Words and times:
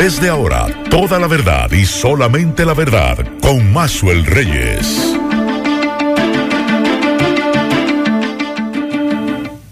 Desde 0.00 0.30
ahora, 0.30 0.66
toda 0.88 1.18
la 1.18 1.26
verdad 1.26 1.70
y 1.72 1.84
solamente 1.84 2.64
la 2.64 2.72
verdad 2.72 3.18
con 3.42 3.70
Maxwell 3.70 4.24
Reyes. 4.24 5.14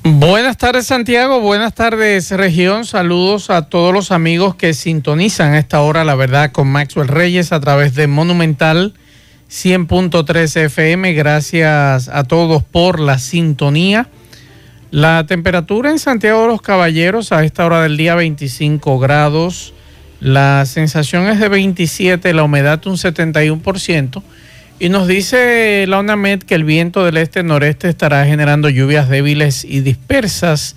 Buenas 0.05 0.59
tardes 0.59 0.87
Santiago, 0.87 1.41
buenas 1.41 1.73
tardes 1.73 2.31
región, 2.31 2.85
saludos 2.85 3.49
a 3.49 3.71
todos 3.71 3.95
los 3.95 4.13
amigos 4.13 4.55
que 4.55 4.75
sintonizan 4.75 5.55
a 5.55 5.59
esta 5.59 5.81
hora 5.81 6.05
la 6.05 6.15
verdad 6.15 6.53
con 6.53 6.69
Maxwell 6.69 7.09
Reyes 7.09 7.51
a 7.51 7.61
través 7.61 7.95
de 7.95 8.07
Monumental 8.07 8.93
100.3 9.51 10.65
FM, 10.67 11.15
gracias 11.15 12.11
a 12.11 12.25
todos 12.25 12.63
por 12.63 13.01
la 13.01 13.19
sintonía. 13.19 14.11
La 14.91 15.25
temperatura 15.27 15.91
en 15.91 15.99
Santiago 15.99 16.43
de 16.43 16.49
los 16.49 16.61
Caballeros 16.61 17.33
a 17.33 17.45
esta 17.45 17.65
hora 17.65 17.81
del 17.81 17.97
día 17.97 18.15
25 18.15 18.99
grados, 18.99 19.73
la 20.21 20.65
sensación 20.67 21.29
es 21.29 21.39
de 21.39 21.49
27, 21.49 22.33
la 22.35 22.43
humedad 22.43 22.85
un 22.87 22.97
71%. 22.97 24.23
Y 24.81 24.89
nos 24.91 25.09
dice 25.09 25.87
la 25.89 25.99
UNAMED 25.99 26.41
que 26.41 26.55
el 26.55 26.65
viento 26.65 27.05
del 27.05 27.17
este-noreste 27.17 27.89
estará 27.89 28.25
generando 28.27 28.69
lluvias 28.69 29.09
débiles 29.09 29.65
y 29.65 29.81
dispersas. 29.81 30.77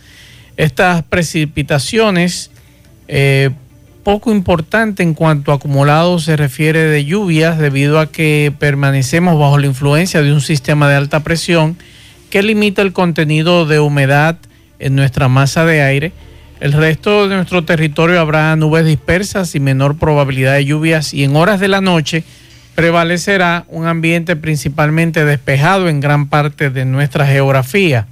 Estas 0.57 1.03
precipitaciones, 1.03 2.49
eh, 3.07 3.51
poco 4.03 4.31
importante 4.31 5.03
en 5.03 5.13
cuanto 5.13 5.51
a 5.51 5.55
acumulado 5.55 6.17
se 6.17 6.35
refiere 6.35 6.85
de 6.85 7.05
lluvias, 7.05 7.59
debido 7.59 7.99
a 7.99 8.11
que 8.11 8.51
permanecemos 8.57 9.39
bajo 9.39 9.59
la 9.59 9.67
influencia 9.67 10.23
de 10.23 10.33
un 10.33 10.41
sistema 10.41 10.89
de 10.89 10.95
alta 10.95 11.19
presión 11.21 11.77
que 12.31 12.41
limita 12.41 12.81
el 12.81 12.93
contenido 12.93 13.67
de 13.67 13.79
humedad 13.79 14.37
en 14.79 14.95
nuestra 14.95 15.27
masa 15.27 15.65
de 15.65 15.83
aire. 15.83 16.11
El 16.61 16.73
resto 16.73 17.27
de 17.27 17.35
nuestro 17.37 17.65
territorio 17.65 18.19
habrá 18.19 18.55
nubes 18.55 18.85
dispersas 18.85 19.55
y 19.55 19.59
menor 19.59 19.97
probabilidad 19.97 20.53
de 20.53 20.65
lluvias 20.65 21.11
y 21.11 21.23
en 21.23 21.35
horas 21.35 21.59
de 21.59 21.67
la 21.67 21.81
noche 21.81 22.23
prevalecerá 22.75 23.65
un 23.67 23.87
ambiente 23.87 24.35
principalmente 24.35 25.25
despejado 25.25 25.89
en 25.89 25.99
gran 25.99 26.29
parte 26.29 26.69
de 26.69 26.85
nuestra 26.85 27.25
geografía. 27.25 28.05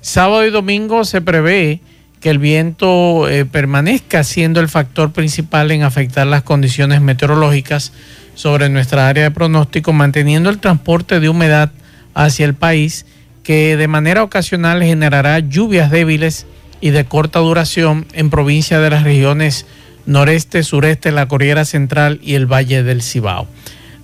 Sábado 0.00 0.44
y 0.44 0.50
domingo 0.50 1.04
se 1.04 1.20
prevé 1.20 1.80
que 2.20 2.30
el 2.30 2.40
viento 2.40 3.28
eh, 3.28 3.44
permanezca 3.44 4.24
siendo 4.24 4.58
el 4.58 4.68
factor 4.68 5.12
principal 5.12 5.70
en 5.70 5.84
afectar 5.84 6.26
las 6.26 6.42
condiciones 6.42 7.00
meteorológicas 7.00 7.92
sobre 8.34 8.68
nuestra 8.70 9.06
área 9.06 9.22
de 9.22 9.30
pronóstico, 9.30 9.92
manteniendo 9.92 10.50
el 10.50 10.58
transporte 10.58 11.20
de 11.20 11.28
humedad 11.28 11.70
hacia 12.12 12.44
el 12.44 12.54
país, 12.54 13.06
que 13.44 13.76
de 13.76 13.86
manera 13.86 14.24
ocasional 14.24 14.82
generará 14.82 15.38
lluvias 15.38 15.92
débiles 15.92 16.44
y 16.80 16.90
de 16.90 17.04
corta 17.04 17.38
duración 17.40 18.06
en 18.12 18.30
provincias 18.30 18.82
de 18.82 18.90
las 18.90 19.02
regiones 19.02 19.66
noreste, 20.06 20.62
sureste, 20.62 21.12
la 21.12 21.28
Corriera 21.28 21.64
Central 21.64 22.18
y 22.22 22.34
el 22.34 22.46
Valle 22.46 22.82
del 22.82 23.02
Cibao. 23.02 23.46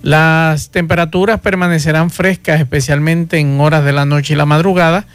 Las 0.01 0.69
temperaturas 0.69 1.39
permanecerán 1.39 2.11
frescas, 2.11 2.61
especialmente 2.61 3.39
en 3.39 3.59
horas 3.59 3.83
de 3.83 3.91
la 3.91 4.05
noche 4.05 4.33
y 4.33 4.37
la 4.37 4.45
madrugada, 4.45 5.07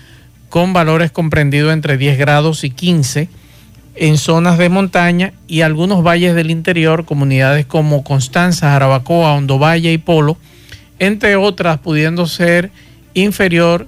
con 0.48 0.72
valores 0.72 1.12
comprendidos 1.12 1.72
entre 1.72 1.96
10 1.96 2.18
grados 2.18 2.64
y 2.64 2.70
15 2.70 3.28
en 3.94 4.18
zonas 4.18 4.58
de 4.58 4.68
montaña 4.68 5.32
y 5.46 5.60
algunos 5.60 6.02
valles 6.02 6.34
del 6.34 6.50
interior, 6.50 7.04
comunidades 7.04 7.66
como 7.66 8.02
Constanza, 8.02 8.70
Jarabacoa, 8.70 9.34
Hondo 9.34 9.58
Valle 9.58 9.92
y 9.92 9.98
Polo, 9.98 10.36
entre 10.98 11.36
otras 11.36 11.78
pudiendo 11.78 12.26
ser 12.26 12.72
inferior 13.14 13.86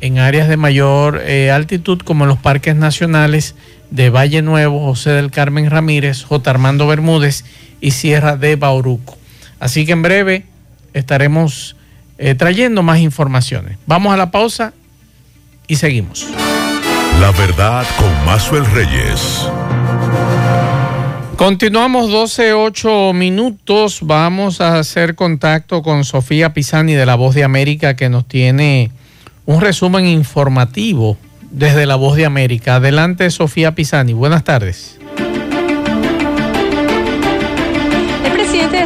en 0.00 0.18
áreas 0.18 0.48
de 0.48 0.56
mayor 0.56 1.22
eh, 1.24 1.50
altitud 1.50 2.00
como 2.00 2.26
los 2.26 2.38
parques 2.38 2.76
nacionales 2.76 3.54
de 3.90 4.10
Valle 4.10 4.42
Nuevo, 4.42 4.84
José 4.84 5.10
del 5.10 5.30
Carmen 5.30 5.68
Ramírez, 5.70 6.24
J. 6.24 6.50
Armando 6.50 6.86
Bermúdez 6.86 7.44
y 7.80 7.90
Sierra 7.92 8.36
de 8.36 8.56
Bauruco. 8.56 9.16
Así 9.58 9.84
que 9.84 9.92
en 9.92 10.02
breve 10.02 10.44
estaremos 10.94 11.76
eh, 12.18 12.34
trayendo 12.34 12.82
más 12.82 13.00
informaciones. 13.00 13.78
Vamos 13.86 14.12
a 14.12 14.16
la 14.16 14.30
pausa 14.30 14.72
y 15.66 15.76
seguimos. 15.76 16.26
La 17.20 17.32
verdad 17.32 17.86
con 17.98 18.24
Mazuel 18.24 18.64
Reyes. 18.66 19.46
Continuamos 21.36 22.10
12, 22.10 22.52
8 22.52 23.12
minutos. 23.14 24.00
Vamos 24.02 24.60
a 24.60 24.78
hacer 24.78 25.14
contacto 25.14 25.82
con 25.82 26.04
Sofía 26.04 26.52
Pisani 26.52 26.92
de 26.92 27.06
La 27.06 27.14
Voz 27.14 27.34
de 27.34 27.44
América 27.44 27.96
que 27.96 28.10
nos 28.10 28.26
tiene 28.28 28.90
un 29.50 29.60
resumen 29.60 30.06
informativo 30.06 31.16
desde 31.50 31.84
La 31.84 31.96
Voz 31.96 32.14
de 32.14 32.24
América. 32.24 32.76
Adelante, 32.76 33.28
Sofía 33.30 33.74
Pisani. 33.74 34.12
Buenas 34.12 34.44
tardes. 34.44 34.99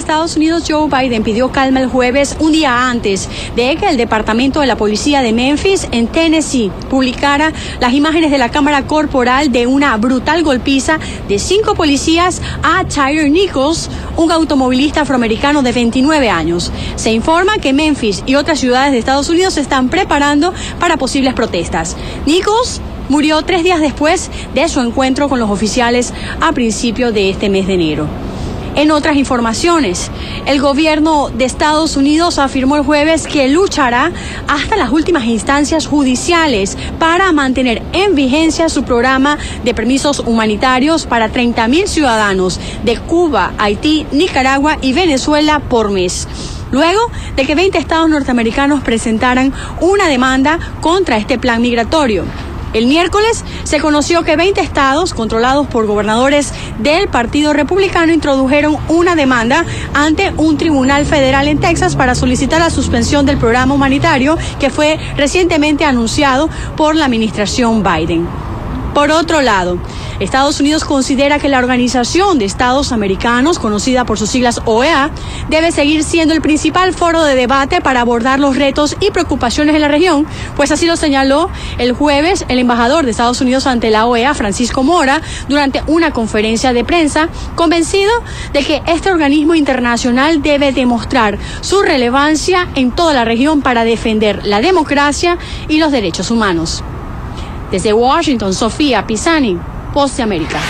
Estados 0.04 0.36
Unidos 0.36 0.64
Joe 0.68 0.86
Biden 0.90 1.22
pidió 1.22 1.50
calma 1.50 1.80
el 1.80 1.88
jueves, 1.88 2.36
un 2.38 2.52
día 2.52 2.90
antes 2.90 3.26
de 3.56 3.74
que 3.76 3.88
el 3.88 3.96
Departamento 3.96 4.60
de 4.60 4.66
la 4.66 4.76
Policía 4.76 5.22
de 5.22 5.32
Memphis, 5.32 5.88
en 5.92 6.08
Tennessee, 6.08 6.70
publicara 6.90 7.54
las 7.80 7.94
imágenes 7.94 8.30
de 8.30 8.36
la 8.36 8.50
cámara 8.50 8.86
corporal 8.86 9.50
de 9.50 9.66
una 9.66 9.96
brutal 9.96 10.42
golpiza 10.42 10.98
de 11.26 11.38
cinco 11.38 11.74
policías 11.74 12.42
a 12.62 12.84
Tyre 12.84 13.30
Nichols, 13.30 13.88
un 14.18 14.30
automovilista 14.30 15.00
afroamericano 15.00 15.62
de 15.62 15.72
29 15.72 16.28
años. 16.28 16.70
Se 16.96 17.10
informa 17.10 17.56
que 17.56 17.72
Memphis 17.72 18.24
y 18.26 18.34
otras 18.34 18.60
ciudades 18.60 18.92
de 18.92 18.98
Estados 18.98 19.30
Unidos 19.30 19.54
se 19.54 19.62
están 19.62 19.88
preparando 19.88 20.52
para 20.80 20.98
posibles 20.98 21.32
protestas. 21.32 21.96
Nichols 22.26 22.82
murió 23.08 23.40
tres 23.40 23.64
días 23.64 23.80
después 23.80 24.30
de 24.54 24.68
su 24.68 24.80
encuentro 24.80 25.30
con 25.30 25.38
los 25.38 25.48
oficiales 25.48 26.12
a 26.42 26.52
principios 26.52 27.14
de 27.14 27.30
este 27.30 27.48
mes 27.48 27.66
de 27.66 27.72
enero. 27.72 28.33
En 28.76 28.90
otras 28.90 29.16
informaciones, 29.16 30.10
el 30.46 30.60
gobierno 30.60 31.30
de 31.30 31.44
Estados 31.44 31.96
Unidos 31.96 32.40
afirmó 32.40 32.76
el 32.76 32.82
jueves 32.82 33.26
que 33.28 33.48
luchará 33.48 34.10
hasta 34.48 34.76
las 34.76 34.90
últimas 34.90 35.24
instancias 35.24 35.86
judiciales 35.86 36.76
para 36.98 37.30
mantener 37.30 37.82
en 37.92 38.16
vigencia 38.16 38.68
su 38.68 38.82
programa 38.82 39.38
de 39.62 39.74
permisos 39.74 40.18
humanitarios 40.20 41.06
para 41.06 41.32
30.000 41.32 41.86
ciudadanos 41.86 42.58
de 42.82 42.98
Cuba, 42.98 43.52
Haití, 43.58 44.06
Nicaragua 44.10 44.76
y 44.82 44.92
Venezuela 44.92 45.60
por 45.60 45.90
mes 45.90 46.26
luego 46.72 47.08
de 47.36 47.46
que 47.46 47.54
20 47.54 47.78
estados 47.78 48.10
norteamericanos 48.10 48.82
presentaran 48.82 49.52
una 49.80 50.08
demanda 50.08 50.58
contra 50.80 51.16
este 51.18 51.38
plan 51.38 51.62
migratorio. 51.62 52.24
El 52.74 52.88
miércoles 52.88 53.44
se 53.62 53.78
conoció 53.78 54.24
que 54.24 54.34
20 54.34 54.60
estados 54.60 55.14
controlados 55.14 55.68
por 55.68 55.86
gobernadores 55.86 56.52
del 56.80 57.06
Partido 57.06 57.52
Republicano 57.52 58.12
introdujeron 58.12 58.76
una 58.88 59.14
demanda 59.14 59.64
ante 59.94 60.32
un 60.36 60.58
tribunal 60.58 61.06
federal 61.06 61.46
en 61.46 61.60
Texas 61.60 61.94
para 61.94 62.16
solicitar 62.16 62.60
la 62.60 62.70
suspensión 62.70 63.26
del 63.26 63.38
programa 63.38 63.74
humanitario 63.74 64.36
que 64.58 64.70
fue 64.70 64.98
recientemente 65.16 65.84
anunciado 65.84 66.50
por 66.76 66.96
la 66.96 67.04
administración 67.04 67.84
Biden. 67.84 68.26
Por 68.94 69.10
otro 69.10 69.42
lado, 69.42 69.78
Estados 70.20 70.60
Unidos 70.60 70.84
considera 70.84 71.40
que 71.40 71.48
la 71.48 71.58
Organización 71.58 72.38
de 72.38 72.44
Estados 72.44 72.92
Americanos, 72.92 73.58
conocida 73.58 74.04
por 74.04 74.20
sus 74.20 74.30
siglas 74.30 74.60
OEA, 74.66 75.10
debe 75.48 75.72
seguir 75.72 76.04
siendo 76.04 76.32
el 76.32 76.40
principal 76.40 76.94
foro 76.94 77.24
de 77.24 77.34
debate 77.34 77.80
para 77.80 78.02
abordar 78.02 78.38
los 78.38 78.56
retos 78.56 78.96
y 79.00 79.10
preocupaciones 79.10 79.74
en 79.74 79.80
la 79.80 79.88
región, 79.88 80.28
pues 80.54 80.70
así 80.70 80.86
lo 80.86 80.96
señaló 80.96 81.50
el 81.78 81.92
jueves 81.92 82.44
el 82.48 82.60
embajador 82.60 83.04
de 83.04 83.10
Estados 83.10 83.40
Unidos 83.40 83.66
ante 83.66 83.90
la 83.90 84.06
OEA, 84.06 84.32
Francisco 84.32 84.84
Mora, 84.84 85.20
durante 85.48 85.82
una 85.88 86.12
conferencia 86.12 86.72
de 86.72 86.84
prensa, 86.84 87.28
convencido 87.56 88.12
de 88.52 88.64
que 88.64 88.82
este 88.86 89.10
organismo 89.10 89.56
internacional 89.56 90.40
debe 90.40 90.70
demostrar 90.70 91.36
su 91.62 91.82
relevancia 91.82 92.68
en 92.76 92.92
toda 92.92 93.12
la 93.12 93.24
región 93.24 93.60
para 93.60 93.82
defender 93.82 94.46
la 94.46 94.60
democracia 94.60 95.36
y 95.68 95.78
los 95.78 95.90
derechos 95.90 96.30
humanos. 96.30 96.84
Desde 97.74 97.92
Washington, 97.92 98.54
Sofía 98.54 99.04
Pisani, 99.04 99.58
Post 99.92 100.20
América. 100.20 100.60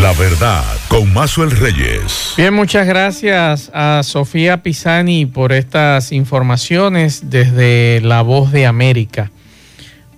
La 0.00 0.14
verdad, 0.14 0.64
con 0.88 1.12
Mazuel 1.12 1.50
Reyes. 1.50 2.32
Bien, 2.38 2.54
muchas 2.54 2.86
gracias 2.86 3.70
a 3.74 4.00
Sofía 4.02 4.62
Pisani 4.62 5.26
por 5.26 5.52
estas 5.52 6.12
informaciones 6.12 7.28
desde 7.28 8.00
La 8.00 8.22
Voz 8.22 8.50
de 8.50 8.64
América. 8.64 9.30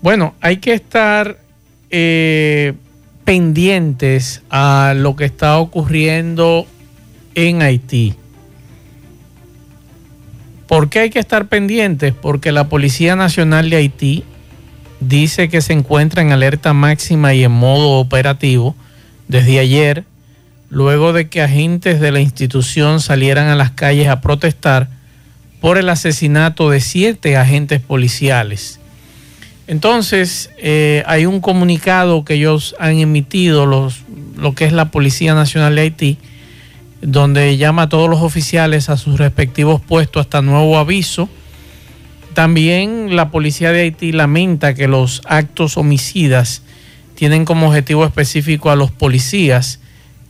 Bueno, 0.00 0.36
hay 0.40 0.58
que 0.58 0.72
estar 0.72 1.36
eh, 1.90 2.74
pendientes 3.24 4.42
a 4.50 4.94
lo 4.96 5.16
que 5.16 5.24
está 5.24 5.58
ocurriendo 5.58 6.64
en 7.34 7.60
Haití. 7.60 8.14
¿Por 10.68 10.90
qué 10.90 11.00
hay 11.00 11.10
que 11.10 11.18
estar 11.18 11.48
pendientes? 11.48 12.14
Porque 12.14 12.52
la 12.52 12.68
Policía 12.68 13.16
Nacional 13.16 13.68
de 13.68 13.76
Haití 13.78 14.24
dice 15.00 15.48
que 15.48 15.60
se 15.60 15.72
encuentra 15.72 16.22
en 16.22 16.32
alerta 16.32 16.72
máxima 16.72 17.34
y 17.34 17.44
en 17.44 17.52
modo 17.52 17.98
operativo 17.98 18.74
desde 19.28 19.58
ayer, 19.58 20.04
luego 20.70 21.12
de 21.12 21.28
que 21.28 21.42
agentes 21.42 22.00
de 22.00 22.12
la 22.12 22.20
institución 22.20 23.00
salieran 23.00 23.48
a 23.48 23.56
las 23.56 23.70
calles 23.70 24.08
a 24.08 24.20
protestar 24.20 24.88
por 25.60 25.78
el 25.78 25.88
asesinato 25.88 26.70
de 26.70 26.80
siete 26.80 27.36
agentes 27.36 27.80
policiales. 27.80 28.80
Entonces, 29.66 30.50
eh, 30.56 31.02
hay 31.06 31.26
un 31.26 31.40
comunicado 31.40 32.24
que 32.24 32.34
ellos 32.34 32.74
han 32.78 32.98
emitido, 32.98 33.66
lo 33.66 34.54
que 34.54 34.64
es 34.64 34.72
la 34.72 34.90
Policía 34.90 35.34
Nacional 35.34 35.74
de 35.74 35.82
Haití, 35.82 36.18
donde 37.02 37.56
llama 37.56 37.82
a 37.82 37.88
todos 37.88 38.08
los 38.08 38.22
oficiales 38.22 38.88
a 38.88 38.96
sus 38.96 39.18
respectivos 39.18 39.80
puestos 39.80 40.22
hasta 40.22 40.42
nuevo 40.42 40.78
aviso. 40.78 41.28
También 42.34 43.16
la 43.16 43.30
policía 43.30 43.72
de 43.72 43.80
Haití 43.80 44.12
lamenta 44.12 44.74
que 44.74 44.88
los 44.88 45.22
actos 45.26 45.76
homicidas 45.76 46.62
tienen 47.14 47.44
como 47.44 47.68
objetivo 47.68 48.04
específico 48.04 48.70
a 48.70 48.76
los 48.76 48.92
policías 48.92 49.80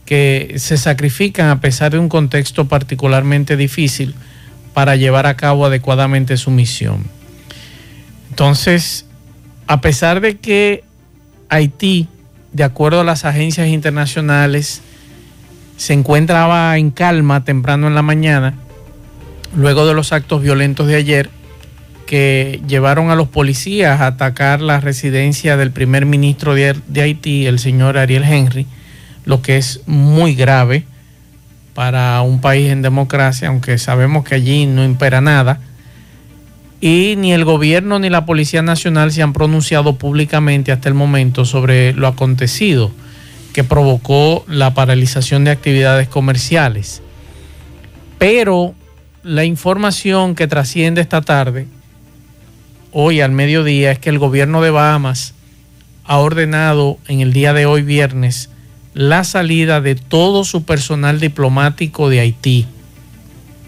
que 0.07 0.55
se 0.57 0.79
sacrifican 0.79 1.51
a 1.51 1.61
pesar 1.61 1.93
de 1.93 1.99
un 1.99 2.09
contexto 2.09 2.67
particularmente 2.67 3.59
difícil 3.59 4.15
para 4.73 4.97
llevar 4.97 5.27
a 5.27 5.37
cabo 5.37 5.67
adecuadamente 5.67 6.39
su 6.39 6.51
misión. 6.51 7.05
Entonces, 8.31 9.05
a 9.67 9.83
pesar 9.83 10.23
de 10.23 10.39
que 10.39 10.83
Haití, 11.51 12.09
de 12.53 12.65
acuerdo 12.65 13.01
a 13.01 13.05
las 13.05 13.27
agencias 13.27 13.69
internacionales, 13.69 14.81
se 15.77 15.93
encontraba 15.93 16.79
en 16.79 16.91
calma 16.91 17.45
temprano 17.45 17.87
en 17.87 17.95
la 17.95 18.03
mañana, 18.03 18.55
luego 19.55 19.87
de 19.87 19.95
los 19.95 20.13
actos 20.13 20.41
violentos 20.41 20.87
de 20.87 20.97
ayer, 20.97 21.31
que 22.09 22.63
llevaron 22.67 23.11
a 23.11 23.17
los 23.17 23.29
policías 23.29 24.01
a 24.01 24.07
atacar 24.07 24.63
la 24.63 24.81
residencia 24.81 25.59
del 25.59 25.73
primer 25.73 26.07
ministro 26.07 26.55
de, 26.55 26.75
Haití, 26.97 27.45
el 27.45 27.59
señor 27.59 27.99
Ariel 27.99 28.25
Henry, 28.25 28.67
lo 29.27 29.43
que 29.43 29.59
es 29.59 29.83
muy 29.85 30.35
grave 30.35 30.87
para 31.75 32.23
un 32.23 32.41
país 32.41 32.71
en 32.71 32.81
democracia, 32.81 33.49
aunque 33.49 33.77
sabemos 33.77 34.25
que 34.25 34.37
allí 34.37 34.65
no 34.65 34.87
impera 34.87 35.21
nada. 35.21 35.61
Y 36.81 37.17
ni 37.19 37.35
el 37.35 37.45
gobierno 37.45 37.99
ni 37.99 38.09
la 38.09 38.25
Policía 38.25 38.63
Nacional 38.63 39.13
se 39.13 39.23
han 39.23 39.35
pronunciado 39.35 39.97
públicamente 39.97 40.73
hasta 40.73 40.89
el 40.89 40.95
momento 40.95 41.45
sobre 41.45 41.93
lo 41.93 42.07
acontecido 42.07 42.91
que 43.53 43.65
provocó 43.65 44.47
la 44.49 44.73
paralización 44.73 45.45
de 45.45 45.51
actividades 45.51 46.09
comerciales. 46.09 47.03
Pero 48.17 48.75
la 49.23 49.45
información 49.45 50.35
que 50.35 50.47
trasciende 50.47 51.03
esta 51.03 51.21
tarde 51.21 51.69
hoy 52.93 53.21
al 53.21 53.33
mediodía 53.33 53.93
es 53.93 53.99
que 53.99 54.11
el 54.11 54.19
gobierno 54.19 54.63
de 54.63 54.71
Bahamas 54.71 55.35
ha 56.05 56.19
ordenado 56.19 56.99
en 57.07 57.21
el 57.21 57.33
día 57.33 57.53
de 57.53 57.67
hoy 57.67 57.83
viernes 57.83 58.51
la 58.95 59.25
salida 59.25 59.81
de 59.81 59.95
todo 59.95 60.45
su 60.45 60.65
personal 60.65 61.21
diplomático 61.21 62.09
de 62.09 62.21
Haití 62.21 62.67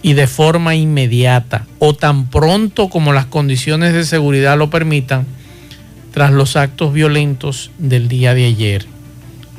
y 0.02 0.14
de 0.14 0.26
forma 0.26 0.74
inmediata 0.74 1.66
o 1.78 1.94
tan 1.94 2.30
pronto 2.30 2.88
como 2.88 3.12
las 3.12 3.26
condiciones 3.26 3.92
de 3.92 4.04
seguridad 4.04 4.56
lo 4.56 4.70
permitan 4.70 5.26
tras 6.12 6.32
los 6.32 6.56
actos 6.56 6.92
violentos 6.92 7.70
del 7.78 8.08
día 8.08 8.34
de 8.34 8.46
ayer. 8.46 8.86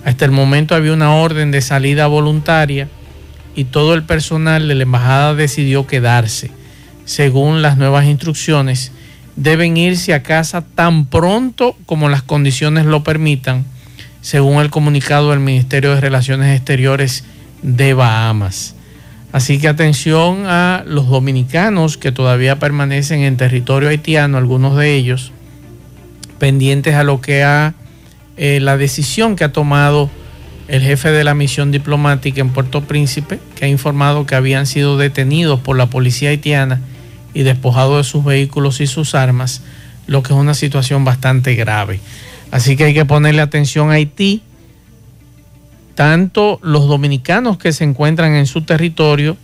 Hasta 0.04 0.26
el 0.26 0.32
momento 0.32 0.74
había 0.74 0.94
una 0.94 1.14
orden 1.14 1.52
de 1.52 1.62
salida 1.62 2.08
voluntaria 2.08 2.90
y 3.56 3.66
todo 3.66 3.94
el 3.94 4.04
personal 4.04 4.68
de 4.68 4.76
la 4.76 4.84
embajada 4.84 5.36
decidió 5.36 5.86
quedarse, 5.86 6.50
según 7.06 7.62
las 7.62 7.78
nuevas 7.78 8.06
instrucciones 8.06 8.92
deben 9.36 9.78
irse 9.78 10.14
a 10.14 10.24
casa 10.24 10.62
tan 10.62 11.06
pronto 11.06 11.76
como 11.86 12.10
las 12.10 12.22
condiciones 12.22 12.86
lo 12.86 13.04
permitan, 13.04 13.66
según 14.22 14.62
el 14.62 14.70
comunicado 14.70 15.32
del 15.32 15.40
Ministerio 15.40 15.96
de 15.96 16.02
Relaciones 16.02 16.56
Exteriores 16.56 17.24
de 17.62 17.94
Bahamas. 17.94 18.76
Así 19.32 19.60
que 19.60 19.70
atención 19.70 20.46
a 20.46 20.84
los 20.86 21.08
dominicanos 21.08 21.98
que 21.98 22.12
todavía 22.12 22.60
permanecen 22.60 23.22
en 23.22 23.38
territorio 23.38 23.90
haitiano, 23.90 24.38
algunos 24.38 24.76
de 24.76 24.94
ellos, 24.94 25.32
pendientes 26.38 26.96
a 26.96 27.04
lo 27.04 27.22
que 27.22 27.44
ha 27.44 27.74
eh, 28.36 28.60
la 28.60 28.76
decisión 28.76 29.36
que 29.36 29.46
ha 29.46 29.54
tomado 29.54 30.10
el 30.68 30.82
jefe 30.82 31.12
de 31.12 31.24
la 31.24 31.34
misión 31.34 31.72
diplomática 31.72 32.42
en 32.42 32.50
Puerto 32.50 32.82
Príncipe, 32.82 33.40
que 33.56 33.66
ha 33.66 33.68
informado 33.68 34.26
que 34.26 34.36
habían 34.36 34.66
sido 34.66 34.98
detenidos 34.98 35.60
por 35.60 35.78
la 35.78 35.88
policía 35.88 36.30
haitiana 36.30 36.82
y 37.34 37.44
despojado 37.44 37.98
de 37.98 38.04
sus 38.04 38.24
vehículos 38.24 38.82
y 38.82 38.88
sus 38.88 39.16
armas, 39.16 39.62
lo 40.08 40.24
que 40.24 40.34
es 40.34 40.40
una 40.40 40.54
situación 40.54 41.06
bastante 41.06 41.56
grave. 41.56 42.00
Así 42.52 42.76
que 42.76 42.86
hay 42.86 42.94
que 42.94 43.06
ponerle 43.06 43.42
atención 43.42 43.90
a 43.90 43.94
Haití, 43.94 44.42
tanto 45.96 46.60
los 46.62 46.88
dominicanos 46.88 47.58
que 47.58 47.72
se 47.72 47.84
encuentran 47.84 48.36
en 48.36 48.46
su 48.46 48.64
territorio, 48.64 49.38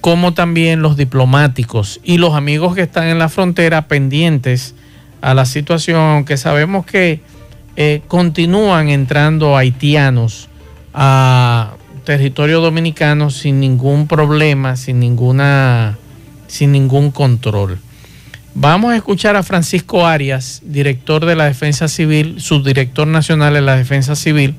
como 0.00 0.34
también 0.34 0.82
los 0.82 0.96
diplomáticos 0.96 1.98
y 2.04 2.18
los 2.18 2.34
amigos 2.34 2.74
que 2.74 2.82
están 2.82 3.08
en 3.08 3.18
la 3.18 3.30
frontera 3.30 3.88
pendientes 3.88 4.74
a 5.22 5.32
la 5.32 5.46
situación, 5.46 5.98
aunque 5.98 6.36
sabemos 6.36 6.84
que 6.84 7.20
eh, 7.76 8.02
continúan 8.06 8.90
entrando 8.90 9.56
haitianos 9.56 10.50
a 10.92 11.72
territorio 12.04 12.60
dominicano 12.60 13.30
sin 13.30 13.58
ningún 13.58 14.06
problema, 14.06 14.76
sin 14.76 15.00
ninguna 15.00 15.96
sin 16.54 16.70
ningún 16.70 17.10
control. 17.10 17.80
Vamos 18.54 18.92
a 18.92 18.96
escuchar 18.96 19.34
a 19.34 19.42
Francisco 19.42 20.06
Arias, 20.06 20.60
director 20.62 21.26
de 21.26 21.34
la 21.34 21.46
Defensa 21.46 21.88
Civil, 21.88 22.40
subdirector 22.40 23.08
nacional 23.08 23.54
de 23.54 23.60
la 23.60 23.74
Defensa 23.74 24.14
Civil 24.14 24.54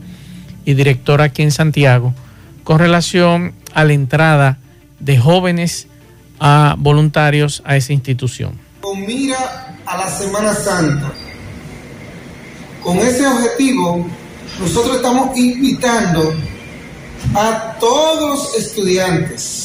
y 0.66 0.74
director 0.74 1.22
aquí 1.22 1.42
en 1.42 1.52
Santiago, 1.52 2.14
con 2.66 2.80
relación 2.80 3.54
a 3.74 3.86
la 3.86 3.94
entrada 3.94 4.58
de 5.00 5.18
jóvenes 5.18 5.88
a 6.42 6.76
voluntarios 6.78 7.64
a 7.66 7.78
esa 7.78 7.94
institución. 7.94 8.60
Con 8.82 9.06
mira 9.06 9.78
a 9.86 9.98
la 9.98 10.10
Semana 10.10 10.54
Santa. 10.54 11.14
Con 12.84 12.98
ese 12.98 13.26
objetivo, 13.26 14.06
nosotros 14.60 14.98
estamos 14.98 15.38
invitando 15.38 16.36
a 17.36 17.78
todos 17.80 18.54
los 18.54 18.58
estudiantes 18.58 19.65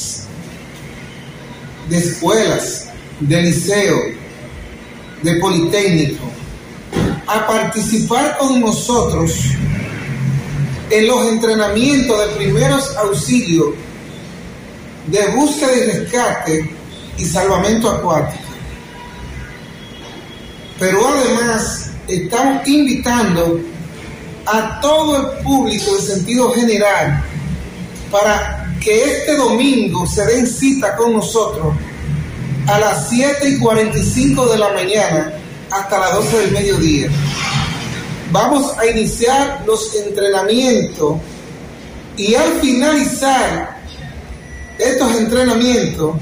de 1.91 1.99
escuelas, 1.99 2.87
de 3.19 3.43
liceo, 3.43 3.99
de 5.23 5.35
politécnico, 5.35 6.25
a 7.27 7.47
participar 7.47 8.39
con 8.39 8.61
nosotros 8.61 9.33
en 10.89 11.07
los 11.07 11.27
entrenamientos 11.27 12.19
de 12.19 12.37
primeros 12.37 12.97
auxilios, 12.97 13.75
de 15.07 15.27
búsqueda 15.29 15.77
y 15.77 15.81
rescate 15.91 16.75
y 17.19 17.25
salvamento 17.25 17.91
acuático. 17.91 18.45
Pero 20.79 21.07
además 21.09 21.91
estamos 22.09 22.67
invitando 22.67 23.61
a 24.47 24.81
todo 24.81 25.17
el 25.17 25.45
público 25.45 25.97
en 25.97 26.03
sentido 26.03 26.53
general 26.53 27.23
para 28.11 28.60
que 28.81 29.05
este 29.05 29.37
domingo 29.37 30.07
se 30.07 30.25
den 30.27 30.47
cita 30.47 30.97
con 30.97 31.13
nosotros 31.13 31.75
a 32.67 32.79
las 32.79 33.09
7 33.11 33.49
y 33.49 33.59
45 33.59 34.47
de 34.47 34.59
la 34.59 34.73
mañana 34.73 35.35
hasta 35.71 35.99
las 35.99 36.15
12 36.15 36.39
del 36.39 36.53
mediodía. 36.53 37.09
Vamos 38.33 38.77
a 38.79 38.87
iniciar 38.87 39.63
los 39.67 39.95
entrenamientos 39.97 41.17
y 42.17 42.35
al 42.35 42.61
finalizar 42.61 43.81
estos 44.79 45.17
entrenamientos, 45.17 46.17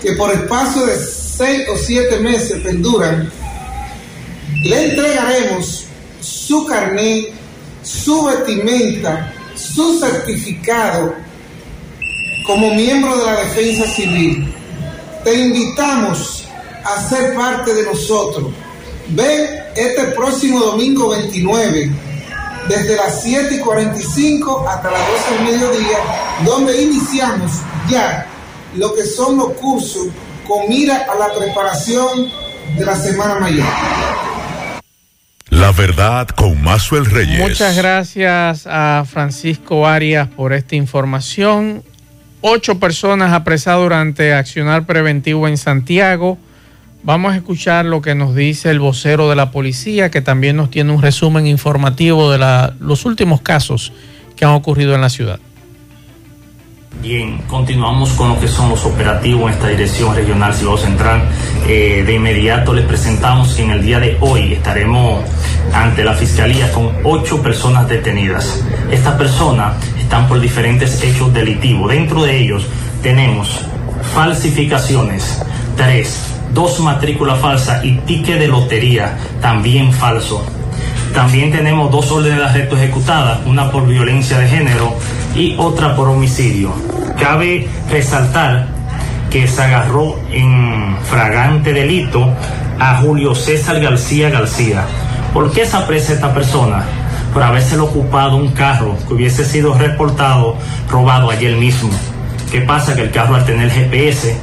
que 0.00 0.12
por 0.12 0.32
espacio 0.32 0.86
de 0.86 0.96
6 0.96 1.68
o 1.68 1.76
7 1.76 2.20
meses 2.20 2.62
perduran, 2.62 3.30
le 4.62 4.90
entregaremos 4.90 5.84
su 6.20 6.64
carnet, 6.64 7.32
su 7.82 8.24
vestimenta, 8.24 9.32
su 9.56 9.98
certificado 9.98 11.14
como 12.46 12.74
miembro 12.74 13.16
de 13.16 13.26
la 13.26 13.40
defensa 13.40 13.86
civil. 13.86 14.54
Te 15.24 15.34
invitamos 15.34 16.44
a 16.84 17.08
ser 17.08 17.34
parte 17.34 17.74
de 17.74 17.82
nosotros. 17.84 18.52
Ven 19.08 19.48
este 19.74 20.04
próximo 20.16 20.60
domingo 20.60 21.08
29, 21.08 21.90
desde 22.68 22.96
las 22.96 23.22
7 23.22 23.54
y 23.54 23.58
45 23.58 24.68
hasta 24.68 24.90
las 24.90 25.00
12 25.08 25.34
del 25.34 25.52
mediodía, 25.52 25.98
donde 26.44 26.82
iniciamos 26.82 27.52
ya 27.88 28.26
lo 28.74 28.94
que 28.94 29.04
son 29.04 29.36
los 29.36 29.52
cursos 29.54 30.08
con 30.46 30.68
mira 30.68 31.06
a 31.10 31.14
la 31.16 31.32
preparación 31.34 32.30
de 32.76 32.84
la 32.84 32.96
Semana 32.96 33.36
Mayor. 33.40 33.66
La 35.50 35.72
verdad 35.72 36.28
con 36.28 36.60
Mazuel 36.62 37.06
Reyes. 37.06 37.38
Muchas 37.38 37.76
gracias 37.76 38.66
a 38.66 39.04
Francisco 39.08 39.86
Arias 39.86 40.28
por 40.28 40.52
esta 40.52 40.76
información. 40.76 41.82
Ocho 42.40 42.78
personas 42.78 43.32
apresadas 43.32 43.80
durante 43.80 44.34
accionar 44.34 44.86
preventivo 44.86 45.48
en 45.48 45.56
Santiago. 45.56 46.38
Vamos 47.02 47.32
a 47.32 47.36
escuchar 47.36 47.84
lo 47.84 48.02
que 48.02 48.16
nos 48.16 48.34
dice 48.34 48.70
el 48.70 48.80
vocero 48.80 49.30
de 49.30 49.36
la 49.36 49.52
policía, 49.52 50.10
que 50.10 50.20
también 50.20 50.56
nos 50.56 50.70
tiene 50.70 50.92
un 50.92 51.00
resumen 51.00 51.46
informativo 51.46 52.32
de 52.32 52.72
los 52.80 53.04
últimos 53.04 53.40
casos 53.40 53.92
que 54.34 54.44
han 54.44 54.50
ocurrido 54.50 54.94
en 54.94 55.00
la 55.00 55.10
ciudad. 55.10 55.38
Bien, 57.00 57.38
continuamos 57.46 58.10
con 58.12 58.30
lo 58.30 58.40
que 58.40 58.48
son 58.48 58.70
los 58.70 58.84
operativos 58.84 59.50
en 59.50 59.54
esta 59.54 59.68
dirección 59.68 60.14
regional 60.14 60.54
Ciudad 60.54 60.76
Central. 60.76 61.28
Eh, 61.68 62.02
de 62.06 62.14
inmediato 62.14 62.72
les 62.72 62.86
presentamos 62.86 63.54
que 63.54 63.62
en 63.62 63.70
el 63.70 63.82
día 63.82 64.00
de 64.00 64.16
hoy 64.20 64.54
estaremos 64.54 65.22
ante 65.72 66.02
la 66.02 66.14
fiscalía 66.14 66.72
con 66.72 66.90
ocho 67.04 67.42
personas 67.42 67.86
detenidas. 67.88 68.64
Estas 68.90 69.14
personas 69.14 69.76
están 69.98 70.26
por 70.26 70.40
diferentes 70.40 71.02
hechos 71.02 71.32
delictivos. 71.34 71.90
Dentro 71.90 72.22
de 72.22 72.38
ellos 72.38 72.66
tenemos 73.02 73.60
falsificaciones, 74.14 75.42
tres, 75.76 76.34
dos 76.54 76.80
matrículas 76.80 77.38
falsas 77.38 77.84
y 77.84 77.98
ticket 77.98 78.38
de 78.38 78.48
lotería, 78.48 79.18
también 79.42 79.92
falso. 79.92 80.44
También 81.16 81.50
tenemos 81.50 81.90
dos 81.90 82.12
órdenes 82.12 82.40
de 82.40 82.44
arresto 82.44 82.76
ejecutadas, 82.76 83.38
una 83.46 83.70
por 83.70 83.86
violencia 83.86 84.38
de 84.38 84.48
género 84.48 84.94
y 85.34 85.56
otra 85.56 85.96
por 85.96 86.10
homicidio. 86.10 86.74
Cabe 87.18 87.66
resaltar 87.90 88.66
que 89.30 89.48
se 89.48 89.62
agarró 89.62 90.20
en 90.30 90.94
fragante 91.04 91.72
delito 91.72 92.30
a 92.78 92.96
Julio 92.96 93.34
César 93.34 93.80
García 93.80 94.28
García. 94.28 94.84
¿Por 95.32 95.50
qué 95.52 95.64
se 95.64 95.78
aprecia 95.78 96.16
esta 96.16 96.34
persona? 96.34 96.84
Por 97.32 97.42
haberse 97.42 97.78
ocupado 97.78 98.36
un 98.36 98.48
carro 98.48 98.94
que 99.08 99.14
hubiese 99.14 99.46
sido 99.46 99.72
reportado 99.72 100.58
robado 100.90 101.30
ayer 101.30 101.56
mismo. 101.56 101.92
¿Qué 102.52 102.60
pasa? 102.60 102.94
Que 102.94 103.04
el 103.04 103.10
carro 103.10 103.36
al 103.36 103.46
tener 103.46 103.70
GPS 103.70 104.36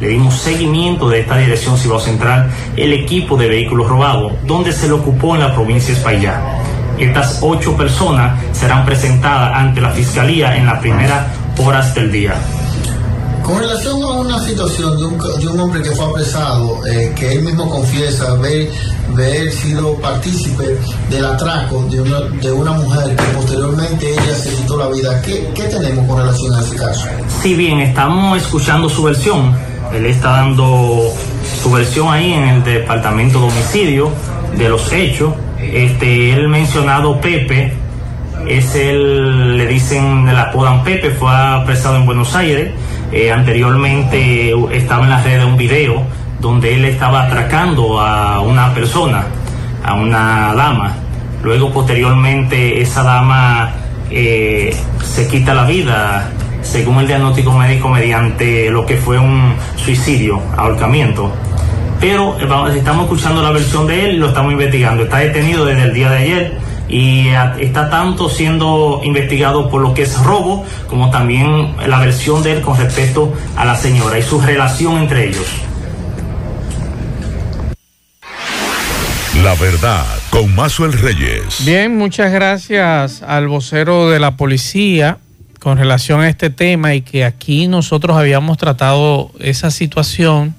le 0.00 0.08
dimos 0.08 0.34
seguimiento 0.34 1.08
de 1.08 1.20
esta 1.20 1.36
dirección 1.36 1.76
Cibao 1.76 2.00
Central 2.00 2.50
el 2.76 2.92
equipo 2.92 3.36
de 3.36 3.48
vehículos 3.48 3.88
robados, 3.88 4.32
donde 4.44 4.72
se 4.72 4.86
le 4.86 4.94
ocupó 4.94 5.34
en 5.34 5.42
la 5.42 5.54
provincia 5.54 5.92
de 5.92 5.98
Espaillá. 5.98 6.40
Estas 6.98 7.38
ocho 7.42 7.76
personas 7.76 8.38
serán 8.52 8.84
presentadas 8.84 9.52
ante 9.54 9.80
la 9.80 9.90
Fiscalía 9.90 10.56
en 10.56 10.66
las 10.66 10.80
primeras 10.80 11.26
horas 11.58 11.94
del 11.94 12.10
día. 12.10 12.34
Con 13.42 13.58
relación 13.58 14.02
a 14.02 14.10
una 14.12 14.38
situación 14.38 14.96
de 14.96 15.04
un, 15.06 15.18
de 15.18 15.48
un 15.48 15.60
hombre 15.60 15.82
que 15.82 15.90
fue 15.90 16.04
apresado, 16.04 16.86
eh, 16.86 17.12
que 17.16 17.32
él 17.32 17.42
mismo 17.42 17.68
confiesa 17.68 18.32
haber, 18.32 18.70
haber 19.12 19.50
sido 19.50 19.94
partícipe 19.96 20.78
del 21.08 21.24
atraco 21.24 21.84
de 21.90 22.00
una, 22.00 22.20
de 22.20 22.52
una 22.52 22.72
mujer 22.72 23.16
que 23.16 23.24
posteriormente 23.34 24.12
ella 24.12 24.34
se 24.34 24.54
quitó 24.54 24.76
la 24.76 24.88
vida, 24.88 25.20
¿qué, 25.22 25.50
¿qué 25.54 25.64
tenemos 25.64 26.06
con 26.06 26.18
relación 26.18 26.54
a 26.54 26.60
ese 26.60 26.76
caso? 26.76 27.06
Sí, 27.42 27.54
bien, 27.54 27.80
estamos 27.80 28.40
escuchando 28.40 28.88
su 28.88 29.02
versión. 29.02 29.69
Él 29.94 30.06
está 30.06 30.30
dando 30.30 31.12
su 31.62 31.70
versión 31.70 32.12
ahí 32.12 32.32
en 32.32 32.44
el 32.44 32.64
departamento 32.64 33.40
de 33.40 33.46
homicidio 33.46 34.10
de 34.56 34.68
los 34.68 34.92
hechos. 34.92 35.34
Este, 35.58 36.32
él 36.32 36.48
mencionado 36.48 37.20
Pepe, 37.20 37.72
es 38.48 38.74
el, 38.74 39.58
le 39.58 39.66
dicen, 39.66 40.24
le 40.26 40.38
apodan 40.38 40.82
Pepe, 40.82 41.10
fue 41.10 41.30
apresado 41.34 41.96
en 41.96 42.06
Buenos 42.06 42.34
Aires. 42.34 42.72
Eh, 43.12 43.32
anteriormente 43.32 44.54
estaba 44.72 45.04
en 45.04 45.10
las 45.10 45.24
redes 45.24 45.44
un 45.44 45.56
video 45.56 46.02
donde 46.40 46.74
él 46.74 46.84
estaba 46.84 47.26
atracando 47.26 48.00
a 48.00 48.40
una 48.40 48.72
persona, 48.72 49.24
a 49.84 49.94
una 49.94 50.54
dama. 50.54 50.94
Luego, 51.42 51.72
posteriormente, 51.72 52.80
esa 52.80 53.02
dama 53.02 53.72
eh, 54.10 54.74
se 55.02 55.28
quita 55.28 55.54
la 55.54 55.64
vida, 55.64 56.30
según 56.62 56.98
el 57.00 57.06
diagnóstico 57.06 57.52
médico, 57.52 57.88
mediante 57.88 58.70
lo 58.70 58.86
que 58.86 58.96
fue 58.96 59.18
un 59.18 59.54
suicidio, 59.76 60.40
ahorcamiento. 60.56 61.32
Pero 62.00 62.38
eh, 62.40 62.78
estamos 62.78 63.04
escuchando 63.04 63.42
la 63.42 63.50
versión 63.50 63.86
de 63.86 64.06
él 64.06 64.14
y 64.16 64.18
lo 64.18 64.28
estamos 64.28 64.52
investigando. 64.52 65.04
Está 65.04 65.18
detenido 65.18 65.64
desde 65.64 65.82
el 65.84 65.92
día 65.92 66.10
de 66.10 66.18
ayer 66.18 66.58
y 66.88 67.28
está 67.60 67.88
tanto 67.88 68.28
siendo 68.28 69.00
investigado 69.04 69.70
por 69.70 69.80
lo 69.80 69.94
que 69.94 70.02
es 70.02 70.18
robo 70.24 70.64
como 70.88 71.10
también 71.10 71.76
la 71.86 72.00
versión 72.00 72.42
de 72.42 72.54
él 72.54 72.62
con 72.62 72.76
respecto 72.76 73.32
a 73.56 73.64
la 73.64 73.76
señora 73.76 74.18
y 74.18 74.22
su 74.22 74.40
relación 74.40 74.98
entre 74.98 75.28
ellos. 75.28 75.46
La 79.44 79.54
verdad 79.54 80.04
con 80.30 80.54
Mazuel 80.54 80.92
Reyes. 80.92 81.64
Bien, 81.64 81.96
muchas 81.96 82.32
gracias 82.32 83.22
al 83.22 83.48
vocero 83.48 84.10
de 84.10 84.20
la 84.20 84.36
policía 84.36 85.18
con 85.60 85.76
relación 85.76 86.20
a 86.20 86.28
este 86.28 86.50
tema 86.50 86.94
y 86.94 87.02
que 87.02 87.24
aquí 87.24 87.68
nosotros 87.68 88.16
habíamos 88.16 88.56
tratado 88.56 89.30
esa 89.38 89.70
situación 89.70 90.54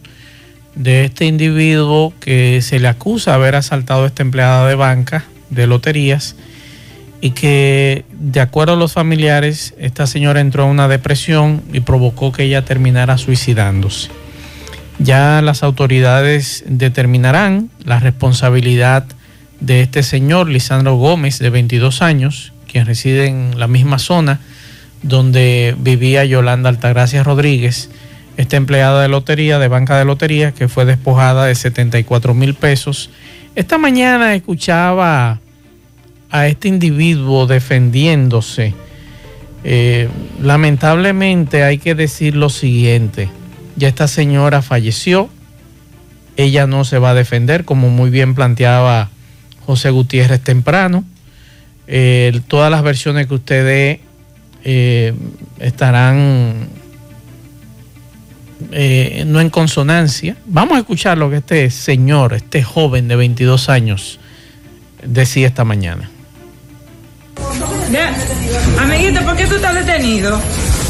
de 0.75 1.03
este 1.05 1.25
individuo 1.25 2.13
que 2.19 2.61
se 2.61 2.79
le 2.79 2.87
acusa 2.87 3.31
de 3.31 3.35
haber 3.35 3.55
asaltado 3.55 4.03
a 4.03 4.07
esta 4.07 4.21
empleada 4.21 4.67
de 4.67 4.75
banca 4.75 5.25
de 5.49 5.67
loterías 5.67 6.35
y 7.19 7.31
que 7.31 8.05
de 8.13 8.41
acuerdo 8.41 8.73
a 8.73 8.77
los 8.77 8.93
familiares 8.93 9.73
esta 9.79 10.05
señora 10.05 10.39
entró 10.39 10.65
en 10.65 10.69
una 10.69 10.87
depresión 10.87 11.63
y 11.73 11.81
provocó 11.81 12.31
que 12.31 12.43
ella 12.43 12.63
terminara 12.63 13.17
suicidándose. 13.17 14.09
Ya 14.99 15.41
las 15.41 15.63
autoridades 15.63 16.63
determinarán 16.67 17.71
la 17.83 17.99
responsabilidad 17.99 19.05
de 19.59 19.81
este 19.81 20.03
señor, 20.03 20.47
Lisandro 20.47 20.95
Gómez, 20.95 21.39
de 21.39 21.49
22 21.49 22.03
años, 22.03 22.53
quien 22.71 22.85
reside 22.85 23.25
en 23.25 23.59
la 23.59 23.67
misma 23.67 23.97
zona 23.97 24.39
donde 25.03 25.75
vivía 25.79 26.25
Yolanda 26.25 26.69
Altagracia 26.69 27.23
Rodríguez, 27.23 27.89
esta 28.37 28.57
empleada 28.57 29.01
de 29.01 29.07
lotería, 29.07 29.59
de 29.59 29.67
banca 29.67 29.97
de 29.97 30.05
lotería, 30.05 30.51
que 30.51 30.67
fue 30.67 30.85
despojada 30.85 31.45
de 31.45 31.55
74 31.55 32.33
mil 32.33 32.53
pesos 32.53 33.09
esta 33.53 33.77
mañana 33.77 34.33
escuchaba 34.33 35.41
a 36.29 36.47
este 36.47 36.69
individuo 36.69 37.47
defendiéndose. 37.47 38.73
Eh, 39.65 40.07
lamentablemente 40.41 41.63
hay 41.63 41.77
que 41.77 41.93
decir 41.93 42.35
lo 42.37 42.47
siguiente, 42.49 43.29
ya 43.75 43.89
esta 43.89 44.07
señora 44.07 44.61
falleció, 44.61 45.29
ella 46.37 46.65
no 46.65 46.85
se 46.85 46.97
va 46.97 47.09
a 47.09 47.13
defender, 47.13 47.65
como 47.65 47.89
muy 47.89 48.09
bien 48.09 48.35
planteaba 48.35 49.09
José 49.65 49.89
Gutiérrez 49.89 50.41
temprano. 50.41 51.03
Eh, 51.87 52.39
todas 52.47 52.71
las 52.71 52.83
versiones 52.83 53.27
que 53.27 53.33
usted 53.33 53.99
eh, 54.63 55.13
estarán 55.59 56.69
eh, 58.71 59.23
no 59.25 59.41
en 59.41 59.49
consonancia. 59.49 60.35
Vamos 60.45 60.75
a 60.75 60.79
escuchar 60.79 61.17
lo 61.17 61.29
que 61.29 61.37
este 61.37 61.69
señor, 61.69 62.33
este 62.33 62.63
joven 62.63 63.07
de 63.07 63.15
22 63.15 63.69
años, 63.69 64.19
decía 65.03 65.47
esta 65.47 65.63
mañana. 65.63 66.09
Ya. 67.91 68.13
Amiguito, 68.79 69.21
¿por 69.23 69.35
qué 69.35 69.45
tú 69.47 69.55
estás 69.55 69.75
detenido? 69.75 70.39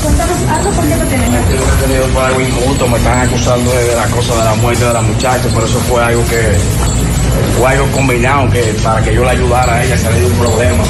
Cuéntanos 0.03 0.37
algo 0.49 0.71
por 0.71 0.83
qué 0.83 0.95
te 0.95 1.15
aquí. 1.15 1.53
Estoy 1.53 1.81
detenido 1.81 2.07
por 2.07 2.23
algo 2.23 2.41
injusto, 2.41 2.87
me 2.87 2.97
están 2.97 3.27
acusando 3.27 3.71
de 3.71 3.95
la 3.95 4.05
cosa 4.07 4.35
de 4.35 4.43
la 4.43 4.55
muerte 4.55 4.85
de 4.85 4.93
la 4.93 5.01
muchacha, 5.01 5.43
pero 5.53 5.65
eso 5.65 5.79
fue 5.79 6.03
algo 6.03 6.23
que 6.27 6.41
fue 7.57 7.71
algo 7.71 7.87
combinado 7.91 8.49
que 8.49 8.61
para 8.83 9.01
que 9.01 9.13
yo 9.13 9.23
la 9.23 9.31
ayudara 9.31 9.75
a 9.75 9.83
ella 9.83 9.97
salir 9.97 10.19
de 10.19 10.25
un 10.27 10.37
problema. 10.37 10.83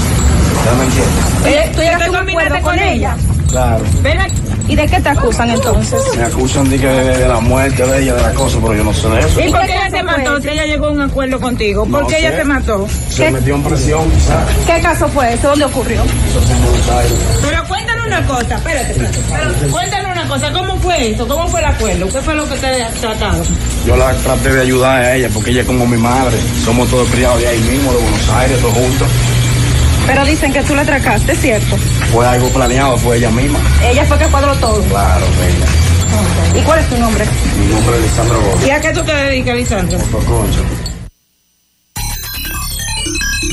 ¿Usted 0.62 0.74
me 0.77 0.84
entiende? 0.86 1.72
¿Tú 1.75 1.80
llegaste 1.82 2.06
a 2.06 2.10
un 2.10 2.15
acuerdo 2.30 2.62
con 2.62 2.80
ella? 2.80 3.15
Claro. 3.50 3.84
Ven 4.01 4.20
aquí. 4.22 4.36
¿Y 4.68 4.75
de 4.75 4.88
qué 4.88 5.01
te 5.01 5.10
acusan 5.10 5.50
entonces? 5.50 6.00
Me 6.15 6.24
acusan 6.24 6.70
de, 6.70 6.77
que 6.80 6.88
de 6.88 7.27
la 7.27 7.39
muerte 7.41 7.86
de 7.86 8.01
ella, 8.03 8.13
de 8.13 8.22
la 8.22 8.32
cosa, 8.34 8.58
pero 8.62 8.74
yo 8.75 8.84
no 8.86 8.94
sé 8.94 9.10
de 9.10 9.20
eso. 9.20 9.41
¿Y 9.41 9.50
por 9.51 9.62
qué 9.65 9.74
ella 9.74 9.89
te 9.91 10.03
mató? 10.03 10.39
Si 10.41 10.48
ella 10.48 10.65
llegó 10.65 10.86
a 10.86 10.91
un 10.91 11.01
acuerdo 11.01 11.39
contigo. 11.41 11.86
¿Por 11.86 12.03
No 12.03 12.08
qué 12.08 12.20
ella 12.20 12.38
te 12.38 12.46
mató? 12.46 12.88
Se 13.10 13.25
¿Qué? 13.25 13.32
metió 13.32 13.56
en 13.56 13.63
presión, 13.63 14.10
quizás. 14.12 14.48
¿Qué 14.65 14.82
caso 14.82 15.08
fue 15.10 15.34
ese? 15.34 15.48
¿Dónde 15.48 15.65
ocurrió? 15.65 16.01
Eso 16.03 16.41
fue 16.41 16.56
en 16.56 16.63
Buenos 16.63 16.89
Aires. 16.89 17.13
Pero 17.41 17.68
cuéntanos 17.68 18.06
una 18.08 18.27
cosa, 18.27 18.56
espérate, 18.56 18.91
espérate. 18.91 19.20
Pero 19.30 19.72
cuéntanos 19.72 20.12
una 20.12 20.27
cosa, 20.30 20.53
¿cómo 20.53 20.75
fue 20.77 21.12
eso? 21.12 21.27
¿Cómo 21.27 21.48
fue 21.50 21.60
el 21.60 21.65
acuerdo? 21.65 22.08
¿Qué 22.08 22.22
fue 22.22 22.36
lo 22.36 22.48
que 22.48 22.56
te 22.56 22.86
trataron? 23.01 23.44
Yo 23.86 23.96
la 23.98 24.13
traté 24.13 24.53
de 24.53 24.62
ayudar 24.62 25.01
a 25.01 25.15
ella 25.15 25.30
porque 25.34 25.50
ella 25.50 25.62
es 25.62 25.68
como 25.68 25.86
mi 25.86 25.98
madre. 25.98 26.38
Somos 26.63 26.88
todos 26.89 27.10
criados 27.10 27.41
de 27.41 27.48
ahí 27.50 27.60
mismo, 27.60 27.91
de 27.91 27.98
Buenos 27.98 28.30
Aires, 28.38 28.60
todos 28.62 28.74
juntos. 28.75 29.08
Pero 30.13 30.25
dicen 30.25 30.51
que 30.51 30.62
tú 30.63 30.75
le 30.75 30.82
atracaste, 30.82 31.34
¿cierto? 31.36 31.77
Fue 32.12 32.27
algo 32.27 32.50
planeado, 32.50 32.98
fue 32.98 33.15
ella 33.15 33.32
misma. 33.32 33.62
Ella 33.82 34.03
fue 34.03 34.18
que 34.20 34.25
cuadró 34.25 34.53
todo. 34.56 34.84
Claro, 34.84 35.25
ella. 35.25 36.60
¿Y 36.60 36.62
cuál 36.63 36.80
es 36.80 36.89
tu 36.89 36.98
nombre? 36.98 37.24
Mi 37.58 37.68
nombre 37.68 37.96
es 37.96 38.01
Lisandro 38.03 38.41
Gómez. 38.41 38.68
¿Y 38.68 38.72
a 38.72 38.82
qué 38.82 38.91
tú 38.91 39.06
te 39.06 39.15
dedicas, 39.15 39.56
Lisandro? 39.56 40.00
Concho. 40.00 40.65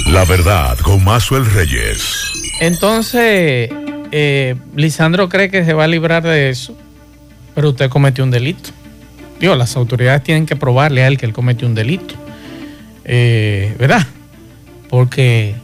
La 0.08 0.24
verdad 0.24 0.76
con 0.78 1.04
Mazuel 1.04 1.46
Reyes. 1.46 2.32
Entonces, 2.58 3.70
eh, 4.10 4.56
Lisandro 4.74 5.28
cree 5.28 5.52
que 5.52 5.64
se 5.64 5.74
va 5.74 5.84
a 5.84 5.86
librar 5.86 6.24
de 6.24 6.50
eso, 6.50 6.76
pero 7.54 7.68
usted 7.68 7.88
cometió 7.88 8.24
un 8.24 8.32
delito. 8.32 8.70
Digo, 9.38 9.54
las 9.54 9.76
autoridades 9.76 10.24
tienen 10.24 10.44
que 10.44 10.56
probarle 10.56 11.04
a 11.04 11.06
él 11.06 11.18
que 11.18 11.26
él 11.26 11.32
cometió 11.32 11.68
un 11.68 11.76
delito. 11.76 12.16
Eh, 13.04 13.76
¿Verdad? 13.78 14.04
Porque 14.88 15.54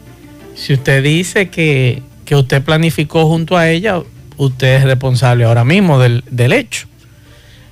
si 0.64 0.72
usted 0.72 1.02
dice 1.02 1.50
que, 1.50 2.02
que 2.24 2.34
usted 2.34 2.62
planificó 2.62 3.26
junto 3.26 3.58
a 3.58 3.68
ella, 3.68 4.00
usted 4.38 4.76
es 4.76 4.84
responsable 4.84 5.44
ahora 5.44 5.62
mismo 5.62 5.98
del, 5.98 6.24
del 6.30 6.54
hecho. 6.54 6.86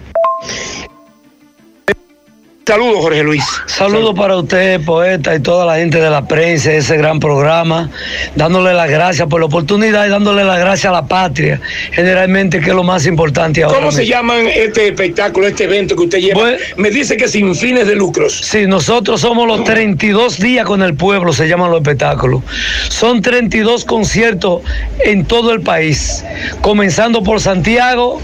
Saludos, 2.65 3.01
Jorge 3.01 3.24
Luis. 3.24 3.43
Saludos 3.65 4.15
para 4.15 4.38
usted, 4.38 4.79
poeta, 4.86 5.36
y 5.36 5.41
toda 5.41 5.65
la 5.65 5.75
gente 5.75 6.00
de 6.00 6.10
la 6.10 6.25
prensa, 6.25 6.72
ese 6.72 6.96
gran 6.96 7.20
programa, 7.20 7.91
dándole 8.38 8.74
las 8.74 8.89
gracias 8.89 9.27
por 9.27 9.41
la 9.41 9.48
oportunidad 9.48 10.05
y 10.05 10.10
dándole 10.10 10.46
las 10.46 10.60
gracias 10.60 10.86
a 10.86 10.93
la 10.93 11.05
patria, 11.05 11.60
generalmente, 11.91 12.62
que 12.62 12.70
es 12.70 12.75
lo 12.75 12.84
más 12.84 13.05
importante 13.05 13.63
ahora. 13.63 13.79
¿Cómo 13.79 13.91
se 13.91 14.05
llama 14.05 14.39
este 14.39 14.88
espectáculo, 14.88 15.46
este 15.46 15.65
evento 15.65 15.93
que 15.98 16.03
usted 16.03 16.20
lleva? 16.20 16.51
Me 16.77 16.89
dice 16.89 17.17
que 17.17 17.27
sin 17.27 17.53
fines 17.53 17.86
de 17.86 17.96
lucros. 17.96 18.39
Sí, 18.41 18.65
nosotros 18.65 19.20
somos 19.20 19.46
los 19.46 19.65
32 19.65 20.39
días 20.39 20.65
con 20.65 20.82
el 20.84 20.96
pueblo, 20.96 21.34
se 21.34 21.50
llaman 21.50 21.70
los 21.70 21.82
espectáculos. 21.82 22.43
Son 22.88 23.22
32 23.22 23.84
conciertos 23.84 24.62
en 25.03 25.25
todo 25.25 25.51
el 25.51 25.60
país, 25.60 26.24
comenzando 26.62 27.24
por 27.24 27.41
Santiago 27.41 28.22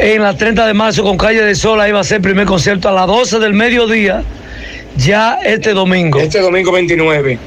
en 0.00 0.22
la 0.22 0.36
30 0.36 0.66
de 0.66 0.74
marzo 0.74 1.02
con 1.02 1.16
Calle 1.16 1.42
de 1.42 1.54
Sol. 1.54 1.80
Ahí 1.80 1.92
va 1.92 2.00
a 2.00 2.04
ser 2.04 2.16
el 2.16 2.22
primer 2.22 2.46
concierto 2.46 2.88
a 2.88 2.92
las 2.92 3.06
12 3.06 3.38
del 3.38 3.52
mediodía, 3.52 4.22
ya 4.96 5.38
este 5.44 5.72
domingo. 5.72 6.18
Este 6.18 6.40
domingo 6.40 6.72
29. 6.72 7.38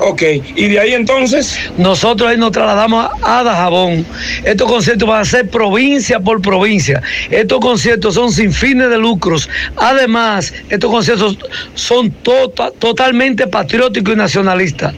Ok, 0.00 0.22
y 0.54 0.68
de 0.68 0.78
ahí 0.78 0.94
entonces. 0.94 1.58
Nosotros 1.76 2.30
ahí 2.30 2.36
nos 2.36 2.52
trasladamos 2.52 3.10
a 3.22 3.42
Dajabón. 3.42 4.06
Estos 4.44 4.70
conciertos 4.70 5.08
van 5.08 5.22
a 5.22 5.24
ser 5.24 5.48
provincia 5.48 6.20
por 6.20 6.40
provincia. 6.40 7.02
Estos 7.30 7.58
conciertos 7.60 8.14
son 8.14 8.32
sin 8.32 8.52
fines 8.52 8.90
de 8.90 8.98
lucros. 8.98 9.48
Además, 9.76 10.54
estos 10.70 10.90
conciertos 10.90 11.38
son 11.74 12.10
tota, 12.10 12.70
totalmente 12.70 13.48
patrióticos 13.48 14.14
y 14.14 14.16
nacionalistas. 14.16 14.94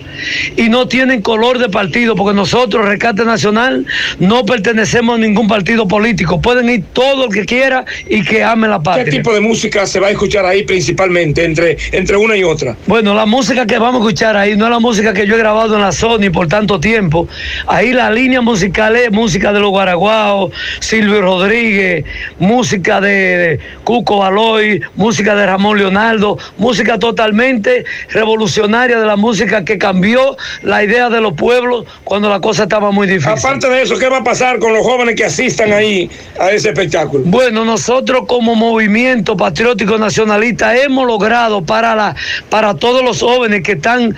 Y 0.57 0.69
no 0.69 0.87
tienen 0.87 1.23
color 1.23 1.59
de 1.59 1.71
partido, 1.71 2.15
porque 2.15 2.37
nosotros, 2.37 2.87
Rescate 2.87 3.25
Nacional, 3.25 3.87
no 4.19 4.45
pertenecemos 4.45 5.17
a 5.17 5.19
ningún 5.19 5.49
partido 5.49 5.89
político. 5.89 6.41
Pueden 6.43 6.69
ir 6.69 6.85
todo 6.93 7.27
el 7.27 7.33
que 7.33 7.47
quiera 7.47 7.87
y 8.09 8.23
que 8.23 8.45
ame 8.45 8.69
la 8.69 8.83
patria. 8.83 9.07
¿Qué 9.07 9.11
tipo 9.13 9.33
de 9.33 9.41
música 9.41 9.87
se 9.87 9.99
va 9.99 10.09
a 10.09 10.11
escuchar 10.11 10.45
ahí 10.45 10.63
principalmente, 10.65 11.45
entre, 11.45 11.79
entre 11.93 12.17
una 12.19 12.37
y 12.37 12.45
otra? 12.45 12.77
Bueno, 12.87 13.15
la 13.15 13.25
música 13.25 13.67
que 13.67 13.79
vamos 13.79 14.03
a 14.03 14.05
escuchar 14.05 14.37
ahí 14.37 14.57
no 14.57 14.67
es 14.67 14.71
la 14.71 14.79
música 14.79 14.90
música 14.91 15.15
que 15.15 15.25
yo 15.25 15.37
he 15.37 15.39
grabado 15.39 15.77
en 15.77 15.83
la 15.83 15.93
Sony 15.93 16.33
por 16.33 16.49
tanto 16.49 16.81
tiempo. 16.81 17.29
Ahí 17.69 17.93
la 17.93 18.11
línea 18.11 18.41
musical 18.41 18.97
es 18.97 19.13
música 19.13 19.53
de 19.53 19.61
los 19.61 19.71
Guaraguaos, 19.71 20.51
Silvio 20.81 21.23
Rodríguez, 21.23 22.05
música 22.41 23.01
de, 23.01 23.61
Cuco 23.85 24.19
Baloy, 24.19 24.83
música 24.97 25.37
de 25.37 25.47
Ramón 25.47 25.79
Leonardo, 25.79 26.39
música 26.59 26.99
totalmente 26.99 27.85
revolucionaria 28.09 28.99
de 28.99 29.07
la 29.07 29.15
música 29.15 29.65
que 29.65 29.79
cambió 29.79 30.37
la 30.63 30.83
idea 30.83 31.09
de 31.09 31.21
los 31.21 31.35
pueblos 31.35 31.87
cuando 32.03 32.29
la 32.29 32.41
cosa 32.41 32.65
estaba 32.65 32.91
muy 32.91 33.07
difícil. 33.07 33.39
Aparte 33.39 33.69
de 33.69 33.83
eso, 33.83 33.97
¿qué 33.97 34.09
va 34.09 34.19
a 34.19 34.25
pasar 34.25 34.59
con 34.59 34.73
los 34.73 34.85
jóvenes 34.85 35.15
que 35.15 35.27
asistan 35.27 35.73
ahí 35.73 36.11
a 36.41 36.51
ese 36.51 36.71
espectáculo? 36.71 37.23
Bueno, 37.27 37.65
nosotros 37.65 38.25
como 38.27 38.57
movimiento 38.57 39.37
patriótico 39.37 39.99
nacionalista 39.99 40.77
hemos 40.77 41.07
logrado 41.07 41.63
para, 41.63 41.95
la, 41.95 42.17
para 42.49 42.75
todos 42.75 43.05
los 43.05 43.21
jóvenes 43.21 43.63
que 43.63 43.73
están 43.73 44.17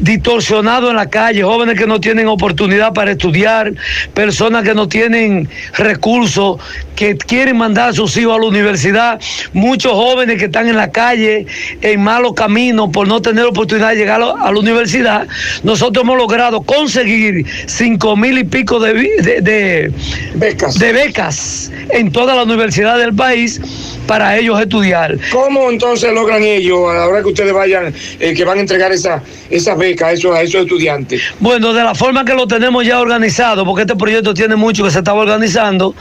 distorsionados 0.00 0.90
en 0.90 0.96
la 0.96 1.08
calle, 1.08 1.42
jóvenes 1.42 1.78
que 1.78 1.86
no 1.86 2.00
tienen 2.00 2.28
oportunidad 2.28 2.92
para 2.92 3.12
estudiar, 3.12 3.72
personas 4.14 4.64
que 4.64 4.74
no 4.74 4.88
tienen 4.88 5.48
recursos, 5.74 6.60
que 6.94 7.16
quieren 7.16 7.56
mandar 7.56 7.90
a 7.90 7.92
sus 7.92 8.16
hijos 8.16 8.36
a 8.36 8.40
la 8.40 8.46
universidad, 8.46 9.20
muchos 9.52 9.92
jóvenes 9.92 10.38
que 10.38 10.46
están 10.46 10.68
en 10.68 10.76
la 10.76 10.90
calle 10.90 11.46
en 11.80 12.02
malos 12.02 12.34
caminos 12.34 12.90
por 12.92 13.08
no 13.08 13.20
tener 13.22 13.44
oportunidad 13.44 13.90
de 13.90 13.96
llegar 13.96 14.20
a 14.22 14.52
la 14.52 14.58
universidad. 14.58 15.26
Nosotros 15.62 16.04
hemos 16.04 16.16
logrado 16.16 16.62
conseguir 16.62 17.46
cinco 17.66 18.16
mil 18.16 18.38
y 18.38 18.44
pico 18.44 18.78
de, 18.78 18.94
de, 19.42 19.92
becas. 20.34 20.78
de 20.78 20.92
becas 20.92 21.72
en 21.90 22.12
toda 22.12 22.34
la 22.34 22.42
universidad 22.42 22.98
del 22.98 23.14
país 23.14 23.60
para 24.06 24.36
ellos 24.36 24.60
estudiar. 24.60 25.16
¿Cómo 25.30 25.70
entonces 25.70 26.12
logran 26.12 26.42
ellos, 26.42 26.90
a 26.90 26.94
la 26.94 27.06
hora 27.06 27.22
que 27.22 27.28
ustedes 27.28 27.52
vayan, 27.52 27.92
eh, 28.20 28.34
que 28.34 28.44
van 28.44 28.58
a 28.58 28.60
entregar 28.62 28.92
esa, 28.92 29.22
esas 29.50 29.76
becas 29.76 29.87
a 30.02 30.12
esos, 30.12 30.54
estudiantes? 30.54 31.22
Bueno, 31.40 31.72
de 31.72 31.84
la 31.84 31.94
forma 31.94 32.24
que 32.24 32.34
lo 32.34 32.46
tenemos 32.46 32.84
ya 32.84 33.00
organizado, 33.00 33.64
porque 33.64 33.82
este 33.82 33.96
proyecto 33.96 34.34
tiene 34.34 34.56
mucho 34.56 34.84
que 34.84 34.90
se 34.90 34.98
estaba 34.98 35.20
organizando, 35.20 35.94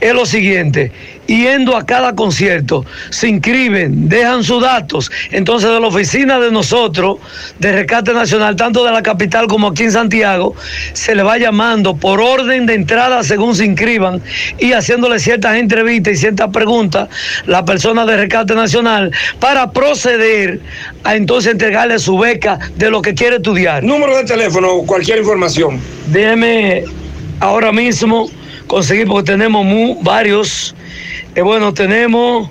es 0.00 0.14
lo 0.14 0.26
siguiente 0.26 0.90
yendo 1.26 1.76
a 1.76 1.84
cada 1.84 2.14
concierto, 2.14 2.84
se 3.10 3.28
inscriben, 3.28 4.08
dejan 4.08 4.44
sus 4.44 4.62
datos. 4.62 5.10
Entonces, 5.30 5.70
de 5.70 5.80
la 5.80 5.86
oficina 5.86 6.38
de 6.38 6.50
nosotros, 6.50 7.18
de 7.58 7.72
Rescate 7.72 8.12
Nacional, 8.12 8.56
tanto 8.56 8.84
de 8.84 8.92
la 8.92 9.02
capital 9.02 9.46
como 9.46 9.68
aquí 9.68 9.84
en 9.84 9.92
Santiago, 9.92 10.54
se 10.92 11.14
le 11.14 11.22
va 11.22 11.38
llamando 11.38 11.96
por 11.96 12.20
orden 12.20 12.66
de 12.66 12.74
entrada 12.74 13.22
según 13.22 13.54
se 13.54 13.64
inscriban 13.64 14.22
y 14.58 14.72
haciéndole 14.72 15.18
ciertas 15.18 15.56
entrevistas 15.56 16.14
y 16.14 16.16
ciertas 16.16 16.50
preguntas 16.50 17.08
la 17.46 17.64
persona 17.64 18.04
de 18.06 18.16
Rescate 18.16 18.54
Nacional 18.54 19.10
para 19.40 19.70
proceder 19.70 20.60
a 21.04 21.16
entonces 21.16 21.52
entregarle 21.52 21.98
su 21.98 22.18
beca 22.18 22.58
de 22.76 22.90
lo 22.90 23.02
que 23.02 23.14
quiere 23.14 23.36
estudiar. 23.36 23.82
Número 23.82 24.16
de 24.16 24.24
teléfono, 24.24 24.82
cualquier 24.86 25.18
información. 25.18 25.80
Déjeme 26.08 26.84
ahora 27.40 27.72
mismo 27.72 28.30
conseguir 28.66 29.06
porque 29.06 29.32
tenemos 29.32 29.66
varios 30.02 30.74
eh, 31.34 31.42
bueno, 31.42 31.74
tenemos 31.74 32.48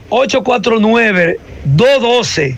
849-212. 0.09 2.57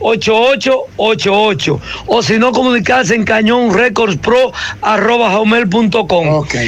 Eh, 0.00 0.20
8888 0.20 1.80
o 2.06 2.22
si 2.22 2.38
no 2.38 2.52
comunicarse 2.52 3.14
en 3.14 3.24
cañón 3.24 3.74
records 3.74 4.16
pro 4.16 4.52
arroba 4.80 5.40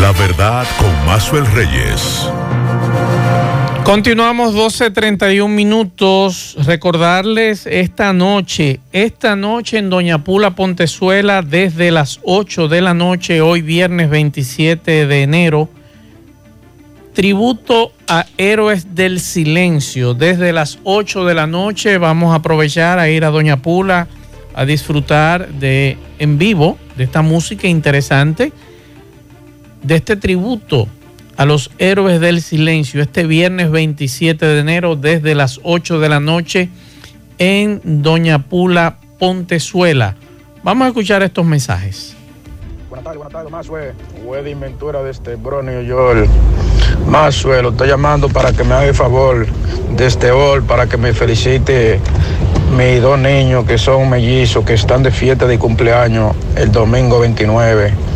La 0.00 0.12
verdad 0.12 0.66
con 0.78 1.06
Mazuel 1.06 1.46
Reyes. 1.46 2.28
Continuamos 3.84 4.54
12.31 4.54 5.48
minutos. 5.48 6.56
Recordarles 6.64 7.66
esta 7.66 8.12
noche, 8.12 8.80
esta 8.92 9.36
noche 9.36 9.78
en 9.78 9.90
Doña 9.90 10.24
Pula 10.24 10.50
Pontezuela, 10.52 11.42
desde 11.42 11.90
las 11.90 12.20
8 12.24 12.68
de 12.68 12.80
la 12.80 12.94
noche, 12.94 13.40
hoy 13.40 13.62
viernes 13.62 14.10
27 14.10 15.06
de 15.06 15.22
enero, 15.22 15.68
tributo 17.12 17.92
a 18.08 18.26
Héroes 18.36 18.94
del 18.94 19.20
Silencio. 19.20 20.14
Desde 20.14 20.52
las 20.52 20.78
8 20.84 21.24
de 21.24 21.34
la 21.34 21.46
noche 21.46 21.98
vamos 21.98 22.32
a 22.32 22.36
aprovechar 22.36 22.98
a 22.98 23.08
ir 23.10 23.24
a 23.24 23.30
Doña 23.30 23.62
Pula 23.62 24.08
a 24.54 24.64
disfrutar 24.64 25.48
de 25.48 25.98
en 26.18 26.38
vivo 26.38 26.78
de 26.96 27.04
esta 27.04 27.22
música 27.22 27.68
interesante, 27.68 28.52
de 29.84 29.96
este 29.96 30.16
tributo 30.16 30.88
a 31.36 31.44
los 31.44 31.70
héroes 31.78 32.20
del 32.20 32.42
silencio 32.42 33.02
este 33.02 33.24
viernes 33.24 33.70
27 33.70 34.44
de 34.44 34.58
enero 34.58 34.96
desde 34.96 35.34
las 35.34 35.60
8 35.62 36.00
de 36.00 36.08
la 36.08 36.20
noche 36.20 36.70
en 37.38 37.80
Doña 38.02 38.40
Pula 38.40 38.98
Pontezuela. 39.18 40.16
Vamos 40.62 40.86
a 40.86 40.88
escuchar 40.88 41.22
estos 41.22 41.44
mensajes. 41.44 42.16
Buenas 42.88 43.04
tardes, 43.04 43.18
buenas 43.18 43.32
tardes, 43.32 43.52
Maxwell. 43.52 43.92
Wedding 44.24 44.60
Ventura 44.60 45.02
de 45.02 45.10
este 45.10 45.36
Bronx, 45.36 45.64
New 45.64 45.82
York. 45.82 46.28
Maxwell, 47.06 47.62
lo 47.64 47.70
estoy 47.70 47.88
llamando 47.88 48.28
para 48.28 48.52
que 48.52 48.64
me 48.64 48.74
haga 48.74 48.86
el 48.86 48.94
favor 48.94 49.46
de 49.96 50.06
este 50.06 50.30
hall, 50.30 50.62
para 50.62 50.86
que 50.86 50.96
me 50.96 51.12
felicite 51.12 52.00
mis 52.76 53.02
dos 53.02 53.18
niños 53.18 53.64
que 53.66 53.76
son 53.76 54.08
mellizos, 54.08 54.64
que 54.64 54.74
están 54.74 55.02
de 55.02 55.10
fiesta 55.10 55.46
de 55.46 55.58
cumpleaños 55.58 56.34
el 56.56 56.72
domingo 56.72 57.20
29. 57.20 58.13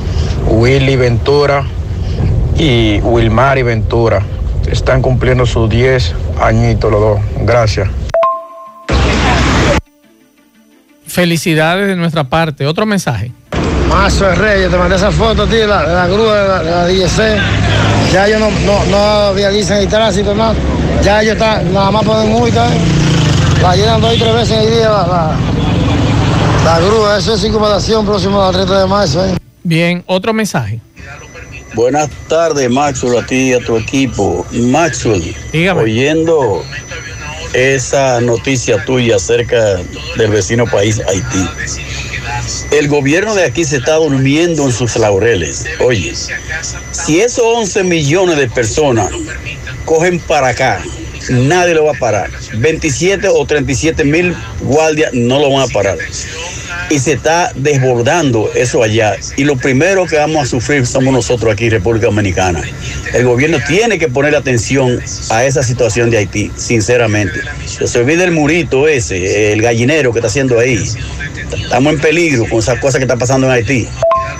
Willy 0.50 0.96
Ventura 0.96 1.64
y 2.56 3.00
Wilmary 3.00 3.62
Ventura. 3.62 4.22
Están 4.70 5.02
cumpliendo 5.02 5.46
sus 5.46 5.68
10 5.70 6.14
añitos 6.40 6.90
los 6.90 7.00
dos. 7.00 7.20
Gracias. 7.42 7.88
Felicidades 11.06 11.88
de 11.88 11.96
nuestra 11.96 12.24
parte. 12.24 12.66
Otro 12.66 12.86
mensaje. 12.86 13.32
Mazo 13.88 14.34
Reyes, 14.34 14.70
te 14.70 14.76
mandé 14.76 14.96
esa 14.96 15.10
foto, 15.10 15.46
tío, 15.46 15.60
de 15.60 15.66
la, 15.66 15.82
la 15.82 16.06
grúa 16.06 16.42
de 16.42 16.48
la, 16.48 16.62
la 16.62 16.86
DGC. 16.86 17.40
Ya 18.12 18.28
yo 18.28 18.38
no, 18.38 18.50
no, 18.66 18.84
no 18.84 19.30
el 19.38 19.88
tránsito, 19.88 20.34
más. 20.34 20.54
Ya 21.02 21.22
ellos 21.22 21.34
están, 21.34 21.72
nada 21.72 21.90
más 21.90 22.04
ponen 22.04 22.30
multa. 22.30 22.68
¿eh? 22.68 22.78
La 23.62 23.74
llenan 23.74 24.00
dos 24.00 24.14
y 24.14 24.18
tres 24.18 24.34
veces 24.34 24.58
en 24.58 24.64
el 24.64 24.74
día 24.74 24.90
la, 24.90 25.06
la, 25.06 25.36
la 26.64 26.80
grúa. 26.80 27.18
Eso 27.18 27.34
es 27.34 27.40
circunvalación 27.40 28.04
próximo 28.04 28.42
al 28.42 28.52
30 28.52 28.80
de 28.80 28.86
marzo. 28.86 29.26
¿eh? 29.26 29.34
Bien, 29.68 30.02
otro 30.06 30.32
mensaje. 30.32 30.80
Buenas 31.74 32.08
tardes, 32.26 32.70
Maxwell, 32.70 33.18
a 33.18 33.26
ti 33.26 33.50
y 33.50 33.52
a 33.52 33.58
tu 33.58 33.76
equipo. 33.76 34.46
Maxwell, 34.50 35.36
oyendo 35.76 36.64
esa 37.52 38.18
noticia 38.22 38.82
tuya 38.86 39.16
acerca 39.16 39.76
del 40.16 40.30
vecino 40.30 40.64
país 40.64 41.02
Haití. 41.06 41.46
El 42.70 42.88
gobierno 42.88 43.34
de 43.34 43.44
aquí 43.44 43.62
se 43.62 43.76
está 43.76 43.96
durmiendo 43.96 44.64
en 44.64 44.72
sus 44.72 44.96
laureles. 44.96 45.66
Oye, 45.80 46.14
si 46.92 47.20
esos 47.20 47.44
11 47.44 47.84
millones 47.84 48.38
de 48.38 48.48
personas 48.48 49.10
cogen 49.84 50.18
para 50.18 50.48
acá, 50.48 50.82
nadie 51.28 51.74
lo 51.74 51.84
va 51.84 51.92
a 51.92 51.98
parar. 51.98 52.30
27 52.54 53.28
o 53.28 53.44
37 53.44 54.02
mil 54.02 54.34
guardias 54.62 55.12
no 55.12 55.38
lo 55.38 55.52
van 55.52 55.68
a 55.68 55.72
parar. 55.74 55.98
Y 56.90 56.98
se 56.98 57.12
está 57.12 57.52
desbordando 57.54 58.50
eso 58.54 58.82
allá. 58.82 59.16
Y 59.36 59.44
lo 59.44 59.56
primero 59.56 60.06
que 60.06 60.16
vamos 60.16 60.42
a 60.42 60.46
sufrir 60.46 60.86
somos 60.86 61.12
nosotros 61.12 61.52
aquí, 61.52 61.68
República 61.68 62.06
Dominicana. 62.06 62.62
El 63.12 63.26
gobierno 63.26 63.58
tiene 63.66 63.98
que 63.98 64.08
poner 64.08 64.34
atención 64.34 64.98
a 65.30 65.44
esa 65.44 65.62
situación 65.62 66.10
de 66.10 66.18
Haití, 66.18 66.50
sinceramente. 66.56 67.40
Que 67.78 67.86
se 67.86 67.98
olvide 67.98 68.24
el 68.24 68.32
murito 68.32 68.88
ese, 68.88 69.52
el 69.52 69.60
gallinero 69.60 70.12
que 70.12 70.20
está 70.20 70.28
haciendo 70.28 70.58
ahí. 70.58 70.82
Estamos 71.52 71.92
en 71.92 72.00
peligro 72.00 72.46
con 72.48 72.58
esas 72.60 72.78
cosas 72.78 72.96
que 72.96 73.04
están 73.04 73.18
pasando 73.18 73.46
en 73.46 73.52
Haití. 73.52 73.88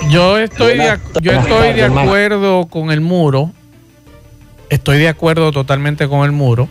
Yo 0.09 0.37
estoy, 0.39 0.77
de, 0.77 0.97
yo 1.21 1.33
estoy 1.33 1.73
de 1.73 1.83
acuerdo 1.83 2.67
con 2.67 2.89
el 2.89 3.01
muro. 3.01 3.51
Estoy 4.69 4.97
de 4.97 5.07
acuerdo 5.07 5.51
totalmente 5.51 6.07
con 6.07 6.25
el 6.25 6.31
muro. 6.31 6.69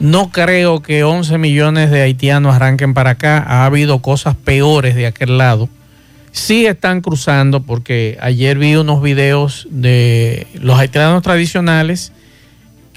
No 0.00 0.30
creo 0.30 0.82
que 0.82 1.04
11 1.04 1.38
millones 1.38 1.90
de 1.90 2.02
haitianos 2.02 2.54
arranquen 2.54 2.94
para 2.94 3.10
acá. 3.10 3.44
Ha 3.46 3.64
habido 3.64 4.00
cosas 4.00 4.34
peores 4.36 4.94
de 4.94 5.06
aquel 5.06 5.38
lado. 5.38 5.68
Sí 6.32 6.66
están 6.66 7.00
cruzando 7.00 7.62
porque 7.62 8.18
ayer 8.20 8.58
vi 8.58 8.74
unos 8.74 9.00
videos 9.00 9.68
de 9.70 10.48
los 10.54 10.78
haitianos 10.78 11.22
tradicionales 11.22 12.12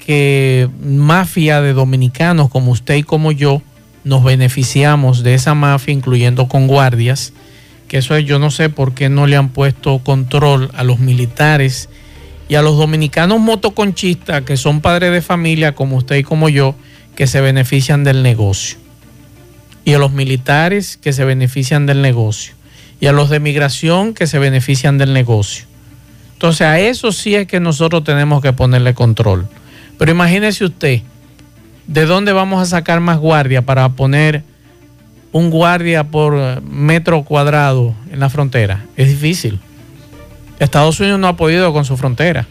que 0.04 0.68
mafia 0.82 1.60
de 1.60 1.72
dominicanos 1.72 2.48
como 2.48 2.72
usted 2.72 2.96
y 2.96 3.02
como 3.02 3.30
yo 3.30 3.62
nos 4.04 4.24
beneficiamos 4.24 5.22
de 5.22 5.34
esa 5.34 5.54
mafia, 5.54 5.92
incluyendo 5.92 6.48
con 6.48 6.66
guardias, 6.66 7.32
que 7.88 7.98
eso 7.98 8.16
es, 8.16 8.24
yo 8.24 8.38
no 8.38 8.50
sé 8.50 8.70
por 8.70 8.94
qué 8.94 9.08
no 9.08 9.26
le 9.26 9.36
han 9.36 9.50
puesto 9.50 9.98
control 9.98 10.70
a 10.74 10.82
los 10.82 10.98
militares 10.98 11.88
y 12.48 12.54
a 12.54 12.62
los 12.62 12.78
dominicanos 12.78 13.38
motoconchistas, 13.38 14.42
que 14.42 14.56
son 14.56 14.80
padres 14.80 15.12
de 15.12 15.20
familia 15.20 15.74
como 15.74 15.96
usted 15.96 16.16
y 16.16 16.22
como 16.22 16.48
yo, 16.48 16.74
que 17.18 17.26
se 17.26 17.40
benefician 17.40 18.04
del 18.04 18.22
negocio. 18.22 18.78
Y 19.84 19.92
a 19.92 19.98
los 19.98 20.12
militares 20.12 20.96
que 20.96 21.12
se 21.12 21.24
benefician 21.24 21.84
del 21.84 22.00
negocio. 22.00 22.54
Y 23.00 23.08
a 23.08 23.12
los 23.12 23.28
de 23.28 23.40
migración 23.40 24.14
que 24.14 24.28
se 24.28 24.38
benefician 24.38 24.98
del 24.98 25.12
negocio. 25.12 25.64
Entonces 26.34 26.60
a 26.60 26.78
eso 26.78 27.10
sí 27.10 27.34
es 27.34 27.48
que 27.48 27.58
nosotros 27.58 28.04
tenemos 28.04 28.40
que 28.40 28.52
ponerle 28.52 28.94
control. 28.94 29.48
Pero 29.98 30.12
imagínese 30.12 30.64
usted, 30.64 31.02
¿de 31.88 32.06
dónde 32.06 32.32
vamos 32.32 32.62
a 32.62 32.66
sacar 32.66 33.00
más 33.00 33.18
guardia 33.18 33.62
para 33.62 33.88
poner 33.88 34.44
un 35.32 35.50
guardia 35.50 36.04
por 36.04 36.62
metro 36.62 37.24
cuadrado 37.24 37.96
en 38.12 38.20
la 38.20 38.30
frontera? 38.30 38.84
Es 38.96 39.08
difícil. 39.08 39.58
Estados 40.60 41.00
Unidos 41.00 41.18
no 41.18 41.26
ha 41.26 41.36
podido 41.36 41.72
con 41.72 41.84
su 41.84 41.96
frontera. 41.96 42.46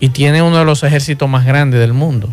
Y 0.00 0.08
tiene 0.08 0.40
uno 0.40 0.56
de 0.56 0.64
los 0.64 0.82
ejércitos 0.84 1.28
más 1.28 1.44
grandes 1.44 1.80
del 1.80 1.92
mundo. 1.92 2.30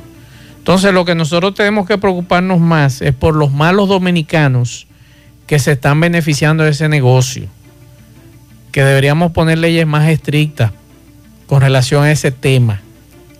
Entonces 0.64 0.94
lo 0.94 1.04
que 1.04 1.14
nosotros 1.14 1.56
tenemos 1.56 1.86
que 1.86 1.98
preocuparnos 1.98 2.58
más 2.62 3.02
es 3.02 3.14
por 3.14 3.36
los 3.36 3.52
malos 3.52 3.90
dominicanos 3.90 4.88
que 5.46 5.60
se 5.60 5.74
están 5.74 6.00
beneficiando 6.00 6.64
de 6.64 6.70
ese 6.70 6.88
negocio. 6.88 7.50
Que 8.72 8.82
deberíamos 8.82 9.34
poner 9.34 9.58
leyes 9.58 9.86
más 9.86 10.08
estrictas 10.08 10.72
con 11.48 11.60
relación 11.60 12.06
a 12.06 12.14
ese 12.14 12.32
tema. 12.32 12.80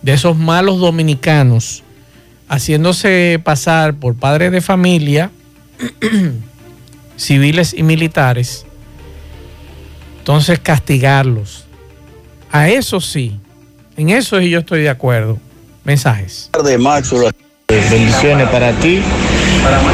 De 0.02 0.12
esos 0.12 0.36
malos 0.36 0.80
dominicanos 0.80 1.82
haciéndose 2.46 3.40
pasar 3.42 3.94
por 3.94 4.14
padres 4.16 4.52
de 4.52 4.60
familia, 4.60 5.30
civiles 7.16 7.72
y 7.72 7.84
militares. 7.84 8.66
Entonces 10.18 10.58
castigarlos. 10.58 11.64
A 12.52 12.68
eso 12.68 13.00
sí. 13.00 13.40
En 13.96 14.10
eso 14.10 14.38
sí 14.40 14.50
yo 14.50 14.58
estoy 14.58 14.82
de 14.82 14.90
acuerdo. 14.90 15.38
Mensajes. 15.84 16.48
Tardes, 16.50 16.78
Maxwell. 16.78 17.32
Bendiciones 17.68 18.48
para 18.48 18.72
ti 18.72 19.02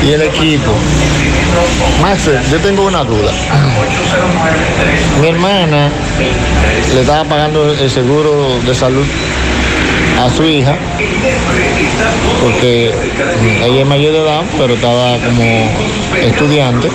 y 0.04 0.12
el 0.12 0.22
equipo. 0.22 0.72
Max, 2.02 2.28
yo 2.50 2.58
tengo 2.58 2.86
una 2.86 3.04
duda. 3.04 3.32
Mi 5.20 5.28
hermana 5.28 5.88
le 6.94 7.00
estaba 7.00 7.24
pagando 7.24 7.72
el 7.72 7.90
seguro 7.90 8.58
de 8.66 8.74
salud 8.74 9.04
a 10.20 10.28
su 10.30 10.44
hija, 10.44 10.76
porque 12.42 12.92
ella 13.64 13.80
es 13.80 13.86
mayor 13.86 14.12
de 14.12 14.18
edad, 14.20 14.42
pero 14.58 14.74
estaba 14.74 15.16
como 15.18 15.70
estudiante. 16.20 16.88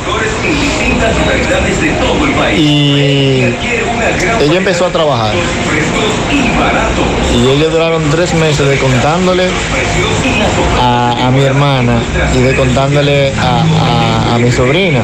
Y 2.56 3.56
ella 4.42 4.58
empezó 4.58 4.86
a 4.86 4.90
trabajar. 4.90 5.34
Y 7.36 7.50
ellos 7.50 7.72
duraron 7.72 8.04
tres 8.12 8.34
meses 8.34 8.68
de 8.68 8.78
contándole 8.78 9.48
a, 10.82 11.32
mi 11.34 11.44
hermana 11.44 12.02
y 12.34 12.40
de 12.40 12.56
contándole 12.56 13.34
a, 13.34 14.36
a 14.36 14.38
mi 14.38 14.52
sobrina. 14.52 15.02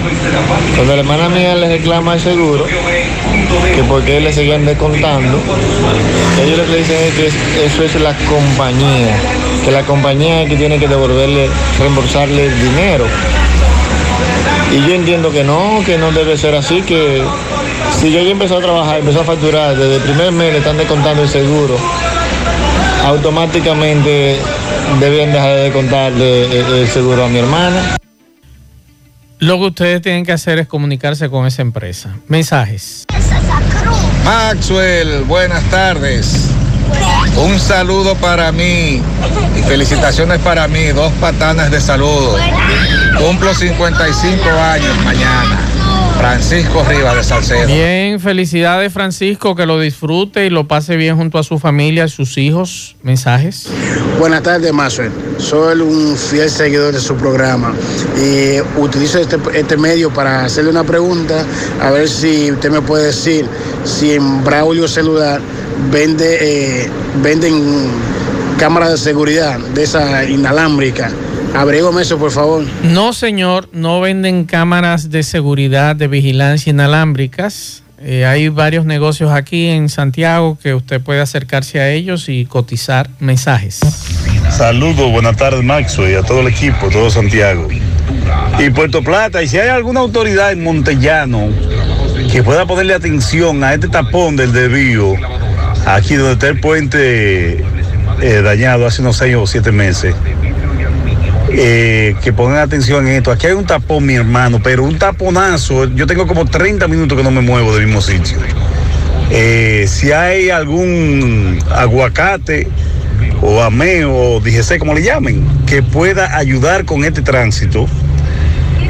Cuando 0.75 0.95
la 0.95 1.01
hermana 1.01 1.29
mía 1.29 1.55
le 1.55 1.67
reclama 1.67 2.13
el 2.13 2.19
seguro, 2.21 2.65
que 2.65 3.83
porque 3.87 4.19
le 4.19 4.31
seguían 4.31 4.65
descontando, 4.65 5.39
ellos 6.41 6.57
lo 6.57 6.65
que 6.65 6.77
dicen 6.77 6.97
que 7.15 7.27
eso 7.65 7.83
es 7.83 7.95
la 7.95 8.15
compañía, 8.29 9.15
que 9.63 9.71
la 9.71 9.83
compañía 9.83 10.43
es 10.43 10.49
que 10.49 10.55
tiene 10.55 10.79
que 10.79 10.87
devolverle, 10.87 11.49
reembolsarle 11.79 12.45
el 12.45 12.61
dinero. 12.61 13.05
Y 14.71 14.87
yo 14.87 14.95
entiendo 14.95 15.31
que 15.31 15.43
no, 15.43 15.81
que 15.85 15.97
no 15.97 16.11
debe 16.11 16.37
ser 16.37 16.55
así, 16.55 16.81
que 16.81 17.21
si 18.01 18.11
yo 18.11 18.19
ya 18.23 18.31
empezó 18.31 18.57
a 18.57 18.61
trabajar, 18.61 18.99
empezó 18.99 19.21
a 19.21 19.23
facturar, 19.23 19.77
desde 19.77 19.97
el 19.97 20.01
primer 20.01 20.31
mes 20.31 20.53
le 20.53 20.57
están 20.57 20.75
descontando 20.75 21.21
el 21.21 21.29
seguro, 21.29 21.77
automáticamente 23.05 24.39
deben 24.99 25.31
dejar 25.31 25.49
de 25.49 25.63
descontarle 25.65 26.81
el 26.81 26.87
seguro 26.87 27.25
a 27.25 27.29
mi 27.29 27.37
hermana. 27.37 27.97
Lo 29.37 29.57
que 29.59 29.65
ustedes 29.65 30.01
tienen 30.01 30.25
que 30.25 30.31
hacer 30.31 30.57
es 30.57 30.67
comunicarse 30.67 31.29
con 31.29 31.45
esa 31.45 31.61
empresa. 31.61 32.15
Mensajes. 32.27 33.05
Maxwell, 34.25 35.23
buenas 35.25 35.63
tardes. 35.65 36.47
Un 37.37 37.59
saludo 37.59 38.15
para 38.15 38.51
mí 38.51 38.99
y 39.55 39.61
felicitaciones 39.63 40.39
para 40.39 40.67
mí, 40.67 40.87
dos 40.87 41.11
patanas 41.13 41.69
de 41.69 41.79
saludo. 41.79 42.35
Cumplo 43.19 43.53
55 43.53 44.49
años 44.49 44.97
mañana. 45.03 45.70
Francisco 46.21 46.83
Rivas 46.87 47.15
de 47.15 47.23
Salcedo. 47.23 47.65
Bien, 47.65 48.19
felicidades 48.19 48.93
Francisco, 48.93 49.55
que 49.55 49.65
lo 49.65 49.79
disfrute 49.79 50.45
y 50.45 50.51
lo 50.51 50.67
pase 50.67 50.95
bien 50.95 51.17
junto 51.17 51.39
a 51.39 51.43
su 51.43 51.57
familia 51.57 52.05
y 52.05 52.09
sus 52.09 52.37
hijos. 52.37 52.95
Mensajes. 53.01 53.67
Buenas 54.19 54.43
tardes, 54.43 54.71
Maxwell. 54.71 55.11
Soy 55.39 55.81
un 55.81 56.15
fiel 56.15 56.47
seguidor 56.47 56.93
de 56.93 56.99
su 56.99 57.15
programa 57.15 57.73
y 58.15 58.59
utilizo 58.79 59.17
este, 59.17 59.37
este, 59.55 59.77
medio 59.77 60.13
para 60.13 60.45
hacerle 60.45 60.69
una 60.69 60.83
pregunta, 60.83 61.43
a 61.81 61.89
ver 61.89 62.07
si 62.07 62.51
usted 62.51 62.69
me 62.69 62.83
puede 62.83 63.07
decir 63.07 63.47
si 63.83 64.13
en 64.13 64.43
Braulio 64.43 64.87
Celular 64.87 65.41
vende, 65.91 66.83
eh, 66.83 66.89
venden 67.23 67.89
cámaras 68.59 68.91
de 68.91 68.97
seguridad 68.97 69.57
de 69.57 69.81
esa 69.81 70.23
inalámbrica 70.23 71.09
Abrígame 71.53 72.01
eso, 72.01 72.17
por 72.17 72.31
favor. 72.31 72.63
No, 72.83 73.13
señor, 73.13 73.69
no 73.73 73.99
venden 73.99 74.45
cámaras 74.45 75.09
de 75.09 75.23
seguridad 75.23 75.95
de 75.95 76.07
vigilancia 76.07 76.69
inalámbricas. 76.69 77.83
Eh, 77.99 78.25
hay 78.25 78.49
varios 78.49 78.85
negocios 78.85 79.31
aquí 79.31 79.67
en 79.67 79.89
Santiago 79.89 80.57
que 80.61 80.73
usted 80.73 81.01
puede 81.01 81.21
acercarse 81.21 81.79
a 81.79 81.89
ellos 81.91 82.29
y 82.29 82.45
cotizar 82.45 83.09
mensajes. 83.19 83.79
Saludos, 84.49 85.11
buenas 85.11 85.37
tardes, 85.37 85.63
Maxo, 85.63 86.09
y 86.09 86.15
a 86.15 86.23
todo 86.23 86.39
el 86.41 86.47
equipo, 86.47 86.89
todo 86.89 87.11
Santiago. 87.11 87.67
Y 88.57 88.69
Puerto 88.71 89.03
Plata, 89.03 89.43
y 89.43 89.47
si 89.47 89.59
hay 89.59 89.69
alguna 89.69 89.99
autoridad 89.99 90.51
en 90.51 90.63
Montellano 90.63 91.49
que 92.31 92.41
pueda 92.43 92.65
ponerle 92.65 92.95
atención 92.95 93.63
a 93.63 93.73
este 93.73 93.87
tapón 93.87 94.35
del 94.35 94.51
desvío, 94.51 95.13
aquí 95.85 96.15
donde 96.15 96.33
está 96.33 96.47
el 96.47 96.59
puente 96.59 97.63
eh, 98.21 98.41
dañado 98.43 98.87
hace 98.87 99.01
unos 99.01 99.17
seis 99.17 99.35
o 99.35 99.45
siete 99.45 99.71
meses 99.71 100.15
eh, 101.53 102.15
que 102.23 102.31
pongan 102.31 102.59
atención 102.59 103.07
en 103.07 103.15
esto. 103.15 103.31
Aquí 103.31 103.47
hay 103.47 103.53
un 103.53 103.65
tapón, 103.65 104.05
mi 104.05 104.15
hermano, 104.15 104.61
pero 104.63 104.83
un 104.83 104.97
taponazo. 104.97 105.85
Yo 105.93 106.07
tengo 106.07 106.25
como 106.27 106.45
30 106.45 106.87
minutos 106.87 107.17
que 107.17 107.23
no 107.23 107.31
me 107.31 107.41
muevo 107.41 107.75
del 107.75 107.85
mismo 107.85 108.01
sitio. 108.01 108.37
Eh, 109.29 109.85
si 109.87 110.11
hay 110.11 110.49
algún 110.49 111.59
aguacate 111.69 112.67
o 113.41 113.61
amé 113.61 114.05
o 114.05 114.39
DGC, 114.39 114.79
como 114.79 114.93
le 114.93 115.03
llamen, 115.03 115.45
que 115.65 115.83
pueda 115.83 116.37
ayudar 116.37 116.85
con 116.85 117.03
este 117.03 117.21
tránsito, 117.21 117.87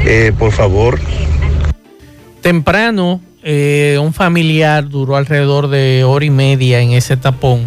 eh, 0.04 0.32
por 0.38 0.52
favor. 0.52 1.00
Temprano, 2.40 3.20
un 3.44 4.12
familiar 4.12 4.88
duró 4.88 5.16
alrededor 5.16 5.68
de 5.68 6.04
hora 6.04 6.24
y 6.24 6.30
media 6.30 6.80
en 6.80 6.92
ese 6.92 7.16
tapón 7.16 7.66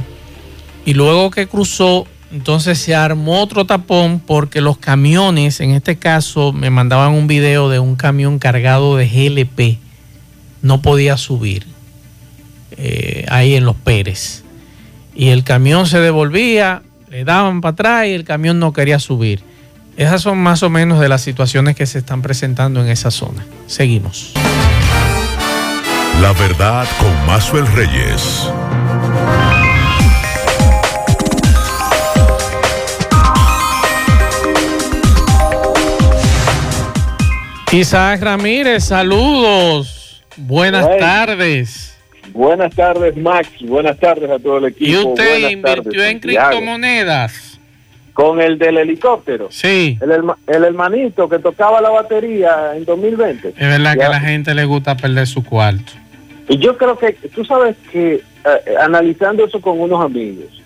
y 0.86 0.94
luego 0.94 1.32
que 1.32 1.48
cruzó 1.48 2.08
entonces 2.36 2.78
se 2.80 2.94
armó 2.94 3.42
otro 3.42 3.66
tapón 3.66 4.20
porque 4.20 4.60
los 4.60 4.78
camiones, 4.78 5.62
en 5.62 5.72
este 5.72 5.96
caso 5.96 6.52
me 6.52 6.70
mandaban 6.70 7.14
un 7.14 7.28
video 7.28 7.70
de 7.70 7.80
un 7.80 7.96
camión 7.96 8.40
cargado 8.40 8.98
de 8.98 9.08
GLP, 9.08 9.80
no 10.62 10.82
podía 10.82 11.16
subir 11.16 11.66
eh, 12.72 13.26
ahí 13.30 13.56
en 13.56 13.64
los 13.64 13.78
Pérez. 13.78 14.44
Y 15.16 15.30
el 15.30 15.46
camión 15.46 15.88
se 15.88 16.02
devolvía, 16.02 16.82
le 17.10 17.24
daban 17.24 17.62
para 17.62 17.72
atrás 17.72 18.08
y 18.08 18.12
el 18.12 18.26
camión 18.26 18.60
no 18.60 18.74
quería 18.74 19.00
subir. 19.00 19.42
Esas 19.96 20.22
son 20.22 20.38
más 20.38 20.62
o 20.62 20.70
menos 20.70 21.00
de 21.00 21.08
las 21.08 21.22
situaciones 21.22 21.78
que 21.78 21.86
se 21.86 22.00
están 22.00 22.22
presentando 22.22 22.84
en 22.84 22.90
esa 22.90 23.12
zona. 23.12 23.46
Seguimos. 23.68 24.34
La 26.20 26.34
verdad 26.34 26.86
con 27.00 27.28
Mazuel 27.28 27.66
Reyes. 27.68 28.50
Isaac 37.72 38.22
Ramírez, 38.22 38.86
saludos. 38.86 40.24
Buenas 40.38 40.86
tardes. 40.98 41.98
Buenas 42.34 42.76
tardes, 42.76 43.16
Max. 43.18 43.50
Buenas 43.62 43.98
tardes 43.98 44.30
a 44.30 44.40
todo 44.40 44.58
el 44.58 44.66
equipo. 44.66 44.92
¿Y 44.92 44.98
usted 44.98 45.50
invirtió 45.50 46.04
en 46.04 46.20
criptomonedas? 46.20 47.60
Con 48.14 48.40
el 48.40 48.58
del 48.58 48.78
helicóptero. 48.78 49.48
Sí. 49.52 49.98
El, 50.02 50.64
hermanito 50.64 51.28
que 51.28 51.40
tocaba 51.40 51.82
la 51.82 51.90
batería 51.90 52.76
en 52.76 52.86
2020. 52.86 53.50
Es 53.50 53.56
verdad 53.56 53.96
que 53.96 54.04
a 54.04 54.10
la 54.10 54.20
gente 54.22 54.54
le 54.54 54.66
gusta 54.66 54.96
perder 54.96 55.28
su 55.28 55.44
cuarto. 55.44 55.94
Y 56.48 56.58
yo 56.60 56.78
creo 56.78 56.98
que, 56.98 57.14
tú 57.34 57.44
sabes 57.44 57.76
que, 57.92 58.16
eh, 58.16 58.76
analizando 58.80 59.46
eso 59.46 59.60
con 59.60 59.80
unos 59.80 60.04
amigos, 60.04 60.62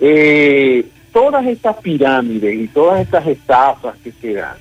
eh, 0.00 0.84
todas 1.12 1.46
estas 1.46 1.76
pirámides 1.76 2.54
y 2.54 2.68
todas 2.68 3.00
estas 3.00 3.26
estafas 3.26 3.96
que 4.02 4.12
se 4.12 4.34
dan, 4.34 4.56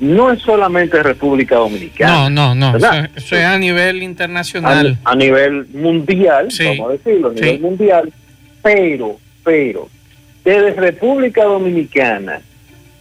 no 0.00 0.32
es 0.32 0.42
solamente 0.42 1.02
República 1.02 1.56
Dominicana. 1.56 2.28
No, 2.28 2.54
no, 2.54 2.72
no, 2.72 2.78
eso, 3.14 3.36
es 3.36 3.44
a 3.44 3.58
nivel 3.58 4.02
internacional. 4.02 4.98
A, 5.04 5.14
nivel 5.14 5.66
mundial, 5.68 6.48
vamos 6.58 6.88
a 6.88 6.92
decirlo, 6.92 7.28
a 7.30 7.32
nivel 7.32 7.60
mundial, 7.60 8.12
pero, 8.62 9.16
pero, 9.44 9.88
desde 10.44 10.72
República 10.72 11.44
Dominicana 11.44 12.40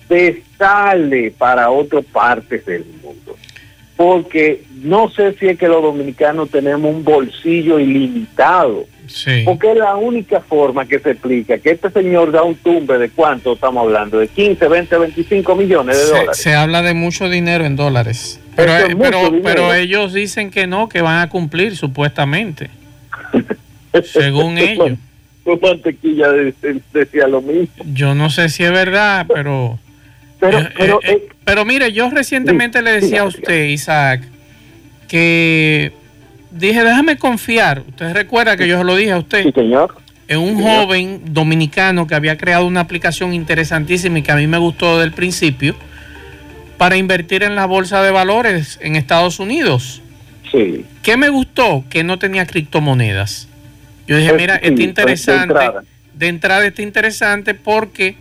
se 0.07 0.43
sale 0.57 1.31
para 1.31 1.71
otras 1.71 2.05
partes 2.05 2.65
del 2.65 2.85
mundo. 3.01 3.35
Porque 3.95 4.63
no 4.81 5.09
sé 5.09 5.33
si 5.33 5.47
es 5.47 5.57
que 5.57 5.67
los 5.67 5.81
dominicanos 5.81 6.49
tenemos 6.49 6.93
un 6.93 7.03
bolsillo 7.03 7.79
ilimitado 7.79 8.85
porque 9.45 9.71
es 9.71 9.77
la 9.77 9.95
única 9.95 10.41
forma 10.41 10.85
que 10.85 10.99
se 10.99 11.11
explica 11.11 11.57
que 11.57 11.71
este 11.71 11.89
señor 11.89 12.31
da 12.31 12.43
un 12.43 12.55
tumbe 12.55 12.97
de 12.97 13.09
cuánto 13.09 13.53
estamos 13.53 13.85
hablando, 13.85 14.19
de 14.19 14.27
15, 14.27 14.67
20, 14.67 14.97
25 14.97 15.55
millones 15.55 15.97
de 15.97 16.05
dólares. 16.05 16.37
Se 16.37 16.53
habla 16.53 16.81
de 16.81 16.93
mucho 16.93 17.29
dinero 17.29 17.65
en 17.65 17.75
dólares. 17.75 18.39
Pero, 18.55 18.77
eh, 18.77 19.41
pero, 19.43 19.73
ellos 19.73 20.13
dicen 20.13 20.51
que 20.51 20.67
no, 20.67 20.89
que 20.89 21.01
van 21.01 21.19
a 21.19 21.29
cumplir 21.29 21.75
supuestamente. 21.75 22.69
según 24.03 24.57
ellos. 24.57 24.97
Mantequilla 25.61 26.27
decía 26.93 27.27
lo 27.27 27.41
mismo. 27.41 27.83
Yo 27.93 28.13
no 28.13 28.29
sé 28.29 28.49
si 28.49 28.63
es 28.63 28.71
verdad, 28.71 29.25
pero... 29.33 29.79
Pero, 30.39 30.59
eh, 30.59 30.99
eh, 31.03 31.27
pero, 31.43 31.65
mire, 31.65 31.91
yo 31.91 32.09
recientemente 32.09 32.81
le 32.81 32.93
decía 32.93 33.21
a 33.21 33.25
usted, 33.25 33.65
Isaac, 33.65 34.23
que 35.07 35.91
dije, 36.51 36.83
déjame 36.83 37.17
confiar. 37.17 37.83
Usted 37.87 38.13
recuerda 38.13 38.57
que 38.57 38.67
yo 38.67 38.77
se 38.77 38.83
lo 38.83 38.95
dije 38.95 39.11
a 39.11 39.17
usted. 39.17 39.43
Sí, 39.43 39.51
señor. 39.51 39.95
En 40.27 40.39
un 40.39 40.61
joven 40.61 41.21
dominicano 41.25 42.07
que 42.07 42.15
había 42.15 42.37
creado 42.37 42.65
una 42.65 42.81
aplicación 42.81 43.33
interesantísima 43.33 44.19
y 44.19 44.21
que 44.21 44.31
a 44.31 44.35
mí 44.35 44.47
me 44.47 44.57
gustó 44.57 44.97
desde 44.97 45.05
el 45.05 45.11
principio 45.11 45.75
para 46.77 46.95
invertir 46.97 47.43
en 47.43 47.55
la 47.55 47.65
bolsa 47.65 48.01
de 48.01 48.11
valores 48.11 48.79
en 48.81 48.95
Estados 48.95 49.39
Unidos. 49.39 50.01
Sí. 50.51 50.85
¿Qué 51.03 51.17
me 51.17 51.29
gustó? 51.29 51.83
Que 51.89 52.03
no 52.03 52.17
tenía 52.17 52.45
criptomonedas. 52.45 53.47
Yo 54.07 54.17
dije, 54.17 54.33
mira, 54.33 54.55
está 54.55 54.81
interesante. 54.81 55.53
De 55.53 55.59
entrada. 55.59 55.83
de 56.13 56.27
entrada 56.27 56.65
está 56.65 56.81
interesante 56.81 57.53
porque 57.53 58.15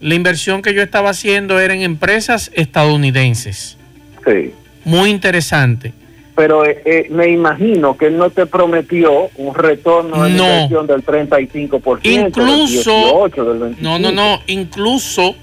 la 0.00 0.14
inversión 0.14 0.60
que 0.60 0.74
yo 0.74 0.82
estaba 0.82 1.10
haciendo 1.10 1.58
era 1.58 1.72
en 1.74 1.82
empresas 1.82 2.50
estadounidenses. 2.54 3.78
Sí. 4.26 4.52
Muy 4.84 5.10
interesante. 5.10 5.92
Pero 6.36 6.64
eh, 6.66 6.82
eh, 6.84 7.06
me 7.10 7.28
imagino 7.30 7.96
que 7.96 8.06
él 8.06 8.18
no 8.18 8.28
te 8.30 8.46
prometió 8.46 9.30
un 9.36 9.54
retorno 9.54 10.24
de 10.24 10.30
No. 10.30 10.44
inversión 10.44 10.86
del 10.88 11.04
35%, 11.04 12.00
Incluso- 12.02 12.50
del 12.50 12.66
18, 12.66 13.44
del 13.44 13.58
25. 13.60 13.82
No, 13.88 13.98
no, 14.00 14.10
no. 14.10 14.40
Incluso 14.48 15.36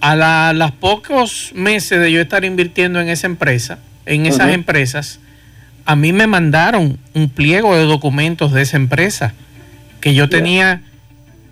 a 0.00 0.14
la- 0.14 0.52
las 0.52 0.72
pocos 0.72 1.52
meses 1.54 2.00
de 2.00 2.12
yo 2.12 2.20
estar 2.20 2.44
invirtiendo 2.44 3.00
en 3.00 3.08
esa 3.08 3.26
empresa, 3.26 3.78
en 4.04 4.26
esas 4.26 4.52
empresas, 4.52 5.20
a 5.86 5.96
mí 5.96 6.12
me 6.12 6.26
mandaron 6.26 6.98
un 7.14 7.28
pliego 7.30 7.74
de 7.76 7.84
documentos 7.84 8.52
de 8.52 8.62
esa 8.62 8.76
empresa 8.76 9.32
que 10.00 10.14
yo 10.14 10.28
tenía 10.28 10.82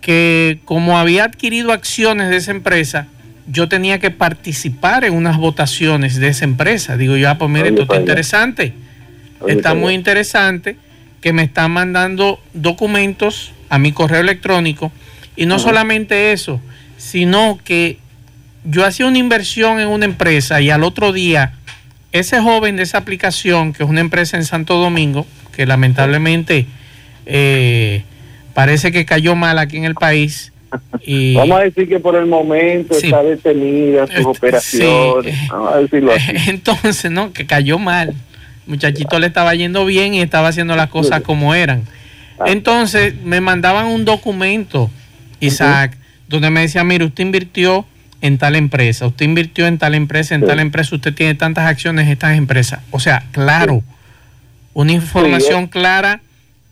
que, 0.01 0.59
como 0.65 0.99
había 0.99 1.23
adquirido 1.23 1.71
acciones 1.73 2.29
de 2.29 2.37
esa 2.37 2.51
empresa, 2.51 3.07
yo 3.47 3.69
tenía 3.69 3.99
que 3.99 4.11
participar 4.11 5.03
en 5.05 5.13
unas 5.13 5.37
votaciones 5.37 6.15
de 6.15 6.29
esa 6.29 6.45
empresa. 6.45 6.97
Digo 6.97 7.15
yo, 7.15 7.29
ah, 7.29 7.37
pues 7.37 7.49
mire, 7.49 7.69
esto 7.69 7.83
está 7.83 7.97
interesante. 7.97 8.73
Está 9.47 9.73
muy 9.73 9.93
interesante 9.93 10.77
que 11.21 11.33
me 11.33 11.43
están 11.43 11.71
mandando 11.71 12.39
documentos 12.53 13.51
a 13.69 13.77
mi 13.77 13.91
correo 13.91 14.21
electrónico. 14.21 14.91
Y 15.35 15.45
no 15.45 15.59
solamente 15.59 16.31
eso, 16.31 16.61
sino 16.97 17.59
que 17.63 17.99
yo 18.63 18.85
hacía 18.85 19.05
una 19.05 19.17
inversión 19.17 19.79
en 19.79 19.87
una 19.87 20.05
empresa 20.05 20.61
y 20.61 20.69
al 20.69 20.83
otro 20.83 21.11
día 21.11 21.53
ese 22.11 22.39
joven 22.41 22.77
de 22.77 22.83
esa 22.83 22.97
aplicación, 22.97 23.73
que 23.73 23.83
es 23.83 23.89
una 23.89 23.99
empresa 23.99 24.37
en 24.37 24.45
Santo 24.45 24.75
Domingo, 24.77 25.27
que 25.53 25.65
lamentablemente 25.65 26.65
eh, 27.25 28.03
parece 28.53 28.91
que 28.91 29.05
cayó 29.05 29.35
mal 29.35 29.59
aquí 29.59 29.77
en 29.77 29.83
el 29.85 29.95
país. 29.95 30.53
Y, 31.05 31.35
Vamos 31.35 31.59
a 31.59 31.63
decir 31.63 31.87
que 31.87 31.99
por 31.99 32.15
el 32.15 32.25
momento 32.25 32.93
Sí. 32.95 33.07
está 33.07 33.21
detenida 33.23 34.07
sus 34.07 34.15
Este, 34.17 34.25
operaciones. 34.25 35.35
sí. 35.35 35.47
Vamos 35.49 35.73
a 35.73 35.77
decirlo 35.79 36.13
así. 36.13 36.31
Entonces, 36.49 37.11
no, 37.11 37.31
que 37.33 37.45
cayó 37.45 37.77
mal. 37.79 38.13
Muchachito 38.67 39.19
le 39.19 39.27
estaba 39.27 39.53
yendo 39.53 39.85
bien 39.85 40.13
y 40.13 40.21
estaba 40.21 40.47
haciendo 40.47 40.75
las 40.75 40.89
cosas 40.89 41.21
como 41.21 41.53
eran. 41.53 41.83
Ah. 42.39 42.45
Entonces, 42.47 43.13
me 43.23 43.39
mandaban 43.41 43.87
un 43.87 44.05
documento, 44.05 44.89
Isaac, 45.39 45.97
donde 46.27 46.49
me 46.49 46.61
decía, 46.61 46.83
mire, 46.83 47.05
usted 47.05 47.23
invirtió 47.23 47.85
en 48.21 48.37
tal 48.39 48.55
empresa, 48.55 49.05
usted 49.05 49.25
invirtió 49.25 49.67
en 49.67 49.77
tal 49.77 49.93
empresa, 49.93 50.33
en 50.33 50.41
Sí. 50.41 50.47
tal 50.47 50.59
empresa, 50.59 50.95
usted 50.95 51.13
tiene 51.13 51.35
tantas 51.35 51.67
acciones 51.67 52.05
en 52.07 52.13
estas 52.13 52.35
empresas. 52.37 52.79
O 52.89 52.99
sea, 52.99 53.23
claro, 53.31 53.83
una 54.73 54.91
información 54.93 55.67
clara 55.67 56.21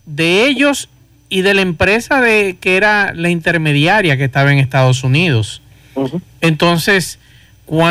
de 0.04 0.46
ellos 0.46 0.88
y 1.34 1.42
de 1.42 1.52
la 1.52 1.62
empresa 1.62 2.20
de 2.20 2.58
que 2.60 2.76
era 2.76 3.12
la 3.12 3.28
intermediaria 3.28 4.16
que 4.16 4.22
estaba 4.22 4.52
en 4.52 4.60
Estados 4.60 5.02
Unidos. 5.02 5.62
Entonces, 6.40 7.18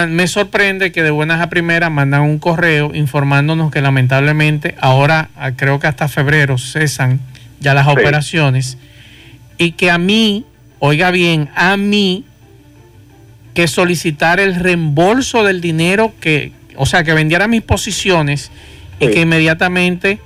me 0.08 0.28
sorprende 0.28 0.94
que 0.94 1.04
de 1.04 1.12
buenas 1.12 1.42
a 1.42 1.50
primeras 1.50 1.92
mandan 1.92 2.22
un 2.22 2.40
correo 2.40 2.96
informándonos 2.96 3.70
que 3.70 3.82
lamentablemente 3.82 4.76
ahora 4.80 5.30
ah, 5.36 5.52
creo 5.58 5.78
que 5.82 5.88
hasta 5.88 6.08
febrero 6.08 6.58
cesan 6.58 7.20
ya 7.60 7.74
las 7.74 7.86
Sí. 7.86 7.92
operaciones 7.92 8.78
y 9.58 9.72
que 9.72 9.92
a 9.92 9.98
mí, 9.98 10.46
oiga 10.80 11.12
bien, 11.12 11.50
a 11.54 11.76
mí 11.76 12.24
que 13.54 13.68
solicitar 13.68 14.40
el 14.40 14.56
reembolso 14.56 15.44
del 15.44 15.60
dinero 15.60 16.14
que, 16.22 16.54
o 16.78 16.86
sea, 16.86 17.04
que 17.04 17.12
vendiera 17.14 17.50
mis 17.50 17.62
posiciones 17.62 18.52
y 19.02 19.08
que 19.10 19.20
inmediatamente 19.20 20.20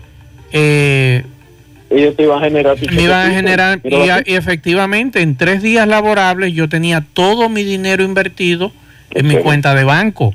eh, 0.52 1.26
Ellos 1.90 2.16
te 2.16 2.24
iban 2.24 2.40
a 2.40 2.46
generar. 2.46 2.76
me 2.78 3.02
iban 3.02 3.20
a 3.22 3.24
chequecito, 3.24 3.36
generar 3.36 3.80
míralo 3.84 4.06
y, 4.06 4.10
a- 4.10 4.16
aquí. 4.16 4.32
y 4.32 4.36
efectivamente 4.36 5.22
en 5.22 5.36
tres 5.38 5.62
días 5.62 5.88
laborables 5.88 6.54
yo 6.54 6.68
tenía 6.68 7.04
todo 7.14 7.48
mi 7.50 7.64
dinero 7.64 8.04
invertido 8.04 8.72
en 9.12 9.28
mi 9.28 9.36
cuenta 9.38 9.74
de 9.74 9.84
banco. 9.86 10.34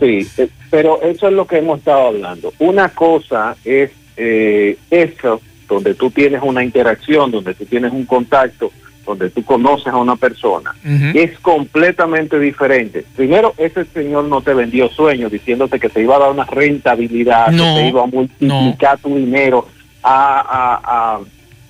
Sí, 0.00 0.26
eh, 0.38 0.48
pero 0.70 1.02
eso 1.02 1.28
es 1.28 1.34
lo 1.34 1.46
que 1.46 1.58
hemos 1.58 1.78
estado 1.78 2.08
hablando. 2.08 2.52
Una 2.58 2.88
cosa 2.88 3.54
es 3.64 3.90
eh, 4.16 4.76
eso, 4.90 5.40
donde 5.68 5.94
tú 5.94 6.10
tienes 6.10 6.40
una 6.42 6.64
interacción, 6.64 7.30
donde 7.30 7.54
tú 7.54 7.64
tienes 7.66 7.92
un 7.92 8.04
contacto, 8.06 8.72
donde 9.06 9.28
tú 9.30 9.44
conoces 9.44 9.88
a 9.88 9.96
una 9.98 10.16
persona. 10.16 10.74
Es 11.14 11.38
completamente 11.40 12.38
diferente. 12.38 13.04
Primero, 13.14 13.52
ese 13.58 13.84
señor 13.84 14.24
no 14.24 14.40
te 14.40 14.54
vendió 14.54 14.88
sueños 14.88 15.30
diciéndote 15.30 15.78
que 15.78 15.90
te 15.90 16.00
iba 16.02 16.16
a 16.16 16.20
dar 16.20 16.30
una 16.30 16.44
rentabilidad, 16.44 17.48
No, 17.50 17.74
que 17.76 17.80
te 17.82 17.88
iba 17.88 18.02
a 18.02 18.06
multiplicar 18.06 18.98
tu 18.98 19.14
dinero 19.16 19.68
a, 20.04 20.40
a- 20.40 21.14
a 21.16 21.20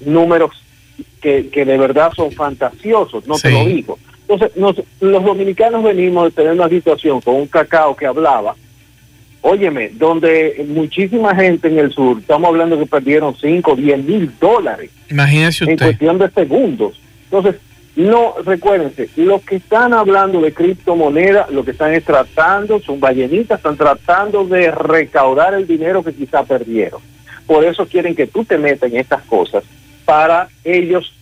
números 0.05 0.51
que, 1.23 1.49
que 1.49 1.65
de 1.65 1.79
verdad 1.79 2.13
son 2.15 2.31
fantasiosos, 2.33 3.27
no 3.27 3.37
te 3.37 3.51
lo 3.51 3.65
digo. 3.65 3.99
Entonces, 4.29 4.57
nos- 4.57 4.83
los 5.01 5.25
dominicanos 5.25 5.83
venimos 5.83 6.25
de 6.25 6.31
tener 6.33 6.53
una 6.53 6.69
situación 6.69 7.21
con 7.21 7.37
un 7.37 7.47
cacao 7.47 7.95
que 7.97 8.07
hablaba, 8.07 8.55
óyeme, 9.43 9.91
donde 9.95 10.65
muchísima 10.69 11.35
gente 11.35 11.69
en 11.69 11.79
el 11.79 11.93
sur, 11.93 12.19
estamos 12.19 12.49
hablando 12.49 12.79
que 12.79 12.87
perdieron 12.87 13.35
5, 13.37 13.77
10 13.77 14.05
mil 14.05 14.33
dólares 14.41 14.91
Imagínese 15.11 15.65
en 15.65 15.73
usted. 15.73 15.87
cuestión 15.87 16.19
de 16.19 16.31
segundos. 16.31 17.01
Entonces, 17.25 17.57
no, 17.97 18.35
recuérdense, 18.45 19.09
los 19.17 19.43
que 19.43 19.57
están 19.57 19.93
hablando 19.93 20.41
de 20.41 20.53
criptomonedas, 20.53 21.51
lo 21.51 21.65
que 21.65 21.71
están 21.73 21.95
es 21.95 22.05
tratando, 22.05 22.81
son 22.81 22.99
ballenitas, 22.99 23.59
están 23.59 23.77
tratando 23.77 24.45
de 24.47 24.71
recaudar 24.71 25.55
el 25.55 25.67
dinero 25.67 26.03
que 26.03 26.13
quizá 26.13 26.43
perdieron. 26.45 27.01
Por 27.47 27.65
eso 27.65 27.87
quieren 27.87 28.15
que 28.15 28.27
tú 28.27 28.45
te 28.45 28.59
metas 28.59 28.91
en 28.91 28.99
estas 28.99 29.23
cosas, 29.23 29.65
para 30.05 30.49
ellos, 30.65 31.13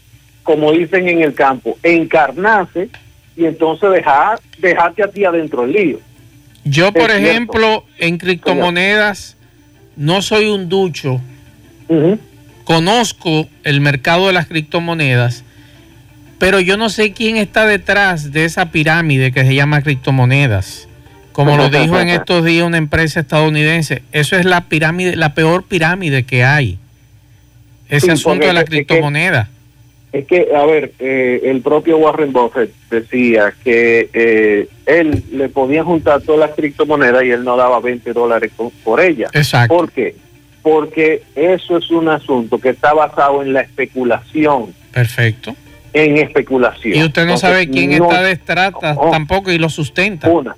como 0.42 0.72
dicen 0.72 1.08
en 1.08 1.22
el 1.22 1.34
campo, 1.34 1.78
encarnarse 1.82 2.88
y 3.36 3.46
entonces 3.46 3.90
dejar, 3.90 4.40
dejarte 4.58 5.02
a 5.02 5.08
ti 5.08 5.24
adentro 5.24 5.62
del 5.62 5.72
lío. 5.72 6.00
Yo, 6.64 6.92
por 6.92 7.10
Es 7.10 7.18
cierto. 7.18 7.30
ejemplo, 7.30 7.84
en 7.98 8.18
criptomonedas 8.18 9.36
no 9.96 10.22
soy 10.22 10.46
un 10.48 10.68
ducho. 10.68 11.20
Conozco 12.64 13.48
el 13.64 13.80
mercado 13.80 14.28
de 14.28 14.32
las 14.32 14.46
criptomonedas, 14.46 15.44
pero 16.38 16.60
yo 16.60 16.76
no 16.76 16.88
sé 16.88 17.12
quién 17.12 17.36
está 17.36 17.66
detrás 17.66 18.32
de 18.32 18.44
esa 18.44 18.70
pirámide 18.70 19.32
que 19.32 19.44
se 19.44 19.54
llama 19.54 19.82
criptomonedas. 19.82 20.88
Como 21.32 21.56
lo 21.56 21.68
dijo 21.70 21.98
en 21.98 22.08
estos 22.08 22.44
días 22.44 22.66
una 22.66 22.78
empresa 22.78 23.20
estadounidense, 23.20 24.02
eso 24.12 24.36
es 24.36 24.44
la 24.44 24.62
pirámide, 24.68 25.16
la 25.16 25.34
peor 25.34 25.64
pirámide 25.64 26.24
que 26.24 26.44
hay. 26.44 26.78
Ese 27.88 28.06
Sí, 28.06 28.12
asunto 28.12 28.46
de 28.46 28.52
la 28.52 28.60
es 28.60 28.64
que- 28.70 28.70
criptomoneda. 28.86 29.48
Es 30.12 30.26
que, 30.26 30.48
a 30.54 30.66
ver, 30.66 30.92
eh, 30.98 31.40
el 31.44 31.62
propio 31.62 31.96
Warren 31.96 32.32
Buffett 32.34 32.70
decía 32.90 33.54
que 33.64 34.10
eh, 34.12 34.68
él 34.84 35.22
le 35.32 35.48
podía 35.48 35.82
juntar 35.84 36.20
todas 36.20 36.40
las 36.48 36.54
criptomonedas 36.54 37.24
y 37.24 37.30
él 37.30 37.44
no 37.44 37.56
daba 37.56 37.80
20 37.80 38.12
dólares 38.12 38.52
por, 38.84 39.00
ellas. 39.00 39.30
Exacto. 39.32 39.74
¿Por 39.74 39.90
qué? 39.90 40.14
Porque 40.62 41.22
eso 41.34 41.78
es 41.78 41.90
un 41.90 42.08
asunto 42.10 42.58
que 42.58 42.68
está 42.68 42.92
basado 42.92 43.42
en 43.42 43.54
la 43.54 43.62
especulación, 43.62 44.74
Perfecto. 44.92 45.56
en 45.94 46.18
especulación. 46.18 46.94
Y 46.94 47.02
usted 47.04 47.22
no 47.22 47.32
Entonces, 47.34 47.40
sabe 47.40 47.70
quién 47.70 47.96
no- 47.98 48.04
está 48.10 48.22
detrás 48.22 48.72
no. 48.82 49.10
tampoco 49.10 49.50
y 49.50 49.56
lo 49.56 49.70
sustenta. 49.70 50.28
Una. 50.28 50.54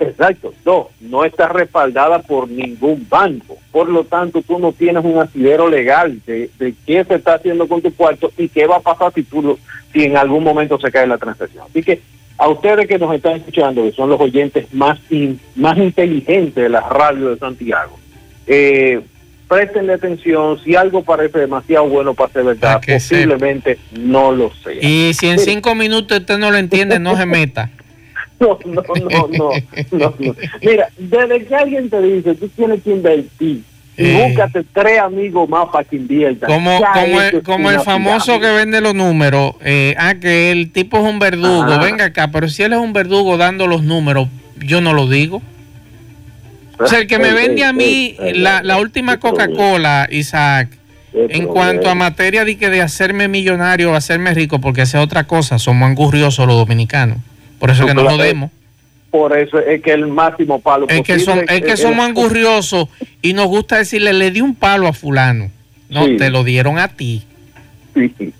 Exacto. 0.00 0.52
Dos, 0.64 0.86
no 1.00 1.24
está 1.24 1.48
respaldada 1.48 2.20
por 2.22 2.48
ningún 2.48 3.06
banco. 3.08 3.56
Por 3.72 3.88
lo 3.88 4.04
tanto, 4.04 4.42
tú 4.42 4.58
no 4.58 4.72
tienes 4.72 5.04
un 5.04 5.18
asidero 5.18 5.68
legal 5.68 6.20
de, 6.26 6.50
de 6.58 6.74
qué 6.86 7.04
se 7.04 7.14
está 7.16 7.34
haciendo 7.34 7.66
con 7.68 7.80
tu 7.82 7.92
cuarto 7.94 8.32
y 8.36 8.48
qué 8.48 8.66
va 8.66 8.76
a 8.76 8.80
pasar 8.80 9.12
si, 9.14 9.22
tú 9.22 9.42
lo- 9.42 9.58
si 9.92 10.04
en 10.04 10.16
algún 10.16 10.42
momento 10.44 10.78
se 10.80 10.90
cae 10.90 11.06
la 11.06 11.18
transacción. 11.18 11.64
Así 11.68 11.82
que 11.82 12.00
a 12.38 12.48
ustedes 12.48 12.86
que 12.86 12.98
nos 12.98 13.14
están 13.14 13.34
escuchando, 13.36 13.82
que 13.84 13.92
son 13.92 14.08
los 14.10 14.20
oyentes 14.20 14.72
más, 14.72 14.98
in- 15.10 15.40
más 15.56 15.76
inteligentes 15.78 16.54
de 16.54 16.68
la 16.68 16.80
radio 16.80 17.30
de 17.30 17.38
Santiago, 17.38 17.98
eh, 18.46 19.00
préstenle 19.48 19.94
atención. 19.94 20.58
Si 20.62 20.76
algo 20.76 21.02
parece 21.02 21.38
demasiado 21.38 21.86
bueno 21.88 22.14
para 22.14 22.32
ser 22.32 22.44
verdad, 22.44 22.80
posiblemente 23.16 23.78
no 23.92 24.30
lo 24.32 24.52
sea. 24.62 24.74
Y 24.80 25.14
si 25.14 25.28
en 25.28 25.38
cinco 25.38 25.74
minutos 25.74 26.20
usted 26.20 26.38
no 26.38 26.50
lo 26.50 26.58
entiende, 26.58 26.98
no 26.98 27.16
se 27.16 27.26
meta. 27.26 27.70
No, 28.40 28.58
no, 28.64 28.82
no, 28.82 29.28
no, 29.32 29.50
no, 29.90 30.14
no. 30.18 30.34
Mira, 30.62 30.88
desde 30.96 31.44
que 31.44 31.54
alguien 31.56 31.90
te 31.90 32.00
dice, 32.00 32.34
tú 32.36 32.48
tienes 32.48 32.82
que 32.82 32.90
invertir, 32.90 33.62
y 33.96 34.04
Eh. 34.04 34.26
búscate 34.28 34.64
tres 34.72 35.00
amigos 35.00 35.48
más 35.48 35.68
para 35.72 35.82
que 35.82 35.96
inviertan. 35.96 36.48
Como, 36.48 36.78
como, 36.80 37.20
el, 37.20 37.42
como 37.42 37.70
el 37.70 37.80
famoso 37.80 38.38
que 38.38 38.46
vende 38.48 38.80
los 38.80 38.94
números. 38.94 39.54
eh, 39.64 39.96
ah, 39.98 40.14
que 40.14 40.52
el 40.52 40.70
tipo 40.70 40.98
es 40.98 41.02
un 41.02 41.18
verdugo. 41.18 41.64
Ajá. 41.64 41.82
Venga 41.82 42.04
acá, 42.04 42.30
pero 42.30 42.48
si 42.48 42.62
él 42.62 42.72
es 42.74 42.78
un 42.78 42.92
verdugo 42.92 43.36
dando 43.36 43.66
los 43.66 43.82
números, 43.82 44.28
yo 44.64 44.80
no 44.80 44.92
lo 44.92 45.08
digo. 45.08 45.42
O 46.78 46.86
sea, 46.86 47.00
el 47.00 47.08
que 47.08 47.18
me 47.18 47.30
Ey, 47.30 47.34
vende 47.34 47.62
ey, 47.62 47.68
a 47.68 47.72
mí 47.72 48.16
la, 48.34 48.78
última. 48.78 49.18
Coca-Cola, 49.18 50.06
Isaac, 50.12 50.68
en 51.12 51.48
cuanto 51.48 51.90
a 51.90 51.96
materia 51.96 52.44
de, 52.44 52.56
que 52.56 52.70
de 52.70 52.82
hacerme 52.82 53.26
millonario 53.26 53.90
o 53.90 53.94
hacerme 53.96 54.32
rico, 54.32 54.60
porque 54.60 54.82
hace 54.82 54.96
otra 54.96 55.24
cosa, 55.24 55.58
somos 55.58 55.88
angurriosos 55.88 56.46
los 56.46 56.56
dominicanos. 56.56 57.18
Por 57.58 57.70
eso 57.70 57.86
que 57.86 57.94
no 57.94 58.02
Claro. 58.02 58.16
jodemos. 58.16 58.50
Por 59.10 59.36
eso 59.36 59.58
es 59.58 59.82
que 59.82 59.92
el 59.92 60.06
máximo 60.06 60.60
palo 60.60 60.86
Es 60.88 61.00
que, 61.02 61.18
son, 61.18 61.38
es 61.48 61.62
que 61.62 61.72
es- 61.72 61.80
somos 61.80 62.04
angurriosos 62.06 62.88
y 63.22 63.32
nos 63.32 63.46
gusta 63.46 63.78
decirle, 63.78 64.12
le 64.12 64.30
di 64.30 64.40
un 64.42 64.54
palo 64.54 64.86
a 64.86 64.92
fulano. 64.92 65.50
No, 65.88 66.04
Sí. 66.04 66.16
te 66.18 66.28
lo 66.30 66.44
dieron 66.44 66.78
a 66.78 66.88
ti. 66.88 67.22
Sí. 67.94 68.12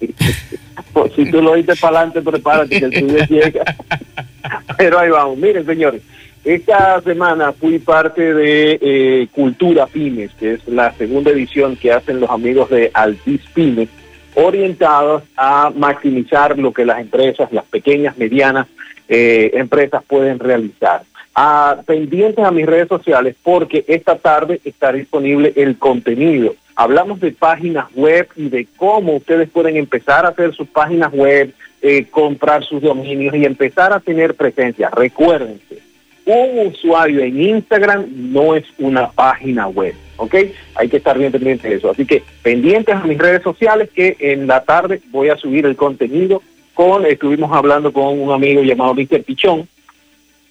Pues, 0.92 1.12
si 1.14 1.30
tú 1.30 1.42
lo 1.42 1.54
dices 1.54 1.78
para 1.80 1.98
adelante, 2.00 2.22
prepárate 2.22 2.78
que 2.80 2.84
el 2.86 2.92
tuyo 2.92 3.24
llega. 3.28 3.76
Pero 4.78 4.98
ahí 4.98 5.10
vamos. 5.10 5.36
Miren, 5.38 5.64
señores, 5.66 6.02
esta 6.44 7.00
semana 7.02 7.52
fui 7.52 7.78
parte 7.78 8.32
de 8.34 8.78
eh, 8.80 9.28
Cultura 9.32 9.86
Pymes, 9.86 10.30
que 10.40 10.54
es 10.54 10.66
la 10.66 10.92
segunda 10.94 11.30
edición 11.30 11.76
que 11.76 11.92
hacen 11.92 12.20
los 12.20 12.30
amigos 12.30 12.70
de 12.70 12.90
Altis 12.94 13.40
Pymes, 13.54 13.88
orientados 14.34 15.22
a 15.36 15.70
maximizar 15.74 16.58
lo 16.58 16.72
que 16.72 16.84
las 16.84 17.00
empresas, 17.00 17.52
las 17.52 17.64
pequeñas, 17.66 18.16
medianas 18.16 18.66
eh, 19.08 19.50
empresas 19.54 20.02
pueden 20.06 20.38
realizar. 20.38 21.02
A, 21.34 21.82
pendientes 21.86 22.44
a 22.44 22.50
mis 22.50 22.66
redes 22.66 22.88
sociales 22.88 23.36
porque 23.42 23.84
esta 23.86 24.16
tarde 24.16 24.60
está 24.64 24.92
disponible 24.92 25.52
el 25.56 25.78
contenido. 25.78 26.54
Hablamos 26.74 27.20
de 27.20 27.32
páginas 27.32 27.86
web 27.94 28.28
y 28.36 28.48
de 28.48 28.66
cómo 28.76 29.16
ustedes 29.16 29.48
pueden 29.48 29.76
empezar 29.76 30.24
a 30.24 30.30
hacer 30.30 30.54
sus 30.54 30.68
páginas 30.68 31.12
web, 31.12 31.52
eh, 31.82 32.06
comprar 32.10 32.64
sus 32.64 32.82
dominios 32.82 33.34
y 33.34 33.44
empezar 33.44 33.92
a 33.92 34.00
tener 34.00 34.34
presencia. 34.34 34.90
Recuérdense, 34.90 35.78
un 36.24 36.66
usuario 36.66 37.20
en 37.20 37.40
Instagram 37.40 38.06
no 38.10 38.54
es 38.54 38.64
una 38.78 39.10
página 39.10 39.66
web, 39.66 39.94
¿ok? 40.18 40.34
Hay 40.74 40.88
que 40.88 40.98
estar 40.98 41.16
bien 41.16 41.32
pendiente 41.32 41.68
de 41.68 41.76
eso. 41.76 41.90
Así 41.90 42.04
que 42.04 42.22
pendientes 42.42 42.94
a 42.94 43.04
mis 43.04 43.16
redes 43.16 43.42
sociales 43.42 43.88
que 43.94 44.16
en 44.20 44.46
la 44.46 44.62
tarde 44.62 45.00
voy 45.10 45.30
a 45.30 45.36
subir 45.36 45.64
el 45.66 45.74
contenido 45.74 46.42
con, 46.78 47.04
estuvimos 47.06 47.50
hablando 47.50 47.92
con 47.92 48.20
un 48.20 48.30
amigo 48.30 48.62
llamado 48.62 48.94
Mr. 48.94 49.24
Pichón, 49.24 49.66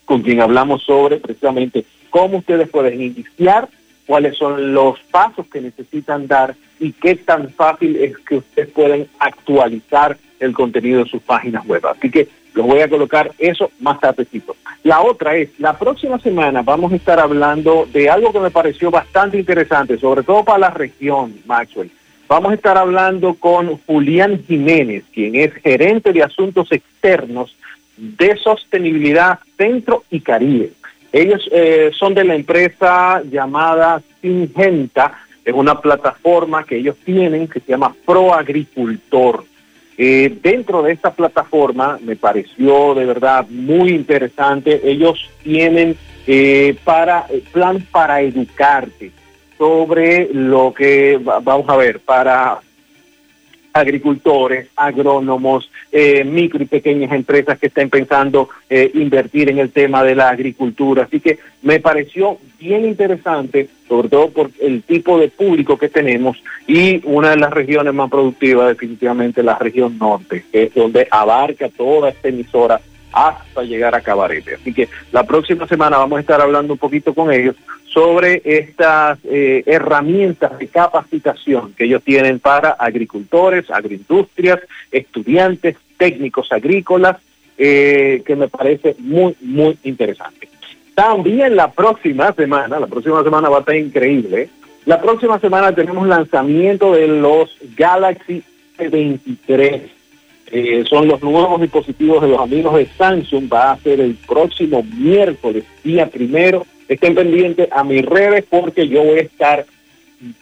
con 0.03 0.23
quien 0.23 0.41
hablamos 0.41 0.83
sobre 0.83 1.21
precisamente 1.21 1.85
cómo 2.09 2.39
ustedes 2.39 2.67
pueden 2.67 3.01
iniciar, 3.01 3.69
cuáles 4.05 4.35
son 4.35 4.73
los 4.73 4.99
pasos 5.09 5.45
que 5.47 5.61
necesitan 5.61 6.27
dar 6.27 6.53
y 6.81 6.91
qué 6.91 7.15
tan 7.15 7.49
fácil 7.51 7.95
es 7.95 8.17
que 8.17 8.35
ustedes 8.39 8.67
pueden 8.71 9.07
actualizar 9.19 10.17
el 10.41 10.53
contenido 10.53 11.05
de 11.05 11.09
sus 11.09 11.21
páginas 11.21 11.65
web. 11.65 11.85
Así 11.85 12.11
que 12.11 12.27
los 12.55 12.67
voy 12.67 12.81
a 12.81 12.89
colocar 12.89 13.31
eso 13.37 13.71
más 13.79 13.97
tardecito. 14.01 14.57
La 14.83 14.99
otra 14.99 15.37
es, 15.37 15.57
la 15.59 15.79
próxima 15.79 16.19
semana 16.19 16.61
vamos 16.61 16.91
a 16.91 16.97
estar 16.97 17.21
hablando 17.21 17.87
de 17.93 18.09
algo 18.09 18.33
que 18.33 18.41
me 18.41 18.51
pareció 18.51 18.91
bastante 18.91 19.39
interesante, 19.39 19.97
sobre 19.97 20.23
todo 20.23 20.43
para 20.43 20.59
la 20.59 20.69
región, 20.71 21.35
Maxwell. 21.45 21.89
Vamos 22.27 22.51
a 22.51 22.55
estar 22.55 22.77
hablando 22.77 23.35
con 23.35 23.77
Julián 23.85 24.43
Jiménez, 24.45 25.05
quien 25.13 25.35
es 25.35 25.53
gerente 25.53 26.11
de 26.11 26.23
asuntos 26.23 26.69
externos 26.73 27.55
de 27.95 28.35
sostenibilidad 28.35 29.39
Centro 29.55 30.03
y 30.11 30.19
Caribe. 30.19 30.71
Ellos 31.13 31.49
eh, 31.53 31.91
son 31.97 32.13
de 32.13 32.25
la 32.25 32.35
empresa 32.35 33.21
llamada 33.23 34.01
Singenta, 34.21 35.19
es 35.45 35.53
una 35.53 35.79
plataforma 35.79 36.65
que 36.65 36.75
ellos 36.75 36.97
tienen 37.05 37.47
que 37.47 37.61
se 37.61 37.71
llama 37.71 37.95
Proagricultor. 38.05 39.45
Eh, 39.97 40.37
dentro 40.43 40.83
de 40.83 40.91
esta 40.91 41.11
plataforma 41.11 41.97
me 42.03 42.17
pareció 42.17 42.93
de 42.93 43.05
verdad 43.05 43.47
muy 43.49 43.91
interesante. 43.91 44.81
Ellos 44.83 45.29
tienen 45.43 45.95
eh, 46.27 46.75
para 46.83 47.25
eh, 47.29 47.41
plan 47.53 47.81
para 47.89 48.19
educarte 48.19 49.11
sobre 49.57 50.29
lo 50.33 50.73
que 50.73 51.19
vamos 51.21 51.67
a 51.69 51.75
ver 51.75 51.99
para 51.99 52.59
agricultores, 53.77 54.67
agrónomos, 54.75 55.69
eh, 55.91 56.23
micro 56.23 56.61
y 56.63 56.65
pequeñas 56.65 57.11
empresas 57.11 57.59
que 57.59 57.67
estén 57.67 57.89
pensando 57.89 58.49
eh, 58.69 58.91
invertir 58.95 59.49
en 59.49 59.59
el 59.59 59.71
tema 59.71 60.03
de 60.03 60.15
la 60.15 60.29
agricultura. 60.29 61.03
Así 61.03 61.19
que 61.19 61.39
me 61.61 61.79
pareció 61.79 62.37
bien 62.59 62.85
interesante, 62.85 63.69
sobre 63.87 64.09
todo 64.09 64.29
por 64.29 64.51
el 64.59 64.83
tipo 64.83 65.19
de 65.19 65.29
público 65.29 65.77
que 65.77 65.89
tenemos 65.89 66.41
y 66.67 67.01
una 67.05 67.31
de 67.31 67.37
las 67.37 67.51
regiones 67.51 67.93
más 67.93 68.09
productivas 68.09 68.69
definitivamente 68.69 69.43
la 69.43 69.57
región 69.57 69.97
norte, 69.97 70.45
que 70.51 70.63
es 70.63 70.73
donde 70.73 71.07
abarca 71.11 71.69
toda 71.69 72.09
esta 72.09 72.29
emisora 72.29 72.81
hasta 73.11 73.63
llegar 73.63 73.95
a 73.95 74.01
Cabarete. 74.01 74.55
Así 74.55 74.73
que 74.73 74.89
la 75.11 75.23
próxima 75.23 75.67
semana 75.67 75.97
vamos 75.97 76.17
a 76.17 76.21
estar 76.21 76.41
hablando 76.41 76.73
un 76.73 76.79
poquito 76.79 77.13
con 77.13 77.31
ellos 77.31 77.55
sobre 77.85 78.41
estas 78.43 79.17
eh, 79.23 79.63
herramientas 79.65 80.57
de 80.59 80.67
capacitación 80.67 81.73
que 81.73 81.85
ellos 81.85 82.03
tienen 82.03 82.39
para 82.39 82.71
agricultores, 82.71 83.71
agroindustrias, 83.71 84.59
estudiantes, 84.91 85.77
técnicos 85.97 86.51
agrícolas, 86.51 87.17
eh, 87.57 88.21
que 88.25 88.35
me 88.35 88.47
parece 88.47 88.95
muy, 88.99 89.35
muy 89.41 89.77
interesante. 89.83 90.47
También 90.93 91.55
la 91.55 91.71
próxima 91.71 92.31
semana, 92.33 92.79
la 92.79 92.87
próxima 92.87 93.23
semana 93.23 93.49
va 93.49 93.57
a 93.57 93.59
estar 93.61 93.75
increíble, 93.75 94.49
la 94.85 95.01
próxima 95.01 95.39
semana 95.39 95.73
tenemos 95.73 96.07
lanzamiento 96.07 96.93
de 96.93 97.07
los 97.07 97.49
Galaxy 97.75 98.43
23 98.77 99.96
eh, 100.51 100.83
son 100.89 101.07
los 101.07 101.21
nuevos 101.21 101.59
dispositivos 101.61 102.21
de 102.21 102.29
los 102.29 102.39
amigos 102.39 102.75
de 102.75 102.85
Samsung. 102.97 103.51
Va 103.51 103.71
a 103.71 103.79
ser 103.79 103.99
el 103.99 104.15
próximo 104.15 104.83
miércoles, 104.83 105.63
día 105.83 106.07
primero. 106.07 106.65
Estén 106.87 107.15
pendientes 107.15 107.67
a 107.71 107.83
mis 107.83 108.05
redes 108.05 108.45
porque 108.49 108.87
yo 108.87 109.03
voy 109.03 109.19
a 109.19 109.21
estar 109.21 109.65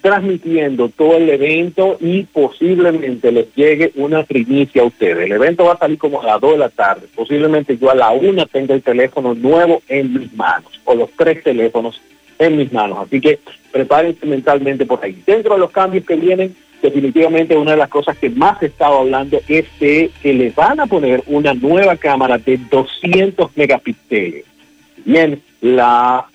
transmitiendo 0.01 0.89
todo 0.89 1.18
el 1.18 1.30
evento 1.30 1.97
y 1.99 2.24
posiblemente 2.24 3.32
les 3.32 3.53
llegue 3.56 3.91
una 3.95 4.24
primicia 4.24 4.82
a 4.82 4.86
ustedes. 4.86 5.26
El 5.26 5.34
evento 5.34 5.66
va 5.66 5.74
a 5.74 5.78
salir 5.78 5.97
como 5.97 6.22
a 6.22 6.26
las 6.26 6.41
2 6.41 6.51
de 6.53 6.58
la 6.58 6.70
tarde. 6.70 7.08
Posiblemente 7.14 7.78
yo 7.78 7.91
a 7.91 7.95
la 7.95 8.12
1 8.12 8.45
tenga 8.47 8.74
el 8.74 8.84
teléfono 8.84 9.34
nuevo 9.34 9.82
en 9.89 10.14
mis 10.14 10.34
manos 10.34 10.80
o 10.86 10.95
los 10.95 11.10
tres 11.12 11.43
teléfonos 11.43 12.01
en 12.39 12.58
mis 12.58 12.72
manos. 12.72 12.99
Así 12.99 13.20
que 13.20 13.39
prepárense 13.72 14.26
mentalmente 14.26 14.86
por 14.86 15.03
ahí. 15.03 15.22
Dentro 15.26 15.56
de 15.56 15.60
los 15.60 15.72
cambios 15.72 16.06
que 16.06 16.16
vienen, 16.16 16.56
definitivamente 16.86 17.57
una 17.57 17.71
de 17.71 17.77
las 17.77 17.89
cosas 17.89 18.17
que 18.17 18.29
más 18.29 18.61
he 18.61 18.67
estado 18.67 18.99
hablando 18.99 19.39
es 19.47 19.65
de 19.79 20.11
que 20.21 20.33
le 20.33 20.51
van 20.51 20.79
a 20.79 20.86
poner 20.86 21.23
una 21.27 21.53
nueva 21.53 21.95
cámara 21.97 22.38
de 22.38 22.57
200 22.69 23.57
megapíxeles. 23.57 24.45
Bien, 25.03 25.41
la 25.61 26.25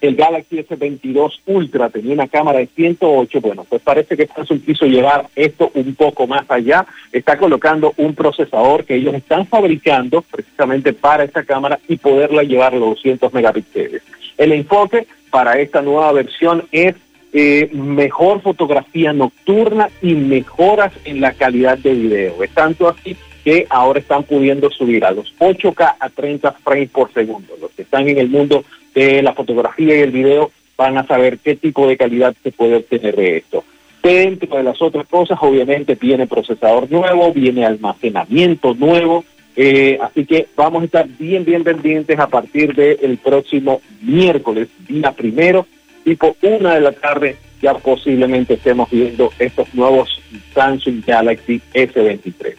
el 0.00 0.16
Galaxy 0.16 0.58
S22 0.58 1.40
Ultra 1.46 1.88
tenía 1.88 2.12
una 2.12 2.28
cámara 2.28 2.58
de 2.58 2.66
108, 2.66 3.40
bueno, 3.40 3.64
pues 3.64 3.80
parece 3.80 4.18
que 4.18 4.26
Samsung 4.26 4.60
quiso 4.60 4.84
llevar 4.84 5.28
esto 5.34 5.70
un 5.72 5.94
poco 5.94 6.26
más 6.26 6.44
allá, 6.48 6.84
está 7.10 7.38
colocando 7.38 7.94
un 7.96 8.14
procesador 8.14 8.84
que 8.84 8.96
ellos 8.96 9.14
están 9.14 9.46
fabricando 9.46 10.20
precisamente 10.20 10.92
para 10.92 11.24
esta 11.24 11.42
cámara 11.42 11.78
y 11.88 11.96
poderla 11.96 12.42
llevar 12.42 12.74
a 12.74 12.76
los 12.76 12.96
200 12.96 13.32
megapíxeles. 13.32 14.02
El 14.36 14.52
enfoque 14.52 15.06
para 15.30 15.58
esta 15.58 15.80
nueva 15.80 16.12
versión 16.12 16.64
es 16.70 16.94
eh, 17.36 17.68
mejor 17.72 18.40
fotografía 18.42 19.12
nocturna 19.12 19.90
y 20.00 20.14
mejoras 20.14 20.92
en 21.04 21.20
la 21.20 21.32
calidad 21.32 21.76
de 21.76 21.92
video. 21.92 22.42
Es 22.44 22.50
tanto 22.50 22.88
así 22.88 23.16
que 23.42 23.66
ahora 23.68 23.98
están 23.98 24.22
pudiendo 24.22 24.70
subir 24.70 25.04
a 25.04 25.10
los 25.10 25.34
8K 25.40 25.96
a 25.98 26.08
30 26.10 26.52
frames 26.52 26.90
por 26.90 27.12
segundo. 27.12 27.54
Los 27.60 27.72
que 27.72 27.82
están 27.82 28.08
en 28.08 28.18
el 28.18 28.28
mundo 28.28 28.64
de 28.94 29.20
la 29.20 29.34
fotografía 29.34 29.96
y 29.96 30.00
el 30.00 30.12
video 30.12 30.52
van 30.76 30.96
a 30.96 31.06
saber 31.06 31.38
qué 31.38 31.56
tipo 31.56 31.88
de 31.88 31.96
calidad 31.96 32.36
se 32.40 32.52
puede 32.52 32.76
obtener 32.76 33.16
de 33.16 33.38
esto. 33.38 33.64
Dentro 34.00 34.56
de 34.56 34.62
las 34.62 34.80
otras 34.80 35.08
cosas, 35.08 35.36
obviamente 35.40 35.96
viene 35.96 36.28
procesador 36.28 36.88
nuevo, 36.90 37.32
viene 37.32 37.66
almacenamiento 37.66 38.74
nuevo, 38.74 39.24
eh, 39.56 39.98
así 40.00 40.24
que 40.24 40.46
vamos 40.56 40.82
a 40.82 40.86
estar 40.86 41.08
bien, 41.18 41.44
bien 41.44 41.64
pendientes 41.64 42.18
a 42.18 42.28
partir 42.28 42.74
del 42.74 43.18
próximo 43.18 43.80
miércoles, 44.02 44.68
día 44.86 45.10
primero, 45.12 45.66
tipo 46.04 46.36
una 46.42 46.74
de 46.74 46.80
la 46.80 46.92
tarde, 46.92 47.36
ya 47.60 47.74
posiblemente 47.74 48.54
estemos 48.54 48.90
viendo 48.90 49.32
estos 49.38 49.74
nuevos 49.74 50.20
Samsung 50.54 51.04
Galaxy 51.04 51.60
S23. 51.72 52.54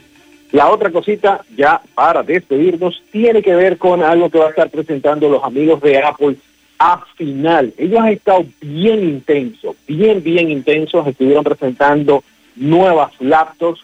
La 0.52 0.70
otra 0.70 0.89
cosita, 0.89 1.43
ya 1.56 1.82
para 1.93 2.24
despedirnos, 2.24 3.04
tiene 3.12 3.41
que 3.41 3.56
ver 3.56 3.78
con 3.78 4.04
algo 4.04 4.30
que 4.30 4.39
va 4.39 4.48
a 4.48 4.50
estar 4.50 4.70
presentando 4.70 5.30
los 5.30 5.43
amigos 5.43 5.82
de 5.82 5.98
Apple 6.00 6.38
a 6.80 7.04
final. 7.16 7.74
Ellos 7.78 8.00
han 8.00 8.10
estado 8.10 8.46
bien 8.62 9.04
intensos, 9.04 9.76
bien, 9.88 10.24
bien 10.24 10.50
intensos, 10.50 11.06
estuvieron 11.08 11.43
presentando 11.43 12.24
nuevas 12.56 13.12
laptops, 13.20 13.82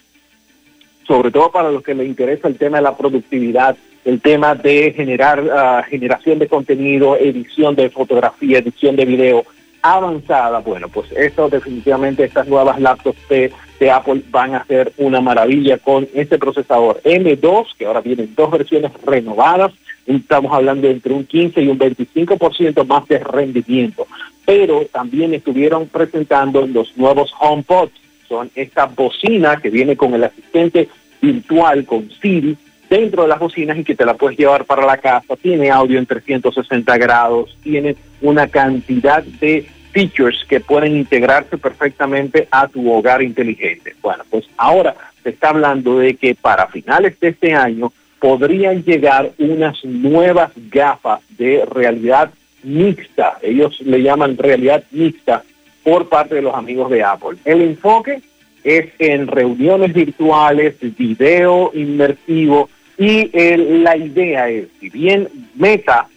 sobre 1.08 1.32
todo 1.32 1.52
para 1.52 1.72
los 1.72 1.84
que 1.84 1.94
les 1.94 2.08
interesa 2.08 2.48
el 2.48 2.58
tema 2.58 2.78
de 2.78 2.84
la 2.84 2.96
productividad, 2.96 3.76
el 4.06 4.22
tema 4.22 4.56
de 4.56 4.94
generar 4.94 5.44
ah, 5.52 5.84
generación 5.88 6.40
de 6.40 6.48
contenido, 6.48 7.16
edición 7.18 7.76
de 7.76 7.90
fotografía, 7.90 8.60
edición 8.60 8.96
de 8.96 9.06
video 9.06 9.46
avanzada. 9.82 10.60
Bueno, 10.60 10.90
pues 10.90 11.12
esto 11.12 11.50
definitivamente, 11.50 12.24
estas 12.24 12.48
nuevas 12.48 12.80
laptops 12.80 13.20
de, 13.30 13.52
Apple 13.92 14.22
van 14.30 14.54
a 14.54 14.64
ser 14.66 14.94
una 14.98 15.22
maravilla 15.22 15.80
con 15.80 16.08
este 16.14 16.38
procesador 16.38 17.02
M2, 17.04 17.66
que 17.76 17.88
ahora 17.88 18.02
vienen 18.02 18.36
dos 18.36 18.52
versiones 18.52 18.92
renovadas. 19.04 19.74
Estamos 20.06 20.54
hablando 20.54 20.88
entre 20.88 21.14
un 21.14 21.26
15 21.26 21.64
y 21.64 21.68
un 21.68 21.80
25% 21.80 22.86
más 22.86 23.08
de 23.08 23.18
rendimiento. 23.18 24.06
Pero 24.46 24.86
también 24.92 25.34
estuvieron 25.34 25.88
presentando 25.88 26.68
los 26.68 26.96
nuevos 26.96 27.34
HomePods. 27.40 27.94
Son 28.30 28.52
esta 28.54 28.86
bocina 28.86 29.58
que 29.58 29.72
viene 29.72 29.98
con 29.98 30.14
el 30.14 30.26
asistente 30.26 30.88
virtual, 31.20 31.84
con 31.86 32.08
Siri, 32.22 32.56
dentro 32.92 33.24
de 33.24 33.30
las 33.30 33.40
bocinas 33.40 33.78
y 33.78 33.86
que 33.86 33.96
te 33.96 34.06
la 34.06 34.16
puedes 34.16 34.38
llevar 34.38 34.66
para 34.66 34.86
la 34.86 34.98
casa. 34.98 35.38
Tiene 35.42 35.72
audio 35.72 35.98
en 35.98 36.06
360 36.06 36.98
grados, 36.98 37.58
tiene 37.64 37.96
una 38.22 38.50
cantidad 38.50 39.24
de 39.24 39.66
features 39.94 40.44
que 40.48 40.60
pueden 40.60 40.98
integrarse 40.98 41.58
perfectamente 41.58 42.50
a 42.52 42.68
tu 42.68 42.92
hogar 42.92 43.22
inteligente. 43.22 43.96
Bueno, 44.02 44.26
pues 44.30 44.46
ahora 44.58 44.94
se 45.24 45.30
está 45.30 45.50
hablando 45.50 46.00
de 46.00 46.16
que 46.16 46.36
para 46.36 46.68
finales 46.68 47.18
de 47.22 47.30
este 47.30 47.54
año 47.54 47.94
podrían 48.20 48.84
llegar 48.84 49.32
unas 49.40 49.84
nuevas 49.86 50.52
gafas 50.70 51.22
de 51.38 51.64
realidad 51.66 52.30
mixta. 52.62 53.38
Ellos 53.42 53.80
le 53.80 54.04
llaman 54.04 54.38
realidad 54.38 54.84
mixta 54.92 55.44
por 55.82 56.10
parte 56.10 56.36
de 56.36 56.42
los 56.42 56.54
amigos 56.54 56.92
de 56.92 57.04
Apple. 57.04 57.38
El 57.46 57.62
enfoque 57.62 58.22
es 58.66 58.90
en 59.00 59.28
reuniones 59.28 59.94
virtuales, 59.94 60.76
video 60.82 61.72
inmersivo 61.74 62.70
y 63.02 63.32
la 63.56 63.98
idea 63.98 64.48
es, 64.48 64.68
si 64.80 64.92
bien 64.92 65.28
Meta, 65.56 66.08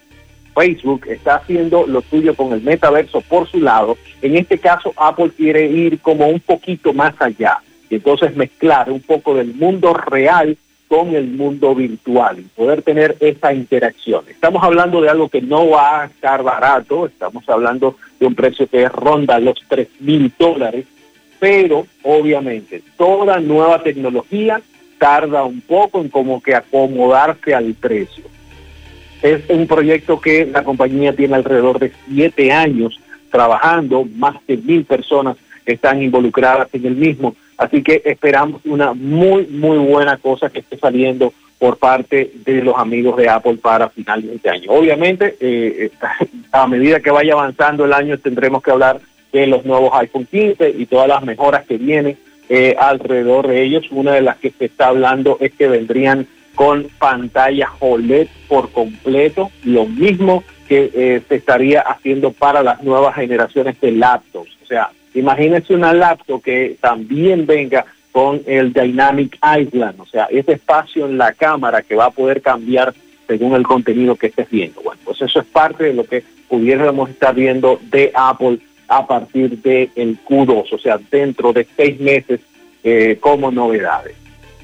Facebook 0.54 1.06
está 1.08 1.36
haciendo 1.36 1.86
lo 1.86 2.02
suyo 2.02 2.34
con 2.36 2.52
el 2.52 2.60
metaverso 2.60 3.22
por 3.22 3.48
su 3.48 3.58
lado, 3.58 3.96
en 4.20 4.36
este 4.36 4.58
caso 4.58 4.92
Apple 4.98 5.30
quiere 5.34 5.66
ir 5.66 5.98
como 6.00 6.26
un 6.28 6.40
poquito 6.40 6.92
más 6.92 7.14
allá 7.20 7.62
y 7.88 7.94
entonces 7.94 8.36
mezclar 8.36 8.92
un 8.92 9.00
poco 9.00 9.34
del 9.34 9.54
mundo 9.54 9.94
real 9.94 10.58
con 10.86 11.14
el 11.14 11.28
mundo 11.28 11.74
virtual 11.74 12.40
y 12.40 12.42
poder 12.42 12.82
tener 12.82 13.16
esa 13.18 13.54
interacción. 13.54 14.26
Estamos 14.28 14.62
hablando 14.62 15.00
de 15.00 15.08
algo 15.08 15.30
que 15.30 15.40
no 15.40 15.70
va 15.70 16.02
a 16.02 16.04
estar 16.04 16.42
barato, 16.42 17.06
estamos 17.06 17.48
hablando 17.48 17.96
de 18.20 18.26
un 18.26 18.34
precio 18.34 18.66
que 18.66 18.86
ronda 18.90 19.38
los 19.38 19.58
3 19.68 19.88
mil 20.00 20.30
dólares, 20.38 20.84
pero 21.40 21.86
obviamente 22.02 22.82
toda 22.98 23.40
nueva 23.40 23.82
tecnología 23.82 24.60
tarda 25.04 25.44
un 25.44 25.60
poco 25.60 26.00
en 26.00 26.08
como 26.08 26.42
que 26.42 26.54
acomodarse 26.54 27.54
al 27.54 27.74
precio. 27.74 28.24
Es 29.20 29.42
un 29.50 29.66
proyecto 29.66 30.18
que 30.18 30.46
la 30.46 30.64
compañía 30.64 31.14
tiene 31.14 31.34
alrededor 31.34 31.78
de 31.78 31.92
siete 32.08 32.50
años 32.50 32.98
trabajando, 33.30 34.06
más 34.16 34.36
de 34.46 34.56
mil 34.56 34.86
personas 34.86 35.36
están 35.66 36.02
involucradas 36.02 36.68
en 36.72 36.86
el 36.86 36.94
mismo 36.94 37.34
Así 37.56 37.82
que 37.82 38.02
esperamos 38.04 38.62
una 38.64 38.94
muy, 38.94 39.46
muy 39.46 39.78
buena 39.78 40.16
cosa 40.16 40.50
que 40.50 40.60
esté 40.60 40.76
saliendo 40.76 41.32
por 41.58 41.76
parte 41.76 42.32
de 42.44 42.62
los 42.62 42.76
amigos 42.76 43.16
de 43.16 43.28
Apple 43.28 43.58
para 43.62 43.88
finales 43.88 44.28
de 44.28 44.36
este 44.36 44.50
año. 44.50 44.70
Obviamente, 44.72 45.36
eh, 45.38 45.90
a 46.52 46.66
medida 46.66 47.00
que 47.00 47.10
vaya 47.10 47.34
avanzando 47.34 47.84
el 47.84 47.92
año, 47.92 48.18
tendremos 48.18 48.62
que 48.62 48.72
hablar 48.72 49.00
de 49.32 49.46
los 49.46 49.64
nuevos 49.64 49.90
iPhone 49.94 50.26
15 50.26 50.70
y 50.70 50.86
todas 50.86 51.08
las 51.08 51.22
mejoras 51.22 51.64
que 51.66 51.76
vienen 51.76 52.16
eh, 52.48 52.76
alrededor 52.78 53.48
de 53.48 53.62
ellos. 53.62 53.86
Una 53.90 54.12
de 54.12 54.22
las 54.22 54.36
que 54.38 54.50
se 54.50 54.66
está 54.66 54.88
hablando 54.88 55.38
es 55.40 55.52
que 55.52 55.68
vendrían 55.68 56.26
con 56.54 56.88
pantalla 56.98 57.70
OLED 57.80 58.28
por 58.48 58.70
completo, 58.70 59.50
lo 59.64 59.86
mismo 59.86 60.44
que 60.68 60.90
eh, 60.94 61.22
se 61.28 61.34
estaría 61.34 61.80
haciendo 61.80 62.32
para 62.32 62.62
las 62.62 62.82
nuevas 62.82 63.14
generaciones 63.16 63.80
de 63.80 63.90
laptops. 63.90 64.50
O 64.62 64.66
sea, 64.66 64.90
Imagínense 65.14 65.74
una 65.74 65.92
laptop 65.92 66.42
que 66.42 66.76
también 66.80 67.46
venga 67.46 67.86
con 68.10 68.42
el 68.46 68.72
Dynamic 68.72 69.36
Island, 69.36 70.00
o 70.00 70.06
sea, 70.06 70.24
ese 70.24 70.52
espacio 70.52 71.06
en 71.06 71.18
la 71.18 71.32
cámara 71.32 71.82
que 71.82 71.96
va 71.96 72.06
a 72.06 72.10
poder 72.10 72.42
cambiar 72.42 72.94
según 73.26 73.54
el 73.54 73.62
contenido 73.62 74.16
que 74.16 74.28
estés 74.28 74.50
viendo. 74.50 74.82
Bueno, 74.82 75.00
pues 75.04 75.22
eso 75.22 75.40
es 75.40 75.46
parte 75.46 75.84
de 75.84 75.94
lo 75.94 76.04
que 76.04 76.22
pudiéramos 76.48 77.10
estar 77.10 77.34
viendo 77.34 77.80
de 77.90 78.12
Apple 78.14 78.58
a 78.88 79.06
partir 79.06 79.58
del 79.62 79.90
el 79.96 80.18
Q2, 80.24 80.72
o 80.72 80.78
sea, 80.78 80.98
dentro 81.10 81.52
de 81.52 81.66
seis 81.76 81.98
meses 82.00 82.40
eh, 82.82 83.16
como 83.20 83.50
novedades. 83.50 84.14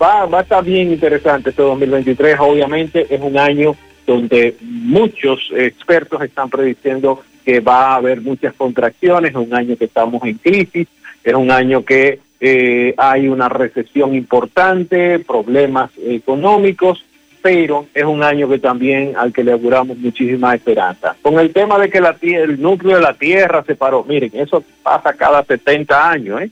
Va, 0.00 0.26
va 0.26 0.38
a 0.38 0.42
estar 0.42 0.64
bien 0.64 0.92
interesante 0.92 1.50
este 1.50 1.62
2023, 1.62 2.36
obviamente 2.40 3.06
es 3.08 3.20
un 3.20 3.38
año 3.38 3.76
donde 4.06 4.56
muchos 4.60 5.50
expertos 5.54 6.22
están 6.22 6.50
prediciendo 6.50 7.22
que 7.44 7.60
va 7.60 7.92
a 7.92 7.94
haber 7.96 8.20
muchas 8.20 8.54
contracciones, 8.54 9.30
es 9.30 9.36
un 9.36 9.54
año 9.54 9.76
que 9.76 9.84
estamos 9.86 10.22
en 10.24 10.34
crisis, 10.38 10.88
es 11.22 11.34
un 11.34 11.50
año 11.50 11.84
que 11.84 12.20
eh, 12.40 12.94
hay 12.96 13.28
una 13.28 13.48
recesión 13.48 14.14
importante, 14.14 15.18
problemas 15.18 15.90
económicos, 16.02 17.04
pero 17.42 17.86
es 17.94 18.04
un 18.04 18.22
año 18.22 18.48
que 18.48 18.58
también 18.58 19.14
al 19.16 19.32
que 19.32 19.44
le 19.44 19.52
auguramos 19.52 19.96
muchísima 19.96 20.54
esperanza. 20.54 21.16
Con 21.22 21.38
el 21.38 21.52
tema 21.52 21.78
de 21.78 21.90
que 21.90 22.00
la 22.00 22.16
el 22.20 22.60
núcleo 22.60 22.96
de 22.96 23.02
la 23.02 23.14
Tierra 23.14 23.62
se 23.66 23.74
paró, 23.74 24.04
miren, 24.04 24.30
eso 24.34 24.62
pasa 24.82 25.12
cada 25.12 25.42
70 25.44 26.10
años, 26.10 26.42
¿eh? 26.42 26.50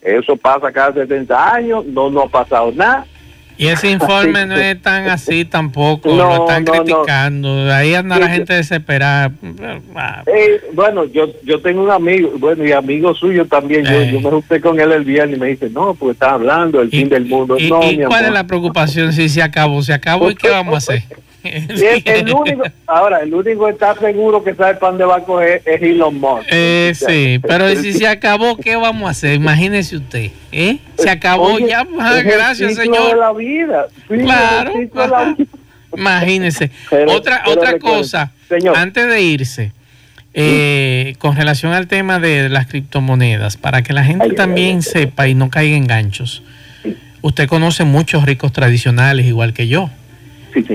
Eso 0.00 0.36
pasa 0.36 0.72
cada 0.72 0.92
70 0.92 1.54
años, 1.54 1.86
no, 1.86 2.10
no 2.10 2.22
ha 2.22 2.28
pasado 2.28 2.72
nada, 2.72 3.06
y 3.56 3.66
ese 3.68 3.90
informe 3.90 4.46
no 4.46 4.56
es 4.56 4.80
tan 4.80 5.08
así 5.08 5.44
tampoco, 5.44 6.14
lo 6.14 6.42
están 6.46 6.64
criticando. 6.64 7.72
Ahí 7.72 7.94
anda 7.94 8.18
la 8.18 8.28
gente 8.28 8.54
desesperada. 8.54 9.32
Eh, 10.26 10.60
bueno, 10.72 11.04
yo 11.04 11.28
yo 11.44 11.60
tengo 11.60 11.82
un 11.82 11.90
amigo, 11.90 12.32
bueno, 12.38 12.64
y 12.66 12.72
amigo 12.72 13.14
suyo 13.14 13.46
también. 13.46 13.84
Yo, 13.84 14.02
yo, 14.02 14.20
me 14.20 14.30
junté 14.30 14.60
con 14.60 14.78
él 14.80 14.92
el 14.92 15.04
viernes 15.04 15.36
y 15.36 15.40
me 15.40 15.48
dice, 15.48 15.70
no, 15.70 15.94
pues 15.94 16.14
está 16.14 16.32
hablando 16.32 16.78
del 16.78 16.90
fin 16.90 17.08
del 17.08 17.26
mundo. 17.26 17.56
¿Y, 17.58 17.68
no, 17.68 17.80
cuál 18.08 18.24
es 18.24 18.32
la 18.32 18.46
preocupación 18.46 19.12
si 19.12 19.28
se 19.28 19.42
acabó? 19.42 19.82
¿Se 19.82 19.92
acabó 19.92 20.30
y 20.30 20.34
qué 20.34 20.50
vamos 20.50 20.74
a 20.74 20.78
hacer? 20.78 21.02
el, 22.04 22.34
único, 22.34 22.62
ahora, 22.86 23.20
el 23.20 23.34
único 23.34 23.66
que 23.66 23.72
está 23.72 23.94
seguro 23.96 24.44
que 24.44 24.54
sabe 24.54 24.74
para 24.76 24.90
dónde 24.90 25.04
va 25.04 25.16
a 25.16 25.20
coger 25.20 25.62
es 25.64 25.82
Elon 25.82 26.18
Musk. 26.18 26.46
Eh, 26.50 26.92
sí, 26.94 27.40
pero 27.46 27.68
si 27.76 27.92
se 27.92 28.06
acabó, 28.06 28.56
¿qué 28.56 28.76
vamos 28.76 29.08
a 29.08 29.10
hacer? 29.10 29.34
Imagínese 29.34 29.96
usted. 29.96 30.30
¿eh? 30.52 30.78
Se 30.96 31.10
acabó 31.10 31.58
ya. 31.58 31.86
Gracias, 32.24 32.76
señor. 32.76 33.10
De 33.10 33.16
la 33.16 33.32
vida. 33.32 33.86
claro. 34.08 35.36
Imagínese. 35.96 36.70
otra 37.08 37.42
otra 37.46 37.78
cosa, 37.78 38.32
antes 38.74 39.08
de 39.08 39.22
irse, 39.22 39.72
eh, 40.34 41.14
con 41.18 41.36
relación 41.36 41.72
al 41.72 41.86
tema 41.86 42.18
de 42.18 42.48
las 42.48 42.66
criptomonedas, 42.66 43.56
para 43.56 43.82
que 43.82 43.92
la 43.92 44.04
gente 44.04 44.30
también 44.30 44.82
sepa 44.82 45.28
y 45.28 45.34
no 45.34 45.50
caiga 45.50 45.76
en 45.76 45.86
ganchos. 45.86 46.42
Usted 47.20 47.48
conoce 47.48 47.84
muchos 47.84 48.24
ricos 48.24 48.52
tradicionales, 48.52 49.26
igual 49.26 49.52
que 49.52 49.68
yo. 49.68 49.90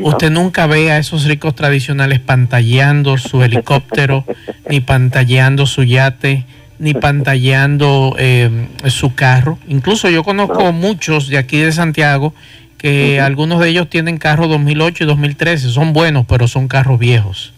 Usted 0.01 0.29
nunca 0.31 0.67
ve 0.67 0.91
a 0.91 0.97
esos 0.97 1.25
ricos 1.25 1.55
tradicionales 1.55 2.19
pantallando 2.19 3.17
su 3.17 3.43
helicóptero, 3.43 4.25
ni 4.69 4.79
pantallando 4.79 5.65
su 5.65 5.83
yate, 5.83 6.45
ni 6.79 6.93
pantallando 6.95 8.15
eh, 8.17 8.67
su 8.87 9.15
carro. 9.15 9.57
Incluso 9.67 10.09
yo 10.09 10.23
conozco 10.23 10.71
muchos 10.71 11.27
de 11.27 11.37
aquí 11.37 11.57
de 11.57 11.71
Santiago 11.71 12.33
que 12.77 13.19
algunos 13.19 13.59
de 13.59 13.69
ellos 13.69 13.89
tienen 13.89 14.17
carros 14.17 14.49
2008 14.49 15.03
y 15.03 15.07
2013. 15.07 15.69
Son 15.69 15.93
buenos, 15.93 16.25
pero 16.27 16.47
son 16.47 16.67
carros 16.67 16.99
viejos. 16.99 17.53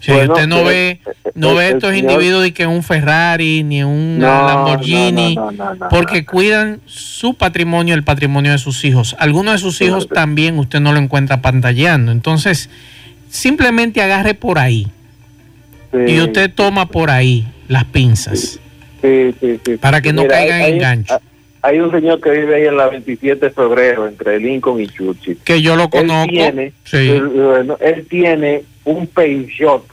Si 0.00 0.12
usted 0.12 0.46
no 0.46 0.64
ve, 0.64 1.00
no 1.34 1.54
ve 1.54 1.70
estos 1.70 1.94
individuos 1.94 2.42
de 2.42 2.52
que 2.52 2.66
un 2.66 2.82
Ferrari 2.82 3.62
ni 3.62 3.84
un 3.84 4.16
Lamborghini, 4.18 5.38
porque 5.90 6.24
cuidan 6.24 6.80
su 6.86 7.34
patrimonio, 7.34 7.94
el 7.94 8.02
patrimonio 8.02 8.52
de 8.52 8.58
sus 8.58 8.84
hijos. 8.84 9.14
Algunos 9.18 9.54
de 9.54 9.58
sus 9.58 9.80
hijos 9.82 10.08
también 10.08 10.58
usted 10.58 10.80
no 10.80 10.92
lo 10.92 10.98
encuentra 10.98 11.42
pantallando. 11.42 12.12
Entonces, 12.12 12.70
simplemente 13.28 14.00
agarre 14.00 14.34
por 14.34 14.58
ahí 14.58 14.88
y 15.92 16.20
usted 16.20 16.50
toma 16.52 16.86
por 16.86 17.10
ahí 17.10 17.46
las 17.68 17.84
pinzas 17.84 18.58
para 19.80 20.00
que 20.00 20.12
no 20.12 20.26
caigan 20.26 20.62
en 20.62 20.78
gancho. 20.78 21.20
Hay 21.62 21.78
un 21.78 21.90
señor 21.90 22.20
que 22.20 22.30
vive 22.30 22.56
ahí 22.56 22.66
en 22.66 22.76
la 22.76 22.88
27 22.88 23.46
de 23.46 23.50
febrero 23.50 24.08
entre 24.08 24.40
Lincoln 24.40 24.80
y 24.80 24.86
Churchill. 24.86 25.38
Que 25.44 25.60
yo 25.60 25.76
lo 25.76 25.90
conozco. 25.90 26.30
Él 26.32 26.72
tiene, 26.90 27.76
él 27.80 28.06
tiene 28.08 28.64
un 28.84 29.06
Peugeot 29.06 29.84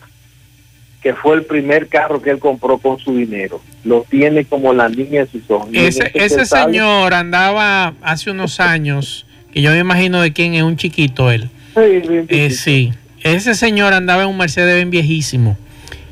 que 1.01 1.13
fue 1.13 1.35
el 1.35 1.43
primer 1.43 1.87
carro 1.87 2.21
que 2.21 2.31
él 2.31 2.39
compró 2.39 2.77
con 2.77 2.97
su 2.99 3.15
dinero. 3.15 3.61
Lo 3.83 4.05
tiene 4.09 4.45
como 4.45 4.73
la 4.73 4.89
niña 4.89 5.25
de 5.25 5.27
sus 5.27 5.49
ojos. 5.49 5.69
Ese, 5.71 6.11
ese 6.13 6.45
señor 6.45 7.13
andaba 7.13 7.93
hace 8.01 8.31
unos 8.31 8.59
años, 8.59 9.25
que 9.53 9.61
yo 9.61 9.71
me 9.71 9.79
imagino 9.79 10.21
de 10.21 10.33
quién 10.33 10.53
es 10.53 10.63
un 10.63 10.77
chiquito 10.77 11.31
él. 11.31 11.49
Sí, 11.75 12.25
eh, 12.29 12.49
sí. 12.49 12.93
ese 13.21 13.53
señor 13.53 13.93
andaba 13.93 14.23
en 14.23 14.29
un 14.29 14.37
Mercedes 14.37 14.75
Benz 14.75 14.89
viejísimo. 14.89 15.57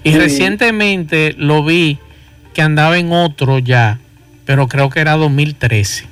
Y 0.03 0.15
recientemente 0.15 1.33
lo 1.37 1.63
vi 1.65 1.97
que 2.53 2.61
andaba 2.61 2.99
en 2.99 3.11
otro 3.11 3.57
ya, 3.57 3.99
pero 4.45 4.67
creo 4.67 4.89
que 4.89 4.99
era 4.99 5.13
2013. 5.13 6.05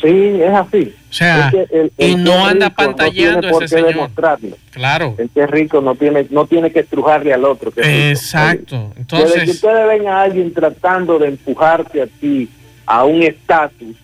Sí, 0.00 0.40
es 0.42 0.54
así. 0.54 0.94
O 1.10 1.12
sea, 1.12 1.52
y 1.98 2.14
no 2.14 2.46
anda 2.46 2.70
pantallando 2.70 3.48
ese 3.48 3.68
señor. 3.68 3.88
Demostrarlo. 3.88 4.56
Claro. 4.70 5.16
El 5.18 5.28
que 5.28 5.42
es 5.42 5.50
rico 5.50 5.80
no 5.80 5.94
tiene, 5.96 6.26
no 6.30 6.46
tiene 6.46 6.70
que 6.70 6.80
estrujarle 6.80 7.34
al 7.34 7.44
otro. 7.44 7.72
Exacto. 7.76 8.92
Entonces, 8.96 9.32
Desde 9.32 9.44
que 9.44 9.50
ustedes 9.50 9.88
ven 9.88 10.08
a 10.08 10.22
alguien 10.22 10.54
tratando 10.54 11.18
de 11.18 11.28
empujarte 11.28 12.02
a 12.02 12.06
ti 12.06 12.48
a 12.86 13.04
un 13.04 13.22
estatus, 13.22 13.96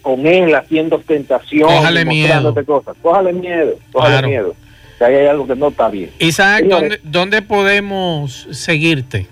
con 0.00 0.26
él 0.26 0.54
haciendo 0.54 0.96
ostentación, 0.96 1.68
cójale 1.68 2.04
miedo. 2.04 2.54
cosas, 2.66 2.96
cójale 3.00 3.32
miedo, 3.32 3.78
cójale 3.92 4.26
miedo. 4.26 4.54
Que 4.98 5.04
ahí 5.04 5.14
hay 5.14 5.26
algo 5.26 5.46
que 5.46 5.54
no 5.54 5.68
está 5.68 5.88
bien. 5.88 6.10
Isaac, 6.18 6.64
¿dónde, 6.64 7.00
¿dónde 7.04 7.42
podemos 7.42 8.48
seguirte? 8.50 9.28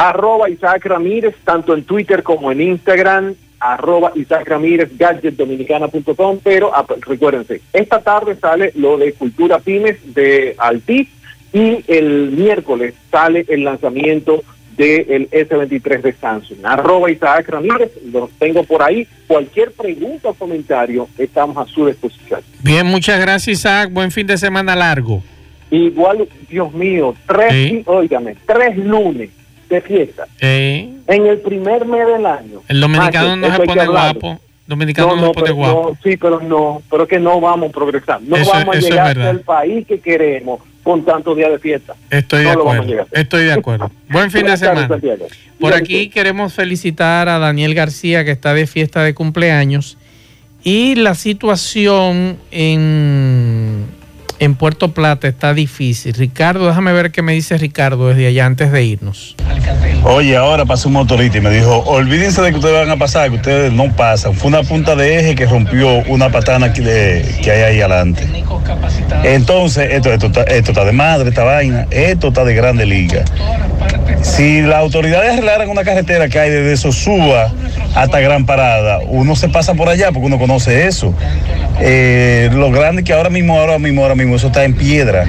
Arroba 0.00 0.48
Isaac 0.48 0.86
Ramírez, 0.86 1.34
tanto 1.44 1.74
en 1.74 1.84
Twitter 1.84 2.22
como 2.22 2.50
en 2.50 2.62
Instagram 2.62 3.34
arroba 3.60 4.12
Isaac 4.14 4.48
Ramírez, 4.48 4.96
gadgetdominicana.com, 4.96 6.38
pero 6.42 6.72
recuérdense, 7.02 7.60
esta 7.74 8.00
tarde 8.00 8.34
sale 8.36 8.72
lo 8.76 8.96
de 8.96 9.12
Cultura 9.12 9.58
Pymes 9.58 9.98
de 10.14 10.54
Altis 10.56 11.06
y 11.52 11.84
el 11.86 12.30
miércoles 12.30 12.94
sale 13.10 13.44
el 13.48 13.64
lanzamiento 13.64 14.42
del 14.74 15.28
S23 15.30 16.00
de 16.00 16.12
Samsung. 16.14 16.60
Arroba 16.64 17.10
Isaac 17.10 17.50
Ramírez, 17.50 17.92
los 18.10 18.30
tengo 18.38 18.64
por 18.64 18.82
ahí. 18.82 19.06
Cualquier 19.26 19.72
pregunta 19.72 20.30
o 20.30 20.34
comentario, 20.34 21.06
estamos 21.18 21.58
a 21.58 21.70
su 21.70 21.86
disposición. 21.86 22.40
Bien, 22.62 22.86
muchas 22.86 23.20
gracias 23.20 23.58
Isaac. 23.58 23.92
Buen 23.92 24.10
fin 24.10 24.26
de 24.26 24.38
semana 24.38 24.74
largo. 24.74 25.22
Igual, 25.70 26.26
Dios 26.48 26.72
mío, 26.72 27.14
tres, 27.26 27.84
tres 28.46 28.76
lunes 28.78 29.28
de 29.70 29.80
fiesta. 29.80 30.26
En 30.40 31.26
el 31.26 31.38
primer 31.38 31.86
mes 31.86 32.06
del 32.06 32.26
año. 32.26 32.60
El 32.68 32.80
dominicano 32.80 33.36
no 33.36 33.56
se 33.56 33.62
pone 33.62 33.86
guapo. 33.86 34.40
Dominicano 34.66 35.16
no, 35.16 35.28
se 35.28 35.32
pone 35.32 35.50
guapo. 35.50 35.96
sí, 36.02 36.16
pero 36.16 36.40
no, 36.40 36.82
pero 36.90 37.08
que 37.08 37.18
no 37.18 37.40
vamos 37.40 37.70
a 37.70 37.72
progresar. 37.72 38.20
No 38.22 38.36
vamos 38.36 38.76
a 38.76 38.78
llegar 38.78 39.18
al 39.18 39.40
país 39.40 39.86
que 39.86 39.98
queremos 39.98 40.60
con 40.82 41.04
tantos 41.04 41.36
días 41.36 41.50
de 41.50 41.58
fiesta. 41.58 41.94
Estoy 42.10 42.44
de 42.44 42.50
acuerdo. 42.50 43.06
Estoy 43.12 43.44
de 43.44 43.52
acuerdo. 43.52 43.90
Buen 44.08 44.30
fin 44.30 44.46
de 44.46 44.56
semana. 44.56 44.88
Por 45.58 45.74
aquí 45.74 46.08
queremos 46.08 46.54
felicitar 46.54 47.28
a 47.28 47.38
Daniel 47.38 47.74
García 47.74 48.24
que 48.24 48.30
está 48.30 48.54
de 48.54 48.66
fiesta 48.66 49.02
de 49.02 49.14
cumpleaños 49.14 49.98
y 50.62 50.94
la 50.96 51.14
situación 51.14 52.38
en 52.50 53.86
en 54.40 54.54
Puerto 54.54 54.92
Plata 54.92 55.28
está 55.28 55.54
difícil. 55.54 56.14
Ricardo, 56.14 56.66
déjame 56.66 56.92
ver 56.92 57.12
qué 57.12 57.22
me 57.22 57.32
dice 57.32 57.56
Ricardo 57.58 58.08
desde 58.08 58.26
allá 58.26 58.46
antes 58.46 58.72
de 58.72 58.82
irnos. 58.82 59.36
Oye, 60.02 60.34
ahora 60.34 60.64
pasó 60.64 60.88
un 60.88 60.94
motorista 60.94 61.38
y 61.38 61.40
me 61.42 61.50
dijo, 61.50 61.80
olvídense 61.80 62.40
de 62.40 62.50
que 62.50 62.56
ustedes 62.56 62.74
van 62.74 62.90
a 62.90 62.96
pasar, 62.96 63.28
que 63.28 63.36
ustedes 63.36 63.70
no 63.70 63.94
pasan. 63.94 64.34
Fue 64.34 64.48
una 64.48 64.62
punta 64.62 64.96
de 64.96 65.20
eje 65.20 65.34
que 65.34 65.44
rompió 65.44 66.02
una 66.08 66.30
patana 66.30 66.72
que, 66.72 66.82
hay 67.44 67.50
ahí 67.50 67.80
adelante. 67.80 68.26
Entonces, 69.24 69.92
esto, 69.92 70.10
esto, 70.10 70.26
esto 70.26 70.70
está 70.70 70.84
de 70.86 70.92
madre, 70.92 71.28
esta 71.28 71.44
vaina, 71.44 71.86
esto 71.90 72.28
está 72.28 72.42
de 72.44 72.54
grande 72.54 72.86
liga. 72.86 73.24
Si 74.22 74.62
las 74.62 74.78
autoridades 74.78 75.32
arreglaran 75.32 75.68
una 75.68 75.84
carretera 75.84 76.28
que 76.28 76.38
hay 76.38 76.50
desde 76.50 76.76
Sosúa 76.76 77.52
hasta 77.94 78.20
Gran 78.20 78.46
Parada, 78.46 78.98
uno 79.06 79.34
se 79.34 79.48
pasa 79.48 79.74
por 79.74 79.88
allá 79.88 80.12
porque 80.12 80.26
uno 80.26 80.38
conoce 80.38 80.86
eso. 80.86 81.14
Eh, 81.80 82.50
lo 82.52 82.70
grande 82.70 83.02
que 83.02 83.12
ahora 83.12 83.30
mismo, 83.30 83.58
ahora 83.58 83.78
mismo, 83.78 84.02
ahora 84.02 84.14
mismo, 84.14 84.36
eso 84.36 84.48
está 84.48 84.64
en 84.64 84.74
piedra. 84.74 85.26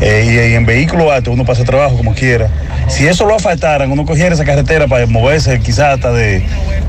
Eh, 0.00 0.50
y, 0.50 0.54
en 0.54 0.66
vehículo 0.66 1.12
alto 1.12 1.30
uno 1.30 1.44
pasa 1.44 1.64
trabajo 1.64 1.96
como 1.96 2.14
quiera. 2.14 2.48
Si 2.88 3.06
eso 3.06 3.26
lo 3.26 3.34
afectaran, 3.34 3.90
uno 3.90 4.04
cogiera 4.04 4.34
esa 4.34 4.44
carretera 4.44 4.86
para 4.86 5.06
moverse 5.06 5.60
quizás 5.60 5.94
hasta 5.94 6.12
de, 6.12 6.42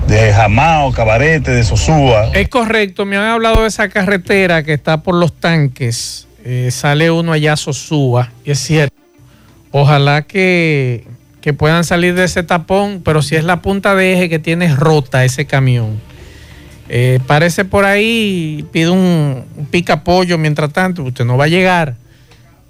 de 0.08 0.34
Jamao, 0.34 0.92
Cabarete, 0.92 1.52
de 1.52 1.64
Sosúa. 1.64 2.32
Es 2.34 2.50
correcto, 2.50 3.06
me 3.06 3.18
han 3.18 3.24
hablado 3.24 3.62
de 3.62 3.68
esa 3.68 3.90
carretera 3.90 4.64
que 4.64 4.74
está 4.74 5.02
por 5.02 5.16
los 5.16 5.34
tanques. 5.34 6.28
Eh, 6.44 6.70
sale 6.72 7.10
uno 7.10 7.32
allá 7.32 7.54
a 7.54 7.58
Sosúa, 7.58 8.32
y 8.44 8.52
es 8.52 8.60
cierto. 8.60 8.96
Ojalá 9.72 10.22
que, 10.22 11.06
que 11.46 11.54
puedan 11.54 11.84
salir 11.84 12.16
de 12.16 12.24
ese 12.24 12.42
tapón, 12.42 13.04
pero 13.06 13.22
si 13.22 13.36
es 13.36 13.44
la 13.44 13.62
punta 13.62 13.94
de 13.94 14.14
eje 14.14 14.30
que 14.30 14.40
tiene 14.40 14.76
rota 14.76 15.24
ese 15.26 15.46
camión 15.46 16.02
eh, 16.90 17.20
parece 17.28 17.66
por 17.66 17.86
ahí, 17.86 18.66
pide 18.72 18.90
un, 18.90 19.46
pica 19.70 20.04
pollo 20.04 20.40
mientras 20.40 20.74
tanto, 20.74 21.04
usted 21.04 21.24
no 21.24 21.38
va 21.38 21.44
a 21.44 21.48
llegar. 21.48 21.98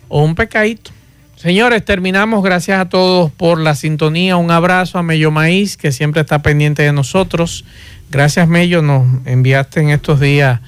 O 0.09 0.25
un 0.25 0.35
pecadito. 0.35 0.91
Señores, 1.37 1.85
terminamos. 1.85 2.43
Gracias 2.43 2.77
a 2.77 2.89
todos 2.89 3.31
por 3.31 3.61
la 3.61 3.75
sintonía. 3.75 4.35
Un 4.35 4.51
abrazo 4.51 4.97
a 4.97 5.03
Mello 5.03 5.31
Maíz, 5.31 5.77
que 5.77 5.93
siempre 5.93 6.19
está 6.23 6.39
pendiente 6.39 6.83
de 6.83 6.91
nosotros. 6.91 7.63
Gracias, 8.11 8.45
Mello. 8.49 8.81
Nos 8.81 9.05
enviaste 9.25 9.79
en 9.79 9.89
estos 9.89 10.19
días 10.19 10.59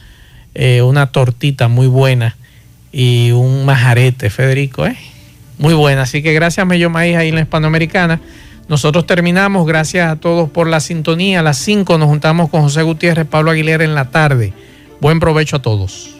eh, 0.55 0.81
una 0.81 1.07
tortita 1.07 1.67
muy 1.67 1.87
buena 1.87 2.37
y 2.93 3.31
un 3.31 3.65
majarete, 3.65 4.29
Federico. 4.29 4.87
¿eh? 4.87 4.95
Muy 5.57 5.73
buena. 5.73 6.03
Así 6.03 6.21
que 6.21 6.33
gracias, 6.33 6.65
Mello 6.65 6.89
Maíz, 6.89 7.15
ahí 7.15 7.29
en 7.29 7.35
la 7.35 7.41
Hispanoamericana. 7.41 8.19
Nosotros 8.67 9.05
terminamos. 9.05 9.65
Gracias 9.65 10.09
a 10.09 10.15
todos 10.17 10.49
por 10.49 10.67
la 10.67 10.79
sintonía. 10.79 11.39
A 11.39 11.43
las 11.43 11.57
5 11.57 11.97
nos 11.97 12.07
juntamos 12.07 12.49
con 12.49 12.61
José 12.61 12.83
Gutiérrez, 12.83 13.25
Pablo 13.25 13.51
Aguilera 13.51 13.83
en 13.83 13.95
la 13.95 14.09
tarde. 14.09 14.53
Buen 14.99 15.19
provecho 15.19 15.57
a 15.57 15.61
todos. 15.61 16.15